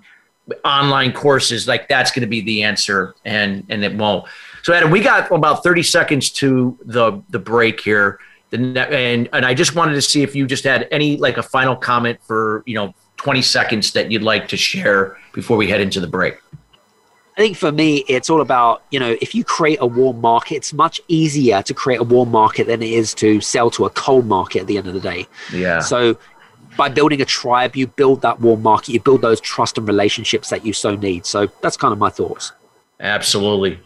online 0.64 1.12
courses. 1.12 1.68
Like 1.68 1.88
that's 1.88 2.10
going 2.10 2.22
to 2.22 2.26
be 2.26 2.40
the 2.40 2.64
answer, 2.64 3.14
and 3.24 3.64
and 3.68 3.84
it 3.84 3.94
won't. 3.94 4.26
So 4.64 4.74
Adam, 4.74 4.90
we 4.90 5.00
got 5.00 5.30
about 5.30 5.62
thirty 5.62 5.84
seconds 5.84 6.30
to 6.32 6.76
the 6.84 7.22
the 7.30 7.38
break 7.38 7.80
here, 7.80 8.18
and 8.52 9.28
and 9.32 9.46
I 9.46 9.54
just 9.54 9.76
wanted 9.76 9.94
to 9.94 10.02
see 10.02 10.22
if 10.22 10.34
you 10.34 10.46
just 10.46 10.64
had 10.64 10.88
any 10.90 11.16
like 11.16 11.38
a 11.38 11.42
final 11.42 11.76
comment 11.76 12.18
for 12.26 12.64
you 12.66 12.74
know 12.74 12.92
twenty 13.16 13.42
seconds 13.42 13.92
that 13.92 14.10
you'd 14.10 14.22
like 14.22 14.48
to 14.48 14.56
share 14.56 15.16
before 15.32 15.56
we 15.56 15.68
head 15.68 15.80
into 15.80 16.00
the 16.00 16.08
break. 16.08 16.34
I 17.36 17.40
think 17.42 17.58
for 17.58 17.70
me, 17.70 17.98
it's 18.08 18.30
all 18.30 18.40
about, 18.40 18.82
you 18.90 18.98
know, 18.98 19.14
if 19.20 19.34
you 19.34 19.44
create 19.44 19.78
a 19.82 19.86
warm 19.86 20.22
market, 20.22 20.54
it's 20.54 20.72
much 20.72 21.02
easier 21.06 21.62
to 21.62 21.74
create 21.74 22.00
a 22.00 22.04
warm 22.04 22.30
market 22.30 22.66
than 22.66 22.82
it 22.82 22.88
is 22.88 23.12
to 23.14 23.42
sell 23.42 23.70
to 23.72 23.84
a 23.84 23.90
cold 23.90 24.26
market 24.26 24.60
at 24.60 24.66
the 24.66 24.78
end 24.78 24.86
of 24.86 24.94
the 24.94 25.00
day. 25.00 25.26
Yeah. 25.52 25.80
So 25.80 26.16
by 26.78 26.88
building 26.88 27.20
a 27.20 27.26
tribe, 27.26 27.76
you 27.76 27.88
build 27.88 28.22
that 28.22 28.40
warm 28.40 28.62
market, 28.62 28.88
you 28.88 29.00
build 29.00 29.20
those 29.20 29.38
trust 29.42 29.76
and 29.76 29.86
relationships 29.86 30.48
that 30.48 30.64
you 30.64 30.72
so 30.72 30.96
need. 30.96 31.26
So 31.26 31.46
that's 31.60 31.76
kind 31.76 31.92
of 31.92 31.98
my 31.98 32.08
thoughts. 32.08 32.52
Absolutely. 33.00 33.80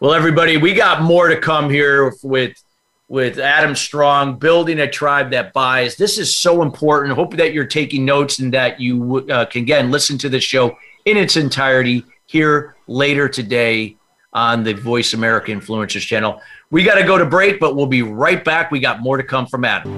Well, 0.00 0.12
everybody, 0.12 0.58
we 0.58 0.74
got 0.74 1.02
more 1.02 1.28
to 1.28 1.40
come 1.40 1.70
here 1.70 2.14
with 2.22 2.62
with 3.08 3.40
Adam 3.40 3.74
Strong, 3.74 4.38
building 4.38 4.78
a 4.78 4.88
tribe 4.88 5.32
that 5.32 5.52
buys. 5.52 5.96
This 5.96 6.16
is 6.16 6.32
so 6.32 6.62
important. 6.62 7.12
Hope 7.14 7.36
that 7.38 7.52
you're 7.52 7.66
taking 7.66 8.04
notes 8.04 8.38
and 8.38 8.54
that 8.54 8.78
you 8.78 9.26
uh, 9.28 9.46
can 9.46 9.62
again 9.62 9.90
listen 9.90 10.16
to 10.18 10.28
the 10.28 10.38
show 10.38 10.78
in 11.04 11.16
its 11.16 11.36
entirety 11.36 12.04
here 12.30 12.76
later 12.86 13.28
today 13.28 13.96
on 14.32 14.62
the 14.62 14.72
Voice 14.72 15.14
America 15.14 15.50
Influencers 15.50 16.06
channel. 16.06 16.40
We 16.70 16.84
got 16.84 16.94
to 16.94 17.04
go 17.04 17.18
to 17.18 17.26
break, 17.26 17.58
but 17.58 17.74
we'll 17.74 17.86
be 17.86 18.02
right 18.02 18.44
back. 18.44 18.70
We 18.70 18.78
got 18.78 19.00
more 19.00 19.16
to 19.16 19.24
come 19.24 19.46
from 19.46 19.64
Adam. 19.64 19.92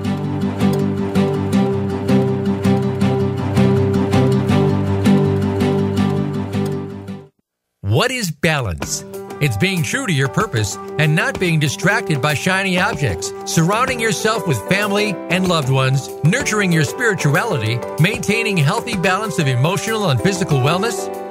What 7.83 8.11
is 8.11 8.31
balance? 8.31 9.05
It's 9.43 9.57
being 9.57 9.83
true 9.83 10.07
to 10.07 10.13
your 10.13 10.29
purpose 10.29 10.77
and 10.99 11.15
not 11.15 11.39
being 11.39 11.59
distracted 11.59 12.23
by 12.23 12.33
shiny 12.33 12.79
objects, 12.79 13.33
surrounding 13.45 14.01
yourself 14.01 14.47
with 14.47 14.57
family 14.69 15.15
and 15.31 15.49
loved 15.49 15.69
ones, 15.69 16.09
nurturing 16.25 16.73
your 16.73 16.85
spirituality, 16.85 17.79
maintaining 18.01 18.57
healthy 18.57 18.97
balance 18.97 19.39
of 19.39 19.49
emotional 19.49 20.11
and 20.11 20.21
physical 20.23 20.59
wellness, 20.59 21.22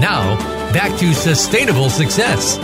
Now, 0.00 0.36
back 0.74 0.98
to 0.98 1.14
Sustainable 1.14 1.88
Success. 1.88 2.58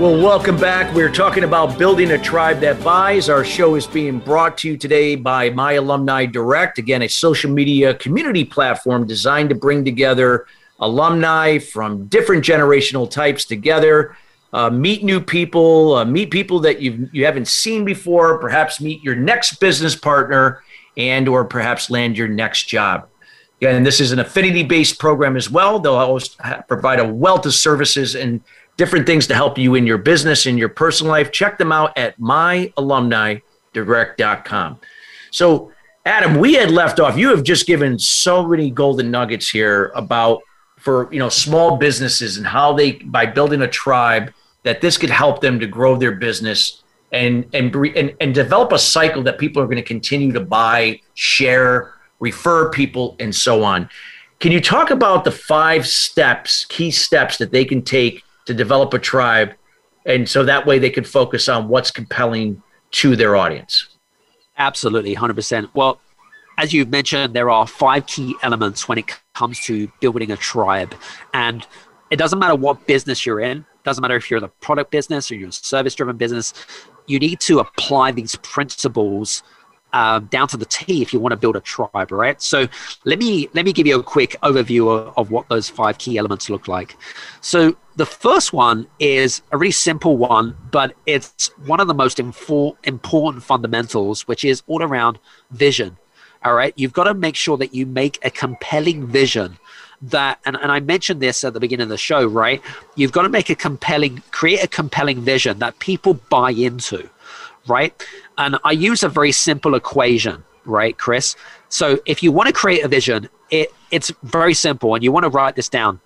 Well, 0.00 0.20
welcome 0.20 0.56
back. 0.56 0.92
We're 0.96 1.12
talking 1.12 1.44
about 1.44 1.78
building 1.78 2.10
a 2.10 2.18
tribe 2.18 2.58
that 2.60 2.82
buys. 2.82 3.28
Our 3.28 3.44
show 3.44 3.76
is 3.76 3.86
being 3.86 4.18
brought 4.18 4.58
to 4.58 4.68
you 4.68 4.76
today 4.76 5.14
by 5.14 5.50
My 5.50 5.74
Alumni 5.74 6.26
Direct. 6.26 6.78
Again, 6.78 7.02
a 7.02 7.08
social 7.08 7.52
media 7.52 7.94
community 7.94 8.44
platform 8.44 9.06
designed 9.06 9.50
to 9.50 9.54
bring 9.54 9.84
together 9.84 10.46
alumni 10.80 11.58
from 11.58 12.06
different 12.06 12.44
generational 12.44 13.08
types 13.08 13.44
together. 13.44 14.16
Uh, 14.52 14.70
meet 14.70 15.04
new 15.04 15.20
people, 15.20 15.94
uh, 15.94 16.04
meet 16.04 16.32
people 16.32 16.58
that 16.60 16.80
you 16.80 17.08
you 17.12 17.26
haven't 17.26 17.46
seen 17.46 17.84
before, 17.84 18.38
perhaps 18.38 18.80
meet 18.80 19.04
your 19.04 19.14
next 19.14 19.60
business 19.60 19.94
partner, 19.94 20.64
and 20.96 21.28
or 21.28 21.44
perhaps 21.44 21.90
land 21.90 22.18
your 22.18 22.26
next 22.26 22.64
job. 22.64 23.09
And 23.62 23.84
this 23.84 24.00
is 24.00 24.12
an 24.12 24.18
affinity-based 24.18 24.98
program 24.98 25.36
as 25.36 25.50
well. 25.50 25.78
They'll 25.78 25.94
always 25.94 26.34
provide 26.66 26.98
a 26.98 27.06
wealth 27.06 27.44
of 27.44 27.52
services 27.54 28.16
and 28.16 28.40
different 28.76 29.06
things 29.06 29.26
to 29.26 29.34
help 29.34 29.58
you 29.58 29.74
in 29.74 29.86
your 29.86 29.98
business, 29.98 30.46
in 30.46 30.56
your 30.56 30.70
personal 30.70 31.12
life. 31.12 31.30
Check 31.30 31.58
them 31.58 31.70
out 31.70 31.92
at 31.98 32.18
myalumnidirect.com. 32.18 34.80
So, 35.30 35.72
Adam, 36.06 36.38
we 36.38 36.54
had 36.54 36.70
left 36.70 36.98
off. 36.98 37.18
You 37.18 37.28
have 37.28 37.42
just 37.42 37.66
given 37.66 37.98
so 37.98 38.46
many 38.46 38.70
golden 38.70 39.10
nuggets 39.10 39.50
here 39.50 39.92
about 39.94 40.40
for 40.78 41.12
you 41.12 41.18
know 41.18 41.28
small 41.28 41.76
businesses 41.76 42.38
and 42.38 42.46
how 42.46 42.72
they 42.72 42.92
by 42.92 43.26
building 43.26 43.60
a 43.60 43.68
tribe 43.68 44.32
that 44.62 44.80
this 44.80 44.96
could 44.96 45.10
help 45.10 45.42
them 45.42 45.60
to 45.60 45.66
grow 45.66 45.96
their 45.96 46.12
business 46.12 46.82
and 47.12 47.46
and 47.52 47.74
and, 47.74 48.14
and 48.18 48.34
develop 48.34 48.72
a 48.72 48.78
cycle 48.78 49.22
that 49.22 49.38
people 49.38 49.62
are 49.62 49.66
going 49.66 49.76
to 49.76 49.82
continue 49.82 50.32
to 50.32 50.40
buy, 50.40 50.98
share, 51.14 51.99
refer 52.20 52.70
people, 52.70 53.16
and 53.18 53.34
so 53.34 53.62
on. 53.64 53.88
Can 54.38 54.52
you 54.52 54.60
talk 54.60 54.90
about 54.90 55.24
the 55.24 55.30
five 55.30 55.86
steps, 55.86 56.64
key 56.66 56.90
steps 56.90 57.38
that 57.38 57.50
they 57.52 57.64
can 57.64 57.82
take 57.82 58.22
to 58.46 58.54
develop 58.54 58.94
a 58.94 58.98
tribe 58.98 59.54
and 60.06 60.26
so 60.26 60.44
that 60.44 60.64
way 60.64 60.78
they 60.78 60.88
can 60.88 61.04
focus 61.04 61.48
on 61.48 61.68
what's 61.68 61.90
compelling 61.90 62.62
to 62.92 63.16
their 63.16 63.36
audience? 63.36 63.88
Absolutely 64.56 65.14
100% 65.14 65.68
well 65.74 66.00
as 66.56 66.72
you've 66.74 66.90
mentioned 66.90 67.34
there 67.34 67.48
are 67.48 67.66
five 67.66 68.06
key 68.06 68.34
elements 68.42 68.88
when 68.88 68.98
it 68.98 69.18
comes 69.34 69.60
to 69.60 69.90
building 70.00 70.30
a 70.30 70.36
tribe. 70.36 70.94
And 71.32 71.66
it 72.10 72.16
doesn't 72.16 72.38
matter 72.38 72.54
what 72.54 72.86
business 72.86 73.24
you're 73.24 73.40
in 73.40 73.64
doesn't 73.82 74.02
matter 74.02 74.16
if 74.16 74.30
you're 74.30 74.38
in 74.38 74.42
the 74.42 74.48
product 74.48 74.90
business 74.90 75.30
or 75.30 75.36
you're 75.36 75.48
a 75.48 75.52
service 75.52 75.94
driven 75.94 76.16
business 76.16 76.52
you 77.06 77.18
need 77.18 77.40
to 77.40 77.60
apply 77.60 78.12
these 78.12 78.36
principles 78.36 79.42
um, 79.92 80.26
down 80.26 80.48
to 80.48 80.56
the 80.56 80.64
T 80.64 81.02
if 81.02 81.12
you 81.12 81.20
want 81.20 81.32
to 81.32 81.36
build 81.36 81.56
a 81.56 81.60
tribe, 81.60 82.12
right? 82.12 82.40
So 82.40 82.68
let 83.04 83.18
me 83.18 83.48
let 83.54 83.64
me 83.64 83.72
give 83.72 83.86
you 83.86 83.98
a 83.98 84.02
quick 84.02 84.36
overview 84.42 84.88
of, 84.88 85.14
of 85.16 85.30
what 85.30 85.48
those 85.48 85.68
five 85.68 85.98
key 85.98 86.18
elements 86.18 86.50
look 86.50 86.68
like. 86.68 86.96
So 87.40 87.76
the 87.96 88.06
first 88.06 88.52
one 88.52 88.86
is 88.98 89.42
a 89.52 89.58
really 89.58 89.72
simple 89.72 90.16
one, 90.16 90.56
but 90.70 90.94
it's 91.06 91.48
one 91.66 91.80
of 91.80 91.88
the 91.88 91.94
most 91.94 92.18
infor- 92.18 92.76
important 92.84 93.42
fundamentals, 93.42 94.26
which 94.28 94.44
is 94.44 94.62
all 94.66 94.82
around 94.82 95.18
vision. 95.50 95.96
All 96.42 96.54
right, 96.54 96.72
you've 96.76 96.94
got 96.94 97.04
to 97.04 97.14
make 97.14 97.36
sure 97.36 97.58
that 97.58 97.74
you 97.74 97.84
make 97.84 98.18
a 98.24 98.30
compelling 98.30 99.06
vision 99.06 99.58
that 100.02 100.40
and, 100.46 100.56
and 100.56 100.72
i 100.72 100.80
mentioned 100.80 101.20
this 101.20 101.44
at 101.44 101.52
the 101.52 101.60
beginning 101.60 101.82
of 101.82 101.88
the 101.90 101.98
show 101.98 102.24
right 102.24 102.62
you've 102.96 103.12
got 103.12 103.22
to 103.22 103.28
make 103.28 103.50
a 103.50 103.54
compelling 103.54 104.22
create 104.30 104.64
a 104.64 104.66
compelling 104.66 105.20
vision 105.20 105.58
that 105.58 105.78
people 105.78 106.14
buy 106.14 106.50
into 106.50 107.08
right 107.70 108.04
and 108.36 108.58
I 108.64 108.72
use 108.72 109.02
a 109.02 109.08
very 109.08 109.32
simple 109.32 109.74
equation, 109.74 110.42
right, 110.64 110.96
Chris? 110.96 111.36
So 111.68 112.00
if 112.06 112.22
you 112.22 112.32
want 112.32 112.48
to 112.48 112.52
create 112.52 112.84
a 112.84 112.88
vision, 112.88 113.28
it, 113.50 113.72
it's 113.90 114.12
very 114.22 114.54
simple, 114.54 114.94
and 114.94 115.04
you 115.04 115.12
want 115.12 115.24
to 115.24 115.30
write 115.30 115.56
this 115.56 115.68
down 115.68 116.00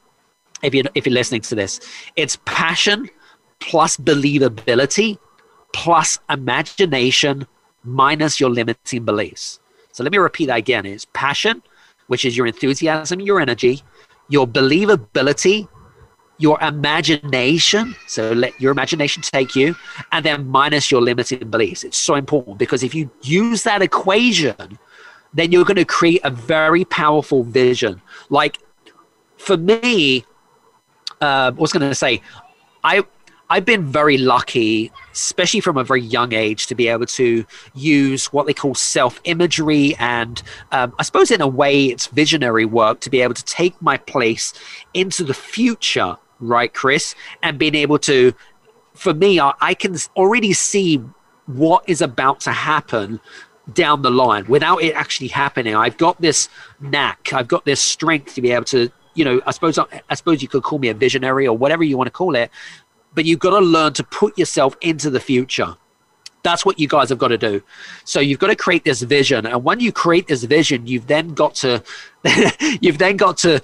if 0.62 0.74
you're, 0.74 0.84
if 0.94 1.06
you're 1.06 1.14
listening 1.14 1.42
to 1.42 1.54
this. 1.54 1.80
It's 2.16 2.38
passion 2.44 3.08
plus 3.60 3.96
believability 3.96 5.18
plus 5.72 6.18
imagination 6.30 7.46
minus 7.82 8.40
your 8.40 8.50
limiting 8.50 9.04
beliefs. 9.04 9.60
So 9.92 10.02
let 10.02 10.12
me 10.12 10.18
repeat 10.18 10.46
that 10.46 10.58
again. 10.58 10.86
It's 10.86 11.06
passion, 11.12 11.62
which 12.08 12.24
is 12.24 12.36
your 12.36 12.46
enthusiasm, 12.46 13.20
your 13.20 13.40
energy, 13.40 13.82
your 14.28 14.46
believability, 14.46 15.68
your 16.38 16.60
imagination. 16.60 17.94
So 18.06 18.32
let 18.32 18.60
your 18.60 18.72
imagination 18.72 19.22
take 19.22 19.54
you, 19.54 19.74
and 20.12 20.24
then 20.24 20.48
minus 20.48 20.90
your 20.90 21.00
limiting 21.00 21.50
beliefs. 21.50 21.84
It's 21.84 21.98
so 21.98 22.14
important 22.14 22.58
because 22.58 22.82
if 22.82 22.94
you 22.94 23.10
use 23.22 23.62
that 23.62 23.82
equation, 23.82 24.78
then 25.32 25.52
you're 25.52 25.64
going 25.64 25.76
to 25.76 25.84
create 25.84 26.20
a 26.24 26.30
very 26.30 26.84
powerful 26.84 27.42
vision. 27.42 28.00
Like 28.30 28.58
for 29.36 29.56
me, 29.56 30.24
uh, 31.20 31.50
I 31.56 31.60
was 31.60 31.72
going 31.72 31.88
to 31.88 31.94
say, 31.94 32.22
I 32.82 33.04
I've 33.50 33.66
been 33.66 33.84
very 33.84 34.16
lucky, 34.16 34.90
especially 35.12 35.60
from 35.60 35.76
a 35.76 35.84
very 35.84 36.00
young 36.00 36.32
age, 36.32 36.66
to 36.68 36.74
be 36.74 36.88
able 36.88 37.06
to 37.06 37.44
use 37.74 38.32
what 38.32 38.46
they 38.46 38.54
call 38.54 38.74
self 38.74 39.20
imagery 39.24 39.94
and 39.96 40.42
um, 40.72 40.94
I 40.98 41.02
suppose, 41.02 41.30
in 41.30 41.40
a 41.40 41.46
way, 41.46 41.84
it's 41.86 42.06
visionary 42.06 42.64
work 42.64 43.00
to 43.00 43.10
be 43.10 43.20
able 43.20 43.34
to 43.34 43.44
take 43.44 43.80
my 43.82 43.98
place 43.98 44.54
into 44.94 45.24
the 45.24 45.34
future 45.34 46.16
right, 46.40 46.72
Chris? 46.72 47.14
And 47.42 47.58
being 47.58 47.74
able 47.74 47.98
to, 48.00 48.32
for 48.94 49.14
me, 49.14 49.40
I, 49.40 49.52
I 49.60 49.74
can 49.74 49.96
already 50.16 50.52
see 50.52 51.02
what 51.46 51.84
is 51.88 52.00
about 52.00 52.40
to 52.40 52.52
happen 52.52 53.20
down 53.72 54.02
the 54.02 54.10
line 54.10 54.46
without 54.46 54.82
it 54.82 54.94
actually 54.94 55.28
happening. 55.28 55.74
I've 55.74 55.96
got 55.96 56.20
this 56.20 56.48
knack, 56.80 57.32
I've 57.32 57.48
got 57.48 57.64
this 57.64 57.80
strength 57.80 58.34
to 58.34 58.42
be 58.42 58.50
able 58.50 58.64
to, 58.66 58.90
you 59.14 59.24
know, 59.24 59.40
I 59.46 59.52
suppose 59.52 59.78
I 59.78 60.14
suppose 60.14 60.42
you 60.42 60.48
could 60.48 60.62
call 60.62 60.78
me 60.78 60.88
a 60.88 60.94
visionary 60.94 61.46
or 61.46 61.56
whatever 61.56 61.82
you 61.82 61.96
want 61.96 62.08
to 62.08 62.12
call 62.12 62.34
it, 62.34 62.50
but 63.14 63.24
you've 63.24 63.38
got 63.38 63.58
to 63.58 63.64
learn 63.64 63.92
to 63.94 64.04
put 64.04 64.36
yourself 64.36 64.76
into 64.80 65.08
the 65.08 65.20
future. 65.20 65.76
That's 66.44 66.64
what 66.64 66.78
you 66.78 66.86
guys 66.86 67.08
have 67.08 67.18
got 67.18 67.28
to 67.28 67.38
do. 67.38 67.62
So 68.04 68.20
you've 68.20 68.38
got 68.38 68.46
to 68.48 68.56
create 68.56 68.84
this 68.84 69.02
vision, 69.02 69.46
and 69.46 69.64
when 69.64 69.80
you 69.80 69.90
create 69.90 70.28
this 70.28 70.44
vision, 70.44 70.86
you've 70.86 71.08
then 71.08 71.30
got 71.30 71.56
to, 71.56 71.82
you've 72.80 72.98
then 72.98 73.16
got 73.16 73.38
to, 73.38 73.60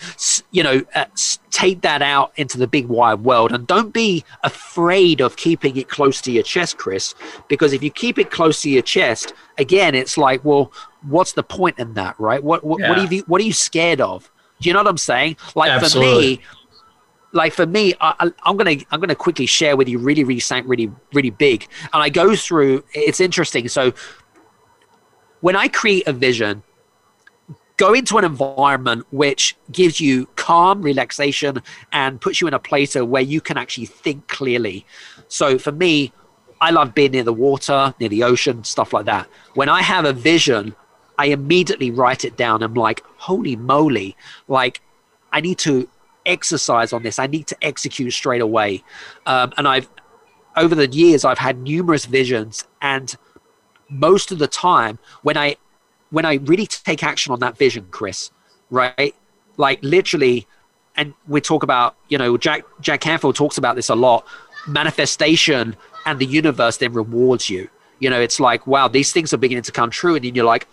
you 0.51 0.65
know, 0.65 0.83
uh, 0.97 1.05
take 1.51 1.83
that 1.83 2.03
out 2.03 2.33
into 2.37 2.59
the 2.59 2.67
big 2.67 2.87
wide 2.89 3.21
world, 3.21 3.53
and 3.53 3.67
don't 3.67 3.93
be 3.93 4.25
afraid 4.43 5.21
of 5.21 5.37
keeping 5.37 5.77
it 5.77 5.89
close 5.89 6.21
to 6.23 6.33
your 6.33 6.43
chest, 6.43 6.79
Chris, 6.79 7.15
because 7.49 7.73
if 7.73 7.83
you 7.83 7.91
keep 7.91 8.19
it 8.19 8.33
close 8.33 8.63
to 8.63 8.71
your 8.71 8.83
chest, 8.83 9.35
again, 9.59 9.95
it's 9.95 10.19
like, 10.19 10.45
well, 10.45 10.73
what's 11.03 11.35
the 11.35 11.43
point 11.45 11.79
in 11.79 11.95
that, 11.95 12.19
right? 12.19 12.43
What 12.43 12.65
what, 12.65 12.81
yeah. 12.81 12.89
what 12.89 12.99
are 12.99 13.15
you 13.15 13.23
what 13.27 13.41
are 13.41 13.45
you 13.45 13.53
scared 13.53 14.01
of? 14.01 14.31
Do 14.61 14.69
you 14.69 14.73
know 14.75 14.81
what 14.81 14.89
I'm 14.89 14.99
saying? 14.99 15.37
Like 15.55 15.71
Absolutely. 15.71 16.37
for 16.37 16.41
me, 16.41 16.47
like 17.33 17.53
for 17.53 17.67
me, 17.67 17.95
I, 18.01 18.31
am 18.45 18.57
gonna 18.57 18.77
I'm 18.91 19.01
gonna 19.01 19.15
quickly 19.15 19.47
share 19.47 19.77
with 19.77 19.89
you 19.89 19.99
really 19.99 20.25
really 20.25 20.41
something 20.41 20.69
really 20.69 20.91
really 21.13 21.31
big, 21.31 21.69
and 21.93 22.03
I 22.03 22.09
go 22.09 22.35
through. 22.35 22.85
It's 22.93 23.21
interesting. 23.21 23.69
So 23.69 23.93
when 25.41 25.57
I 25.57 25.69
create 25.69 26.07
a 26.07 26.13
vision, 26.13 26.63
go 27.77 27.95
into 27.95 28.19
an 28.19 28.25
environment 28.25 29.07
which 29.11 29.57
gives 29.73 30.01
you 30.01 30.27
calm, 30.37 30.83
relaxation, 30.83 31.63
and 31.93 32.21
puts 32.21 32.41
you 32.41 32.47
in 32.47 32.55
a 32.55 32.59
place 32.59 32.95
where 32.95 33.23
you 33.23 33.41
can 33.41 33.57
actually 33.57 33.87
think 33.87 34.29
clearly. 34.29 34.85
So 35.29 35.59
for 35.59 35.73
me, 35.73 36.13
I 36.61 36.71
love 36.71 36.95
being 36.95 37.13
near 37.13 37.23
the 37.23 37.33
water, 37.33 37.95
near 37.99 38.11
the 38.11 38.23
ocean, 38.23 38.65
stuff 38.65 38.93
like 38.93 39.07
that. 39.07 39.29
When 39.55 39.71
I 39.71 39.81
have 39.81 40.05
a 40.05 40.13
vision, 40.13 40.75
I 41.17 41.27
immediately 41.27 41.91
write 41.91 42.25
it 42.25 42.37
down. 42.37 42.63
I'm 42.63 42.75
like, 42.75 43.03
holy 43.17 43.57
moly, 43.57 44.17
like 44.47 44.83
I 45.33 45.41
need 45.41 45.59
to 45.59 45.89
exercise 46.27 46.93
on 46.93 47.03
this. 47.03 47.19
I 47.19 47.27
need 47.27 47.47
to 47.49 47.57
execute 47.63 48.13
straight 48.13 48.41
away. 48.41 48.83
Um, 49.27 49.53
and 49.57 49.67
I've, 49.67 49.89
over 50.57 50.75
the 50.75 50.89
years, 50.89 51.25
I've 51.25 51.39
had 51.39 51.59
numerous 51.59 52.05
visions, 52.05 52.67
and 52.83 53.15
most 53.89 54.33
of 54.33 54.39
the 54.39 54.49
time, 54.49 54.99
when 55.23 55.37
I, 55.37 55.57
when 56.11 56.25
I 56.25 56.35
really 56.35 56.67
take 56.67 57.03
action 57.03 57.33
on 57.33 57.41
that 57.41 57.57
vision, 57.57 57.87
Chris, 57.91 58.31
right, 58.71 59.15
like 59.57 59.79
literally, 59.83 60.47
and 60.97 61.15
we 61.29 61.41
talk 61.41 61.63
about, 61.63 61.97
you 62.09 62.19
know, 62.19 62.37
Jack 62.37 62.65
Jack 62.81 63.01
Canfield 63.01 63.37
talks 63.37 63.59
about 63.59 63.77
this 63.77 63.89
a 63.89 63.95
lot. 63.95 64.27
Manifestation 64.67 65.77
and 66.05 66.19
the 66.19 66.27
universe 66.27 66.79
then 66.79 66.93
rewards 66.93 67.49
you. 67.49 67.69
You 68.01 68.11
know, 68.11 68.21
it's 68.21 68.41
like, 68.41 68.67
wow, 68.67 68.89
these 68.89 69.13
things 69.13 69.33
are 69.33 69.37
beginning 69.37 69.63
to 69.65 69.73
come 69.73 69.91
true, 69.91 70.17
and 70.17 70.25
then 70.25 70.35
you're 70.35 70.45
like, 70.45 70.67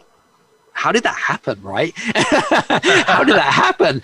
how 0.72 0.92
did 0.92 1.04
that 1.04 1.16
happen, 1.16 1.62
right? 1.62 1.94
how 1.98 3.24
did 3.24 3.36
that 3.36 3.52
happen? 3.54 4.02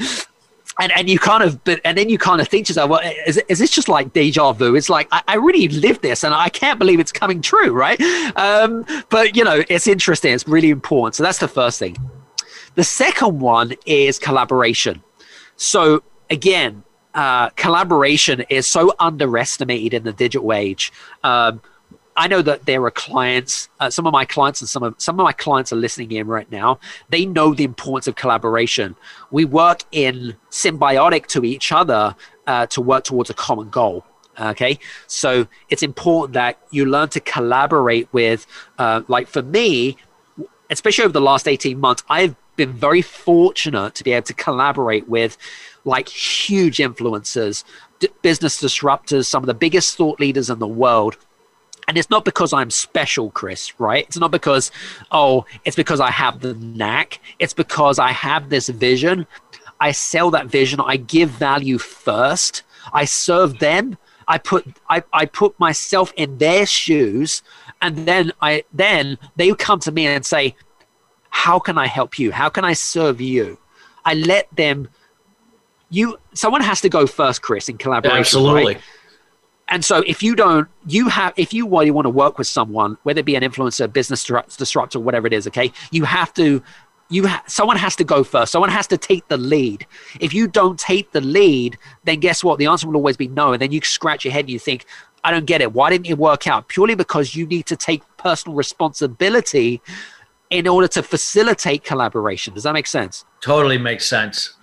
And 0.79 0.91
and 0.93 1.09
you 1.09 1.19
kind 1.19 1.43
of 1.43 1.63
but 1.63 1.79
and 1.85 1.97
then 1.97 2.09
you 2.09 2.17
kind 2.17 2.41
of 2.41 2.47
think 2.47 2.67
to 2.67 2.71
yourself 2.71 2.89
well 2.89 3.01
is, 3.27 3.37
is 3.47 3.59
this 3.59 3.71
just 3.71 3.89
like 3.89 4.13
deja 4.13 4.53
vu? 4.53 4.75
It's 4.75 4.89
like 4.89 5.07
I, 5.11 5.21
I, 5.27 5.35
really 5.35 5.67
lived 5.67 6.01
this 6.01 6.23
and 6.23 6.33
i 6.33 6.49
can't 6.49 6.79
believe 6.79 6.99
it's 6.99 7.11
coming 7.11 7.41
true 7.41 7.71
right? 7.71 7.99
Um, 8.35 8.85
but 9.09 9.35
you 9.35 9.43
know 9.43 9.63
it's 9.69 9.87
interesting. 9.87 10.33
It's 10.33 10.47
really 10.47 10.69
important. 10.69 11.15
So 11.15 11.23
that's 11.23 11.39
the 11.39 11.47
first 11.47 11.79
thing. 11.79 11.97
The 12.75 12.83
second 12.83 13.39
one 13.39 13.73
is 13.85 14.19
collaboration. 14.19 15.03
So 15.55 16.03
again 16.29 16.83
uh, 17.13 17.49
collaboration 17.51 18.43
is 18.49 18.65
so 18.65 18.93
underestimated 18.99 19.93
in 19.93 20.03
the 20.03 20.13
digital 20.13 20.51
age. 20.51 20.91
Um, 21.23 21.61
I 22.15 22.27
know 22.27 22.41
that 22.43 22.65
there 22.65 22.83
are 22.83 22.91
clients, 22.91 23.69
uh, 23.79 23.89
some 23.89 24.05
of 24.05 24.13
my 24.13 24.25
clients 24.25 24.61
and 24.61 24.69
some 24.69 24.83
of 24.83 24.95
some 24.97 25.19
of 25.19 25.23
my 25.23 25.31
clients 25.31 25.73
are 25.73 25.77
listening 25.77 26.11
in 26.11 26.27
right 26.27 26.49
now. 26.51 26.79
They 27.09 27.25
know 27.25 27.53
the 27.53 27.63
importance 27.63 28.07
of 28.07 28.15
collaboration. 28.15 28.95
We 29.31 29.45
work 29.45 29.83
in 29.91 30.35
symbiotic 30.51 31.25
to 31.27 31.43
each 31.43 31.71
other 31.71 32.15
uh, 32.45 32.67
to 32.67 32.81
work 32.81 33.03
towards 33.03 33.29
a 33.29 33.33
common 33.33 33.69
goal. 33.69 34.05
Okay, 34.39 34.79
so 35.07 35.47
it's 35.69 35.83
important 35.83 36.33
that 36.33 36.59
you 36.71 36.85
learn 36.85 37.09
to 37.09 37.19
collaborate 37.19 38.07
with. 38.13 38.47
Uh, 38.77 39.01
like 39.07 39.27
for 39.27 39.43
me, 39.43 39.97
especially 40.69 41.05
over 41.05 41.13
the 41.13 41.21
last 41.21 41.47
eighteen 41.47 41.79
months, 41.79 42.03
I've 42.09 42.35
been 42.55 42.73
very 42.73 43.01
fortunate 43.01 43.95
to 43.95 44.03
be 44.03 44.11
able 44.11 44.25
to 44.25 44.33
collaborate 44.33 45.09
with 45.09 45.37
like 45.85 46.09
huge 46.09 46.77
influencers, 46.77 47.63
d- 47.99 48.09
business 48.21 48.61
disruptors, 48.61 49.25
some 49.25 49.41
of 49.41 49.47
the 49.47 49.53
biggest 49.53 49.97
thought 49.97 50.19
leaders 50.19 50.49
in 50.49 50.59
the 50.59 50.67
world 50.67 51.17
and 51.87 51.97
it's 51.97 52.09
not 52.09 52.25
because 52.25 52.53
I'm 52.53 52.69
special, 52.69 53.31
Chris, 53.31 53.79
right? 53.79 54.05
It's 54.07 54.17
not 54.17 54.31
because, 54.31 54.71
oh, 55.11 55.45
it's 55.65 55.75
because 55.75 55.99
I 55.99 56.11
have 56.11 56.39
the 56.39 56.53
knack. 56.55 57.19
It's 57.39 57.53
because 57.53 57.99
I 57.99 58.11
have 58.11 58.49
this 58.49 58.69
vision. 58.69 59.27
I 59.79 59.91
sell 59.91 60.31
that 60.31 60.47
vision. 60.47 60.79
I 60.79 60.97
give 60.97 61.29
value 61.29 61.77
first. 61.77 62.63
I 62.93 63.05
serve 63.05 63.59
them. 63.59 63.97
I 64.27 64.37
put 64.37 64.65
I, 64.89 65.03
I 65.11 65.25
put 65.25 65.59
myself 65.59 66.13
in 66.15 66.37
their 66.37 66.65
shoes 66.65 67.43
and 67.81 68.07
then 68.07 68.31
I 68.41 68.63
then 68.71 69.17
they 69.35 69.53
come 69.53 69.79
to 69.81 69.91
me 69.91 70.07
and 70.07 70.25
say, 70.25 70.55
How 71.29 71.59
can 71.59 71.77
I 71.77 71.87
help 71.87 72.17
you? 72.17 72.31
How 72.31 72.47
can 72.47 72.63
I 72.63 72.73
serve 72.73 73.19
you? 73.19 73.57
I 74.05 74.13
let 74.13 74.47
them 74.55 74.87
you 75.89 76.17
someone 76.33 76.61
has 76.61 76.81
to 76.81 76.89
go 76.89 77.05
first, 77.05 77.41
Chris, 77.41 77.69
in 77.69 77.77
collaboration. 77.77 78.19
Absolutely. 78.19 78.75
Right? 78.75 78.83
And 79.69 79.83
so 79.83 79.99
if 80.05 80.21
you 80.21 80.35
don't 80.35 80.67
you 80.87 81.09
have 81.09 81.33
if 81.37 81.53
you 81.53 81.65
you 81.83 81.93
want 81.93 82.05
to 82.05 82.09
work 82.09 82.37
with 82.37 82.47
someone 82.47 82.97
whether 83.03 83.19
it 83.19 83.25
be 83.25 83.35
an 83.35 83.43
influencer 83.43 83.91
business 83.91 84.23
disruptor 84.57 84.99
whatever 84.99 85.27
it 85.27 85.33
is 85.33 85.47
okay 85.47 85.71
you 85.91 86.03
have 86.03 86.33
to 86.33 86.61
you 87.09 87.27
ha- 87.27 87.43
someone 87.47 87.77
has 87.77 87.95
to 87.97 88.03
go 88.03 88.23
first. 88.23 88.51
Someone 88.51 88.71
has 88.71 88.87
to 88.87 88.97
take 88.97 89.27
the 89.27 89.37
lead. 89.37 89.85
If 90.19 90.33
you 90.33 90.47
don't 90.47 90.79
take 90.79 91.11
the 91.11 91.21
lead 91.21 91.77
then 92.03 92.19
guess 92.19 92.43
what? 92.43 92.59
The 92.59 92.65
answer 92.65 92.87
will 92.87 92.95
always 92.95 93.17
be 93.17 93.27
no. 93.27 93.53
And 93.53 93.61
then 93.61 93.71
you 93.71 93.81
scratch 93.81 94.25
your 94.25 94.33
head 94.33 94.41
and 94.45 94.49
you 94.49 94.59
think 94.59 94.85
i 95.25 95.31
don't 95.31 95.45
get 95.45 95.61
it. 95.61 95.71
Why 95.71 95.89
didn't 95.89 96.07
it 96.07 96.17
work 96.17 96.47
out? 96.47 96.67
Purely 96.67 96.95
because 96.95 97.35
you 97.35 97.45
need 97.45 97.65
to 97.67 97.77
take 97.77 98.03
personal 98.17 98.55
responsibility 98.57 99.81
in 100.49 100.67
order 100.67 100.87
to 100.89 101.01
facilitate 101.01 101.83
collaboration. 101.83 102.53
Does 102.53 102.63
that 102.63 102.73
make 102.73 102.87
sense? 102.87 103.23
Totally 103.39 103.77
makes 103.77 104.05
sense. 104.05 104.55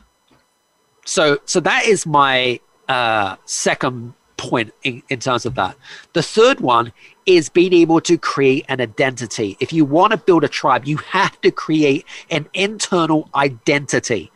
So 1.06 1.38
so 1.44 1.60
that 1.60 1.86
is 1.86 2.04
my 2.06 2.60
uh 2.88 3.36
second 3.44 4.14
point 4.40 4.72
in, 4.82 5.02
in 5.08 5.20
terms 5.20 5.44
of 5.44 5.54
that. 5.54 5.76
The 6.14 6.22
third 6.22 6.60
one 6.60 6.92
is 7.26 7.48
being 7.48 7.72
able 7.72 8.00
to 8.00 8.16
create 8.16 8.64
an 8.68 8.80
identity. 8.80 9.56
If 9.60 9.72
you 9.72 9.84
want 9.84 10.12
to 10.12 10.16
build 10.16 10.42
a 10.44 10.48
tribe, 10.48 10.86
you 10.86 10.96
have 10.96 11.40
to 11.42 11.50
create 11.50 12.04
an 12.30 12.48
internal 12.54 13.28
identity. 13.34 14.32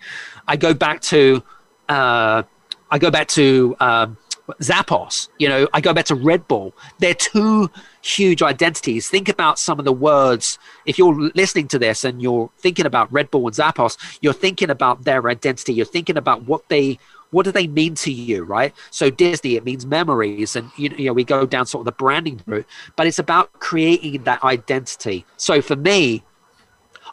I 0.47 0.57
go 0.57 0.75
back 0.75 1.01
to 1.13 1.43
uh, 1.89 2.43
I 2.91 2.99
go 2.99 3.11
back 3.11 3.29
to 3.29 3.77
um, 3.81 4.17
Zappos. 4.61 5.29
You 5.39 5.49
know, 5.49 5.69
I 5.73 5.81
go 5.81 5.93
back 5.93 6.05
to 6.07 6.15
Red 6.15 6.47
Bull. 6.47 6.75
They're 6.99 7.15
two 7.15 7.71
huge 8.03 8.43
identities. 8.43 9.09
Think 9.09 9.29
about 9.29 9.59
some 9.59 9.79
of 9.79 9.85
the 9.85 9.93
words. 9.93 10.59
If 10.85 10.99
you're 10.99 11.15
listening 11.35 11.69
to 11.69 11.79
this 11.79 12.05
and 12.05 12.23
you're 12.23 12.51
thinking 12.59 12.87
about 12.87 13.13
Red 13.13 13.31
Bull 13.31 13.47
and 13.47 13.57
Zappos, 13.57 13.97
you're 14.21 14.35
thinking 14.35 14.71
about 14.71 15.05
their 15.05 15.29
identity. 15.29 15.73
You're 15.73 15.87
thinking 15.87 16.17
about 16.17 16.45
what 16.45 16.69
they 16.69 16.99
what 17.35 17.45
do 17.45 17.53
they 17.53 17.67
mean 17.67 17.95
to 17.97 18.13
you, 18.13 18.45
right? 18.45 18.73
So 18.91 19.11
Disney, 19.11 19.57
it 19.57 19.65
means 19.65 19.85
memories, 19.85 20.55
and 20.55 20.71
you, 20.77 20.91
you 20.97 21.07
know 21.07 21.13
we 21.13 21.25
go 21.25 21.45
down 21.47 21.67
sort 21.67 21.81
of 21.81 21.87
the 21.87 21.93
branding 21.93 22.41
route, 22.47 22.67
but 22.97 23.07
it's 23.07 23.19
about 23.19 23.53
creating 23.55 24.23
that 24.23 24.43
identity. 24.45 25.27
So 25.37 25.61
for 25.61 25.75
me, 25.75 26.23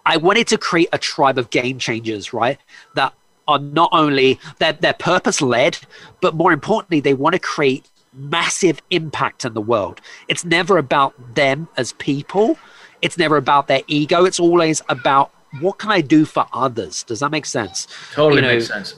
I 0.06 0.18
wanted 0.18 0.48
to 0.50 0.58
create 0.58 0.90
a 0.94 1.00
tribe 1.00 1.38
of 1.38 1.50
game 1.50 1.80
changers, 1.80 2.34
right? 2.34 2.60
That 2.96 3.14
are 3.48 3.60
not 3.60 3.90
only 3.92 4.40
they're, 4.60 4.74
they're 4.74 4.94
purpose 4.94 5.42
led, 5.42 5.80
but 6.22 6.36
more 6.36 6.54
importantly, 6.54 7.00
they 7.00 7.16
want 7.16 7.34
to 7.34 7.40
create 7.40 7.90
massive 8.14 8.80
impact 8.92 9.44
in 9.44 9.54
the 9.54 9.62
world. 9.62 10.02
It's 10.28 10.46
never 10.46 10.78
about 10.78 11.36
them 11.36 11.68
as 11.78 11.94
people. 11.94 12.60
It's 13.02 13.18
never 13.18 13.38
about 13.38 13.68
their 13.68 13.82
ego. 13.88 14.26
It's 14.26 14.40
always 14.40 14.82
about 14.88 15.32
what 15.60 15.80
can 15.80 15.92
I 15.92 16.02
do 16.02 16.26
for 16.26 16.46
others. 16.54 17.04
Does 17.04 17.20
that 17.22 17.32
make 17.32 17.46
sense? 17.46 17.88
Totally 18.14 18.38
you 18.38 18.42
know, 18.48 18.54
makes 18.54 18.68
sense. 18.68 18.96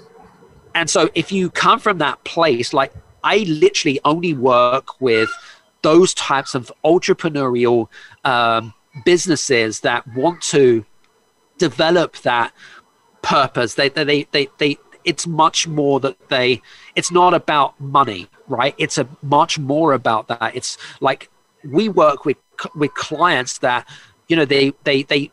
And 0.75 0.89
so 0.89 1.09
if 1.13 1.31
you 1.31 1.49
come 1.49 1.79
from 1.79 1.99
that 1.99 2.23
place, 2.23 2.73
like 2.73 2.93
I 3.23 3.39
literally 3.47 3.99
only 4.03 4.33
work 4.33 4.99
with 4.99 5.29
those 5.81 6.13
types 6.13 6.55
of 6.55 6.71
entrepreneurial 6.83 7.89
um, 8.23 8.73
businesses 9.05 9.81
that 9.81 10.07
want 10.15 10.41
to 10.41 10.85
develop 11.57 12.17
that 12.17 12.53
purpose. 13.21 13.75
They, 13.75 13.89
they, 13.89 14.23
they, 14.31 14.49
they, 14.57 14.77
it's 15.03 15.27
much 15.27 15.67
more 15.67 15.99
that 15.99 16.29
they, 16.29 16.61
it's 16.95 17.11
not 17.11 17.33
about 17.33 17.79
money, 17.79 18.27
right? 18.47 18.73
It's 18.77 18.97
a 18.97 19.07
much 19.21 19.59
more 19.59 19.93
about 19.93 20.27
that. 20.29 20.55
It's 20.55 20.77
like 21.01 21.29
we 21.63 21.89
work 21.89 22.25
with, 22.25 22.37
with 22.75 22.93
clients 22.93 23.59
that, 23.59 23.87
you 24.29 24.35
know, 24.35 24.45
they, 24.45 24.73
they, 24.83 25.03
they, 25.03 25.31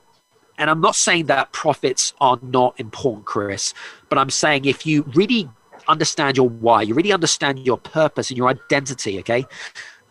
and 0.61 0.68
I'm 0.68 0.82
not 0.82 0.94
saying 0.94 1.26
that 1.26 1.52
profits 1.52 2.12
are 2.20 2.38
not 2.42 2.78
important, 2.78 3.24
Chris, 3.24 3.72
but 4.11 4.18
I'm 4.18 4.28
saying 4.28 4.66
if 4.66 4.84
you 4.84 5.04
really 5.14 5.48
understand 5.88 6.36
your 6.36 6.50
why, 6.50 6.82
you 6.82 6.92
really 6.94 7.12
understand 7.12 7.61
your 7.61 7.78
purpose 7.78 8.28
and 8.30 8.36
your 8.36 8.48
identity, 8.48 9.18
okay, 9.20 9.46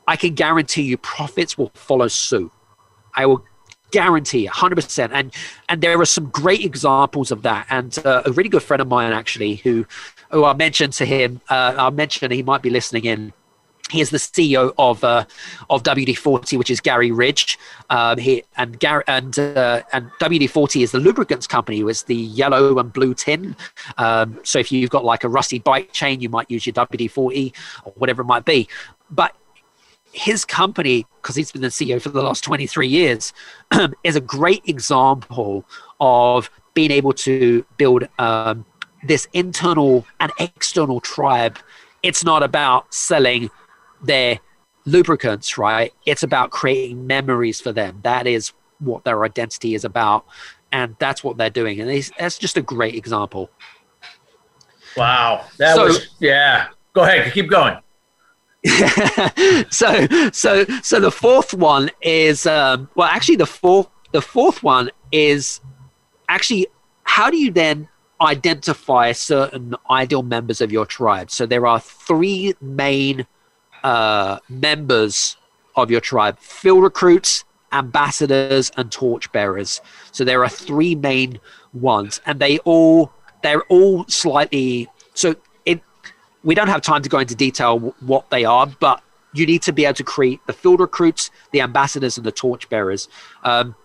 I 0.07 0.15
can 0.15 0.33
guarantee 0.33 0.81
you 0.81 0.97
profits 0.97 1.55
will 1.55 1.71
follow 1.75 2.07
suit. 2.07 2.51
I 3.13 3.27
will 3.27 3.45
guarantee 3.91 4.47
100% 4.47 5.09
and 5.13 5.33
and 5.67 5.81
there 5.81 5.99
are 5.99 6.05
some 6.05 6.29
great 6.29 6.63
examples 6.63 7.31
of 7.31 7.41
that 7.41 7.65
and 7.69 7.97
uh, 8.05 8.21
a 8.25 8.31
really 8.31 8.49
good 8.49 8.61
friend 8.61 8.81
of 8.81 8.87
mine 8.87 9.11
actually 9.11 9.55
who 9.55 9.83
who 10.29 10.45
i 10.45 10.53
mentioned 10.53 10.93
to 10.93 11.05
him 11.05 11.41
uh, 11.49 11.73
i 11.75 11.89
mentioned 11.89 12.31
he 12.31 12.43
might 12.43 12.61
be 12.61 12.69
listening 12.69 13.05
in 13.05 13.33
he 13.89 14.01
is 14.01 14.09
the 14.09 14.17
CEO 14.17 14.73
of 14.77 15.03
uh, 15.03 15.25
of 15.69 15.83
WD-40, 15.83 16.57
which 16.57 16.69
is 16.69 16.79
Gary 16.79 17.11
Ridge. 17.11 17.57
Um, 17.89 18.17
he 18.17 18.43
and 18.57 18.79
Gary 18.79 19.03
and 19.07 19.37
uh, 19.37 19.81
and 19.93 20.11
WD-40 20.21 20.83
is 20.83 20.91
the 20.91 20.99
lubricants 20.99 21.47
company. 21.47 21.81
It's 21.81 22.03
the 22.03 22.15
yellow 22.15 22.77
and 22.79 22.91
blue 22.91 23.13
tin. 23.13 23.55
Um, 23.97 24.39
so 24.43 24.59
if 24.59 24.71
you've 24.71 24.89
got 24.89 25.03
like 25.03 25.23
a 25.23 25.29
rusty 25.29 25.59
bike 25.59 25.91
chain, 25.91 26.21
you 26.21 26.29
might 26.29 26.49
use 26.49 26.65
your 26.65 26.73
WD-40 26.73 27.53
or 27.83 27.93
whatever 27.93 28.21
it 28.21 28.25
might 28.25 28.45
be. 28.45 28.67
But 29.09 29.35
his 30.11 30.45
company, 30.45 31.05
because 31.21 31.35
he's 31.35 31.51
been 31.51 31.61
the 31.61 31.67
CEO 31.67 32.01
for 32.01 32.09
the 32.09 32.21
last 32.21 32.43
23 32.43 32.87
years, 32.87 33.33
is 34.03 34.15
a 34.15 34.21
great 34.21 34.63
example 34.67 35.65
of 35.99 36.49
being 36.73 36.91
able 36.91 37.13
to 37.13 37.65
build 37.77 38.07
um, 38.17 38.65
this 39.03 39.27
internal 39.33 40.05
and 40.19 40.31
external 40.39 40.99
tribe. 40.99 41.59
It's 42.01 42.23
not 42.23 42.43
about 42.43 42.93
selling 42.93 43.49
their 44.03 44.39
lubricants, 44.85 45.57
right? 45.57 45.93
It's 46.05 46.23
about 46.23 46.51
creating 46.51 47.05
memories 47.05 47.61
for 47.61 47.71
them. 47.71 47.99
That 48.03 48.27
is 48.27 48.53
what 48.79 49.03
their 49.03 49.23
identity 49.23 49.75
is 49.75 49.85
about. 49.85 50.25
And 50.71 50.95
that's 50.99 51.23
what 51.23 51.37
they're 51.37 51.49
doing. 51.49 51.79
And 51.81 52.11
that's 52.17 52.37
just 52.37 52.57
a 52.57 52.61
great 52.61 52.95
example. 52.95 53.49
Wow. 54.95 55.45
That 55.57 55.75
so, 55.75 55.85
was, 55.85 56.09
yeah. 56.19 56.67
Go 56.93 57.03
ahead. 57.03 57.31
Keep 57.33 57.49
going. 57.49 57.77
so, 59.69 60.07
so, 60.31 60.65
so 60.83 60.99
the 60.99 61.11
fourth 61.11 61.53
one 61.53 61.89
is, 62.01 62.45
um, 62.45 62.89
well, 62.95 63.07
actually, 63.07 63.37
the 63.37 63.45
fourth, 63.45 63.87
the 64.11 64.21
fourth 64.21 64.63
one 64.63 64.91
is 65.11 65.61
actually 66.27 66.67
how 67.03 67.29
do 67.29 67.37
you 67.37 67.51
then 67.51 67.87
identify 68.21 69.11
certain 69.11 69.75
ideal 69.89 70.23
members 70.23 70.61
of 70.61 70.71
your 70.71 70.85
tribe? 70.85 71.31
So 71.31 71.45
there 71.45 71.65
are 71.65 71.79
three 71.79 72.53
main 72.61 73.25
uh, 73.83 74.39
members 74.49 75.37
of 75.75 75.91
your 75.91 76.01
tribe 76.01 76.39
field 76.39 76.83
recruits, 76.83 77.45
ambassadors, 77.71 78.71
and 78.77 78.91
torchbearers. 78.91 79.81
So 80.11 80.23
there 80.23 80.43
are 80.43 80.49
three 80.49 80.95
main 80.95 81.39
ones, 81.73 82.21
and 82.25 82.39
they 82.39 82.59
all 82.59 83.11
they're 83.43 83.63
all 83.63 84.05
slightly 84.07 84.87
so. 85.13 85.35
It 85.65 85.81
we 86.43 86.55
don't 86.55 86.67
have 86.67 86.81
time 86.81 87.01
to 87.03 87.09
go 87.09 87.19
into 87.19 87.35
detail 87.35 87.79
what 87.99 88.29
they 88.29 88.45
are, 88.45 88.67
but 88.67 89.01
you 89.33 89.45
need 89.45 89.61
to 89.63 89.73
be 89.73 89.85
able 89.85 89.95
to 89.95 90.03
create 90.03 90.39
the 90.47 90.53
field 90.53 90.79
recruits, 90.79 91.29
the 91.51 91.61
ambassadors, 91.61 92.17
and 92.17 92.25
the 92.25 92.31
torchbearers. 92.31 93.07
Um, 93.43 93.75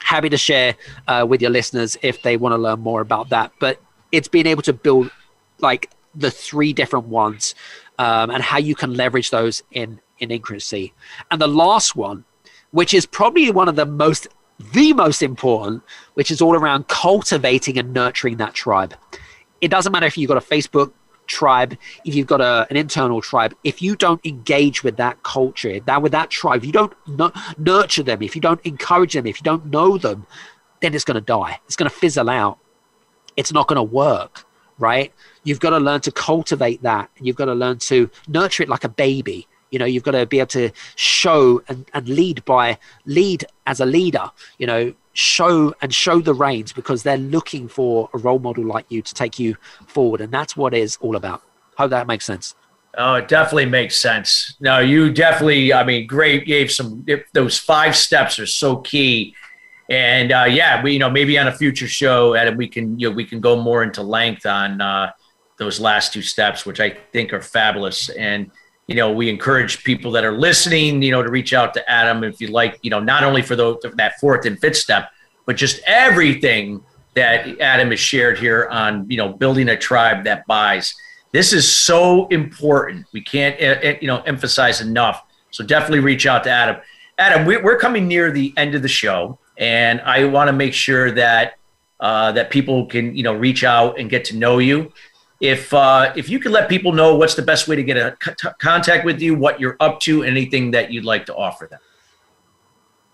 happy 0.00 0.28
to 0.28 0.38
share 0.38 0.76
uh, 1.08 1.26
with 1.28 1.42
your 1.42 1.50
listeners 1.50 1.96
if 2.02 2.22
they 2.22 2.36
want 2.36 2.52
to 2.52 2.58
learn 2.58 2.80
more 2.80 3.00
about 3.00 3.28
that. 3.30 3.52
But 3.58 3.80
it's 4.12 4.28
being 4.28 4.46
able 4.46 4.62
to 4.62 4.72
build 4.72 5.10
like 5.58 5.90
the 6.14 6.30
three 6.30 6.72
different 6.72 7.06
ones 7.06 7.54
um, 7.98 8.30
and 8.30 8.42
how 8.42 8.58
you 8.58 8.74
can 8.74 8.94
leverage 8.94 9.30
those 9.30 9.62
in 9.72 10.00
in 10.18 10.30
Increcy. 10.30 10.94
And 11.30 11.40
the 11.40 11.46
last 11.46 11.94
one, 11.94 12.24
which 12.70 12.94
is 12.94 13.06
probably 13.06 13.50
one 13.50 13.68
of 13.68 13.76
the 13.76 13.86
most 13.86 14.28
the 14.72 14.92
most 14.92 15.22
important, 15.22 15.82
which 16.14 16.30
is 16.30 16.40
all 16.40 16.54
around 16.54 16.88
cultivating 16.88 17.78
and 17.78 17.92
nurturing 17.92 18.38
that 18.38 18.54
tribe. 18.54 18.94
It 19.60 19.70
doesn't 19.70 19.92
matter 19.92 20.06
if 20.06 20.16
you've 20.16 20.28
got 20.28 20.38
a 20.38 20.40
Facebook 20.40 20.92
tribe, 21.26 21.76
if 22.04 22.14
you've 22.14 22.26
got 22.26 22.40
a, 22.40 22.66
an 22.70 22.76
internal 22.76 23.20
tribe, 23.20 23.54
if 23.64 23.82
you 23.82 23.96
don't 23.96 24.24
engage 24.24 24.82
with 24.82 24.96
that 24.96 25.22
culture, 25.22 25.80
that 25.80 26.00
with 26.00 26.12
that 26.12 26.30
tribe, 26.30 26.60
if 26.60 26.66
you 26.66 26.72
don't 26.72 26.94
nurture 27.58 28.02
them, 28.02 28.22
if 28.22 28.34
you 28.34 28.40
don't 28.40 28.64
encourage 28.64 29.12
them, 29.12 29.26
if 29.26 29.40
you 29.40 29.44
don't 29.44 29.66
know 29.66 29.98
them, 29.98 30.26
then 30.80 30.94
it's 30.94 31.04
going 31.04 31.16
to 31.16 31.20
die. 31.20 31.60
It's 31.66 31.76
going 31.76 31.90
to 31.90 31.96
fizzle 31.96 32.30
out. 32.30 32.58
It's 33.36 33.52
not 33.52 33.66
going 33.66 33.76
to 33.76 33.82
work 33.82 34.45
right? 34.78 35.12
You've 35.44 35.60
got 35.60 35.70
to 35.70 35.78
learn 35.78 36.00
to 36.02 36.12
cultivate 36.12 36.82
that. 36.82 37.10
You've 37.20 37.36
got 37.36 37.46
to 37.46 37.54
learn 37.54 37.78
to 37.78 38.10
nurture 38.28 38.62
it 38.62 38.68
like 38.68 38.84
a 38.84 38.88
baby. 38.88 39.46
You 39.70 39.78
know, 39.78 39.84
you've 39.84 40.04
got 40.04 40.12
to 40.12 40.26
be 40.26 40.38
able 40.38 40.48
to 40.48 40.70
show 40.94 41.62
and, 41.68 41.88
and 41.92 42.08
lead 42.08 42.44
by 42.44 42.78
lead 43.04 43.44
as 43.66 43.80
a 43.80 43.86
leader, 43.86 44.30
you 44.58 44.66
know, 44.66 44.94
show 45.12 45.74
and 45.82 45.92
show 45.92 46.20
the 46.20 46.34
reins 46.34 46.72
because 46.72 47.02
they're 47.02 47.16
looking 47.16 47.68
for 47.68 48.08
a 48.14 48.18
role 48.18 48.38
model 48.38 48.64
like 48.64 48.86
you 48.90 49.02
to 49.02 49.14
take 49.14 49.38
you 49.38 49.56
forward. 49.86 50.20
And 50.20 50.32
that's 50.32 50.56
what 50.56 50.72
it's 50.72 50.96
all 50.98 51.16
about. 51.16 51.42
Hope 51.76 51.90
that 51.90 52.06
makes 52.06 52.24
sense. 52.24 52.54
Oh, 52.98 53.14
it 53.16 53.28
definitely 53.28 53.66
makes 53.66 53.98
sense. 53.98 54.56
No, 54.60 54.78
you 54.78 55.12
definitely, 55.12 55.72
I 55.72 55.84
mean, 55.84 56.06
great. 56.06 56.46
Gave 56.46 56.70
some, 56.70 57.04
those 57.34 57.58
five 57.58 57.94
steps 57.94 58.38
are 58.38 58.46
so 58.46 58.76
key 58.76 59.34
and 59.88 60.32
uh, 60.32 60.46
yeah, 60.48 60.82
we 60.82 60.92
you 60.92 60.98
know 60.98 61.10
maybe 61.10 61.38
on 61.38 61.48
a 61.48 61.52
future 61.52 61.88
show, 61.88 62.34
Adam, 62.34 62.56
we 62.56 62.68
can 62.68 62.98
you 62.98 63.08
know 63.08 63.14
we 63.14 63.24
can 63.24 63.40
go 63.40 63.60
more 63.60 63.82
into 63.82 64.02
length 64.02 64.46
on 64.46 64.80
uh, 64.80 65.12
those 65.58 65.80
last 65.80 66.12
two 66.12 66.22
steps, 66.22 66.66
which 66.66 66.80
I 66.80 66.90
think 67.12 67.32
are 67.32 67.42
fabulous. 67.42 68.08
And 68.10 68.50
you 68.86 68.94
know, 68.94 69.10
we 69.12 69.28
encourage 69.28 69.82
people 69.82 70.12
that 70.12 70.24
are 70.24 70.36
listening, 70.36 71.02
you 71.02 71.10
know, 71.10 71.22
to 71.22 71.30
reach 71.30 71.52
out 71.52 71.74
to 71.74 71.90
Adam 71.90 72.22
if 72.22 72.40
you 72.40 72.48
like, 72.48 72.78
you 72.82 72.90
know, 72.90 73.00
not 73.00 73.24
only 73.24 73.42
for 73.42 73.56
the, 73.56 73.76
that 73.96 74.18
fourth 74.20 74.46
and 74.46 74.56
fifth 74.60 74.76
step, 74.76 75.10
but 75.44 75.56
just 75.56 75.80
everything 75.86 76.84
that 77.16 77.60
Adam 77.60 77.90
has 77.90 77.98
shared 77.98 78.38
here 78.38 78.68
on 78.70 79.08
you 79.10 79.16
know 79.16 79.32
building 79.32 79.70
a 79.70 79.76
tribe 79.76 80.24
that 80.24 80.46
buys. 80.46 80.94
This 81.32 81.52
is 81.52 81.70
so 81.70 82.28
important. 82.28 83.06
We 83.12 83.22
can't 83.22 83.60
uh, 83.60 83.94
you 84.00 84.06
know 84.06 84.20
emphasize 84.22 84.80
enough. 84.80 85.22
So 85.50 85.64
definitely 85.64 86.00
reach 86.00 86.26
out 86.26 86.44
to 86.44 86.50
Adam. 86.50 86.76
Adam, 87.18 87.46
we're 87.46 87.78
coming 87.78 88.06
near 88.06 88.30
the 88.30 88.52
end 88.58 88.74
of 88.74 88.82
the 88.82 88.88
show 88.88 89.38
and 89.56 90.00
I 90.02 90.24
want 90.24 90.48
to 90.48 90.52
make 90.52 90.72
sure 90.72 91.10
that 91.12 91.58
uh, 92.00 92.32
that 92.32 92.50
people 92.50 92.86
can 92.86 93.16
you 93.16 93.22
know 93.22 93.34
reach 93.34 93.64
out 93.64 93.98
and 93.98 94.10
get 94.10 94.24
to 94.26 94.36
know 94.36 94.58
you. 94.58 94.92
If 95.40 95.72
uh, 95.74 96.12
if 96.16 96.28
you 96.28 96.38
could 96.38 96.52
let 96.52 96.68
people 96.68 96.92
know 96.92 97.16
what's 97.16 97.34
the 97.34 97.42
best 97.42 97.68
way 97.68 97.76
to 97.76 97.82
get 97.82 97.96
a 97.96 98.16
contact 98.58 99.04
with 99.04 99.20
you, 99.20 99.34
what 99.34 99.60
you're 99.60 99.76
up 99.80 100.00
to, 100.00 100.22
anything 100.22 100.70
that 100.72 100.90
you'd 100.90 101.04
like 101.04 101.26
to 101.26 101.34
offer 101.34 101.66
them. 101.66 101.80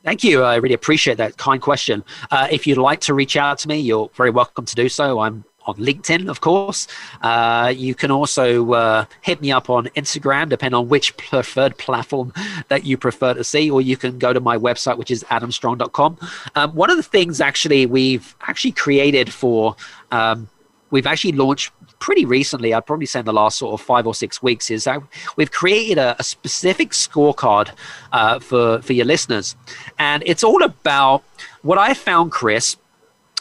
Thank 0.05 0.25
you. 0.25 0.43
I 0.43 0.57
really 0.57 0.75
appreciate 0.75 1.17
that 1.19 1.37
kind 1.37 1.63
question. 1.63 2.05
Uh, 2.31 2.49
if 2.51 2.67
you'd 2.67 2.79
like 2.79 3.01
to 3.03 3.15
reach 3.15 3.37
out 3.37 3.59
to 3.59 3.69
me, 3.69 3.79
you're 3.79 4.11
very 4.15 4.31
welcome 4.31 4.65
to 4.65 4.75
do 4.75 4.89
so. 4.89 5.21
I'm 5.21 5.45
on 5.67 5.77
LinkedIn, 5.77 6.29
of 6.29 6.41
course. 6.41 6.89
Uh, 7.23 7.73
you 7.75 7.95
can 7.95 8.11
also 8.11 8.73
uh, 8.73 9.05
hit 9.21 9.41
me 9.41 9.53
up 9.53 9.71
on 9.71 9.87
Instagram, 9.97 10.49
depending 10.49 10.79
on 10.79 10.89
which 10.89 11.17
preferred 11.17 11.77
platform 11.79 12.33
that 12.69 12.85
you 12.85 12.97
prefer 12.97 13.35
to 13.35 13.45
see, 13.45 13.71
or 13.71 13.81
you 13.81 13.97
can 13.97 14.19
go 14.19 14.33
to 14.33 14.41
my 14.41 14.57
website, 14.57 14.97
which 14.97 15.11
is 15.11 15.25
adamstrong.com. 15.25 16.19
Um, 16.55 16.75
one 16.75 16.91
of 16.91 16.97
the 16.97 17.03
things 17.03 17.41
actually 17.41 17.87
we've 17.87 18.35
actually 18.43 18.73
created 18.73 19.33
for, 19.33 19.77
um, 20.11 20.49
we've 20.91 21.07
actually 21.07 21.33
launched 21.33 21.73
pretty 21.99 22.25
recently, 22.25 22.75
I'd 22.75 22.85
probably 22.85 23.07
say 23.07 23.21
in 23.21 23.27
the 23.27 23.33
last 23.33 23.59
sort 23.59 23.81
of 23.81 23.87
five 23.87 24.09
or 24.09 24.15
six 24.15 24.43
weeks, 24.43 24.71
is 24.71 24.85
that 24.85 25.01
we've 25.37 25.53
created 25.53 25.99
a, 25.99 26.17
a 26.19 26.25
specific 26.25 26.91
scorecard 26.91 27.71
uh, 28.13 28.41
for, 28.41 28.83
for 28.83 28.93
your 28.93 29.07
listeners. 29.07 29.55
And 29.99 30.25
it's 30.27 30.43
all 30.43 30.65
about 30.65 31.23
what 31.63 31.79
I 31.79 31.95
found, 31.95 32.33
Chris, 32.33 32.77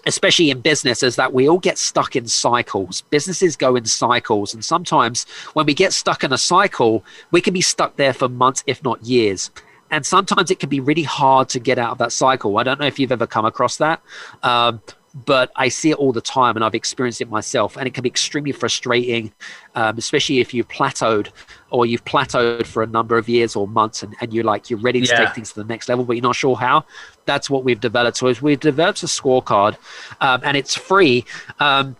especially 0.06 0.50
in 0.50 0.62
business, 0.62 1.04
is 1.04 1.16
that 1.16 1.34
we 1.34 1.48
all 1.48 1.60
get 1.60 1.78
stuck 1.78 2.16
in 2.16 2.28
cycles. 2.28 3.02
Businesses 3.10 3.56
go 3.56 3.76
in 3.76 3.86
cycles. 3.86 4.54
And 4.54 4.64
sometimes 4.64 5.26
when 5.54 5.66
we 5.66 5.74
get 5.74 5.94
stuck 5.94 6.24
in 6.24 6.34
a 6.34 6.38
cycle, 6.38 7.04
we 7.32 7.42
can 7.42 7.54
be 7.54 7.62
stuck 7.62 7.96
there 7.98 8.14
for 8.14 8.28
months, 8.30 8.64
if 8.68 8.84
not 8.84 9.04
years. 9.04 9.52
And 9.92 10.06
sometimes 10.06 10.50
it 10.50 10.60
can 10.60 10.70
be 10.70 10.80
really 10.80 11.04
hard 11.04 11.50
to 11.50 11.60
get 11.60 11.78
out 11.78 11.92
of 11.92 11.98
that 11.98 12.12
cycle. 12.12 12.58
I 12.58 12.64
don't 12.64 12.80
know 12.80 12.86
if 12.86 12.98
you've 12.98 13.12
ever 13.12 13.28
come 13.28 13.46
across 13.46 13.78
that. 13.78 14.02
Um, 14.42 14.82
but 15.14 15.52
I 15.56 15.68
see 15.68 15.92
it 15.92 15.98
all 15.98 16.14
the 16.14 16.22
time 16.22 16.56
and 16.56 16.64
I've 16.64 16.76
experienced 16.76 17.22
it 17.22 17.30
myself. 17.30 17.78
And 17.78 17.88
it 17.88 17.94
can 17.94 18.04
be 18.04 18.10
extremely 18.10 18.52
frustrating, 18.54 19.34
um, 19.76 19.98
especially 19.98 20.40
if 20.40 20.54
you've 20.54 20.68
plateaued 20.68 21.32
or 21.72 21.86
you've 21.86 22.06
plateaued 22.06 22.66
for 22.66 22.84
a 22.84 22.88
number 22.88 23.18
of 23.18 23.28
years 23.28 23.56
or 23.56 23.68
months 23.68 24.04
and, 24.04 24.14
and 24.22 24.34
you're 24.34 24.44
like, 24.44 24.70
you're 24.70 24.80
ready 24.80 25.02
to 25.02 25.08
yeah. 25.08 25.26
take 25.26 25.36
things 25.36 25.54
to 25.54 25.64
the 25.64 25.68
next 25.68 25.90
level, 25.90 26.06
but 26.06 26.14
you're 26.14 26.22
not 26.22 26.36
sure 26.36 26.56
how. 26.56 26.86
That's 27.26 27.50
what 27.50 27.64
we've 27.64 27.80
developed. 27.80 28.18
So 28.18 28.34
we've 28.42 28.60
developed 28.60 29.02
a 29.04 29.08
scorecard 29.08 29.78
um, 30.20 30.42
and 30.44 30.56
it's 30.56 30.76
free. 30.76 31.26
Um, 31.60 31.96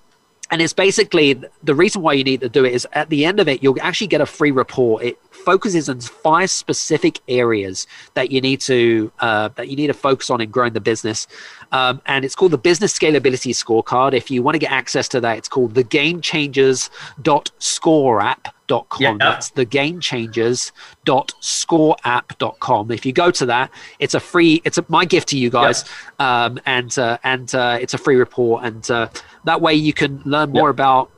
and 0.52 0.62
it's 0.62 0.74
basically 0.74 1.42
the 1.64 1.74
reason 1.74 2.02
why 2.02 2.12
you 2.14 2.26
need 2.26 2.42
to 2.42 2.50
do 2.50 2.66
it 2.66 2.74
is 2.74 2.86
at 2.92 3.10
the 3.10 3.24
end 3.24 3.40
of 3.40 3.48
it, 3.48 3.64
you'll 3.64 3.78
actually 3.82 4.08
get 4.08 4.20
a 4.20 4.26
free 4.26 4.52
report. 4.52 5.02
It 5.02 5.18
focuses 5.32 5.88
on 5.88 6.02
five 6.02 6.50
specific 6.50 7.22
areas 7.30 7.88
that 8.16 8.32
you 8.32 8.42
need 8.42 8.60
to 8.62 9.12
uh, 9.22 9.48
that 9.56 9.70
you 9.70 9.78
need 9.78 9.88
to 9.88 9.94
focus 9.94 10.30
on 10.30 10.42
in 10.42 10.52
growing 10.52 10.74
the 10.74 10.82
business. 10.82 11.26
Um, 11.72 12.02
and 12.06 12.26
it's 12.26 12.36
called 12.36 12.52
the 12.52 12.58
Business 12.58 12.98
Scalability 12.98 13.52
Scorecard. 13.56 14.14
If 14.14 14.30
you 14.30 14.44
want 14.44 14.56
to 14.56 14.60
get 14.60 14.74
access 14.74 15.08
to 15.10 15.22
that, 15.22 15.38
it's 15.38 15.48
called 15.48 15.74
the 15.74 15.84
Game 15.84 16.20
Changers 16.20 16.90
scoreapp.com. 17.24 18.54
Yeah. 19.00 19.18
That's 19.20 19.50
the 19.50 19.66
Game 19.66 20.00
Changers 20.00 20.72
scoreapp.com. 21.06 22.92
If 22.92 23.06
you 23.06 23.14
go 23.14 23.32
to 23.32 23.46
that, 23.48 23.72
it's 24.00 24.14
a 24.14 24.20
free. 24.20 24.62
It's 24.64 24.78
a, 24.78 24.86
my 24.88 25.06
gift 25.06 25.30
to 25.30 25.38
you 25.38 25.50
guys, 25.50 25.86
yeah. 26.20 26.46
um, 26.46 26.60
and 26.66 26.98
uh, 26.98 27.18
and 27.24 27.54
uh, 27.54 27.78
it's 27.82 27.94
a 27.94 27.98
free 27.98 28.16
report, 28.16 28.64
and 28.64 28.90
uh, 28.90 29.10
that 29.44 29.62
way 29.62 29.74
you 29.74 29.94
can 29.94 30.22
learn 30.26 30.52
more 30.52 30.70
about 30.70 31.12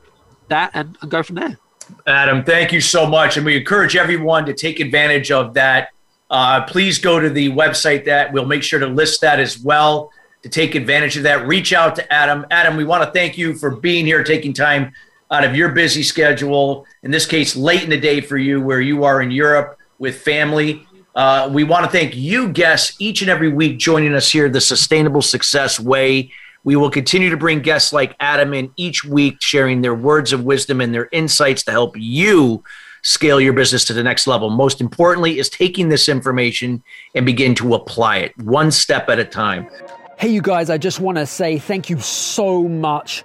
that 0.48 0.70
and, 0.74 0.96
and 1.00 1.10
go 1.10 1.22
from 1.22 1.36
there. 1.36 1.58
Adam, 2.06 2.44
thank 2.44 2.72
you 2.72 2.80
so 2.80 3.06
much, 3.06 3.36
and 3.36 3.44
we 3.44 3.56
encourage 3.56 3.96
everyone 3.96 4.46
to 4.46 4.54
take 4.54 4.80
advantage 4.80 5.30
of 5.30 5.54
that. 5.54 5.90
Uh, 6.30 6.64
please 6.64 6.98
go 6.98 7.20
to 7.20 7.28
the 7.30 7.50
website 7.50 8.04
that 8.06 8.32
we'll 8.32 8.46
make 8.46 8.62
sure 8.62 8.80
to 8.80 8.86
list 8.86 9.20
that 9.20 9.38
as 9.38 9.58
well 9.58 10.10
to 10.42 10.48
take 10.48 10.74
advantage 10.74 11.16
of 11.16 11.22
that. 11.22 11.46
Reach 11.46 11.72
out 11.72 11.94
to 11.96 12.12
Adam. 12.12 12.46
Adam, 12.50 12.76
we 12.76 12.84
want 12.84 13.04
to 13.04 13.10
thank 13.10 13.38
you 13.38 13.54
for 13.54 13.76
being 13.76 14.04
here, 14.04 14.24
taking 14.24 14.52
time 14.52 14.92
out 15.30 15.44
of 15.44 15.56
your 15.56 15.70
busy 15.70 16.02
schedule, 16.02 16.86
in 17.02 17.10
this 17.10 17.26
case, 17.26 17.56
late 17.56 17.82
in 17.82 17.90
the 17.90 18.00
day 18.00 18.20
for 18.20 18.36
you, 18.36 18.60
where 18.60 18.80
you 18.80 19.04
are 19.04 19.22
in 19.22 19.30
Europe 19.30 19.78
with 19.98 20.20
family. 20.20 20.86
Uh, 21.14 21.48
we 21.52 21.64
want 21.64 21.84
to 21.84 21.90
thank 21.90 22.16
you 22.16 22.48
guests 22.48 22.96
each 22.98 23.22
and 23.22 23.30
every 23.30 23.48
week 23.48 23.78
joining 23.78 24.14
us 24.14 24.30
here, 24.30 24.48
the 24.48 24.60
Sustainable 24.60 25.22
Success 25.22 25.78
Way. 25.78 26.30
We 26.64 26.76
will 26.76 26.90
continue 26.90 27.30
to 27.30 27.36
bring 27.36 27.60
guests 27.60 27.92
like 27.92 28.16
Adam 28.20 28.54
in 28.54 28.72
each 28.76 29.04
week, 29.04 29.36
sharing 29.40 29.82
their 29.82 29.94
words 29.94 30.32
of 30.32 30.44
wisdom 30.44 30.80
and 30.80 30.94
their 30.94 31.08
insights 31.12 31.62
to 31.64 31.70
help 31.70 31.94
you 31.96 32.64
scale 33.02 33.40
your 33.40 33.52
business 33.52 33.84
to 33.84 33.92
the 33.92 34.02
next 34.02 34.26
level. 34.26 34.50
Most 34.50 34.80
importantly, 34.80 35.38
is 35.38 35.50
taking 35.50 35.90
this 35.90 36.08
information 36.08 36.82
and 37.14 37.26
begin 37.26 37.54
to 37.56 37.74
apply 37.74 38.18
it 38.18 38.36
one 38.38 38.70
step 38.70 39.08
at 39.08 39.18
a 39.18 39.24
time. 39.24 39.68
Hey, 40.16 40.28
you 40.28 40.40
guys, 40.40 40.70
I 40.70 40.78
just 40.78 41.00
want 41.00 41.18
to 41.18 41.26
say 41.26 41.58
thank 41.58 41.90
you 41.90 42.00
so 42.00 42.66
much 42.66 43.24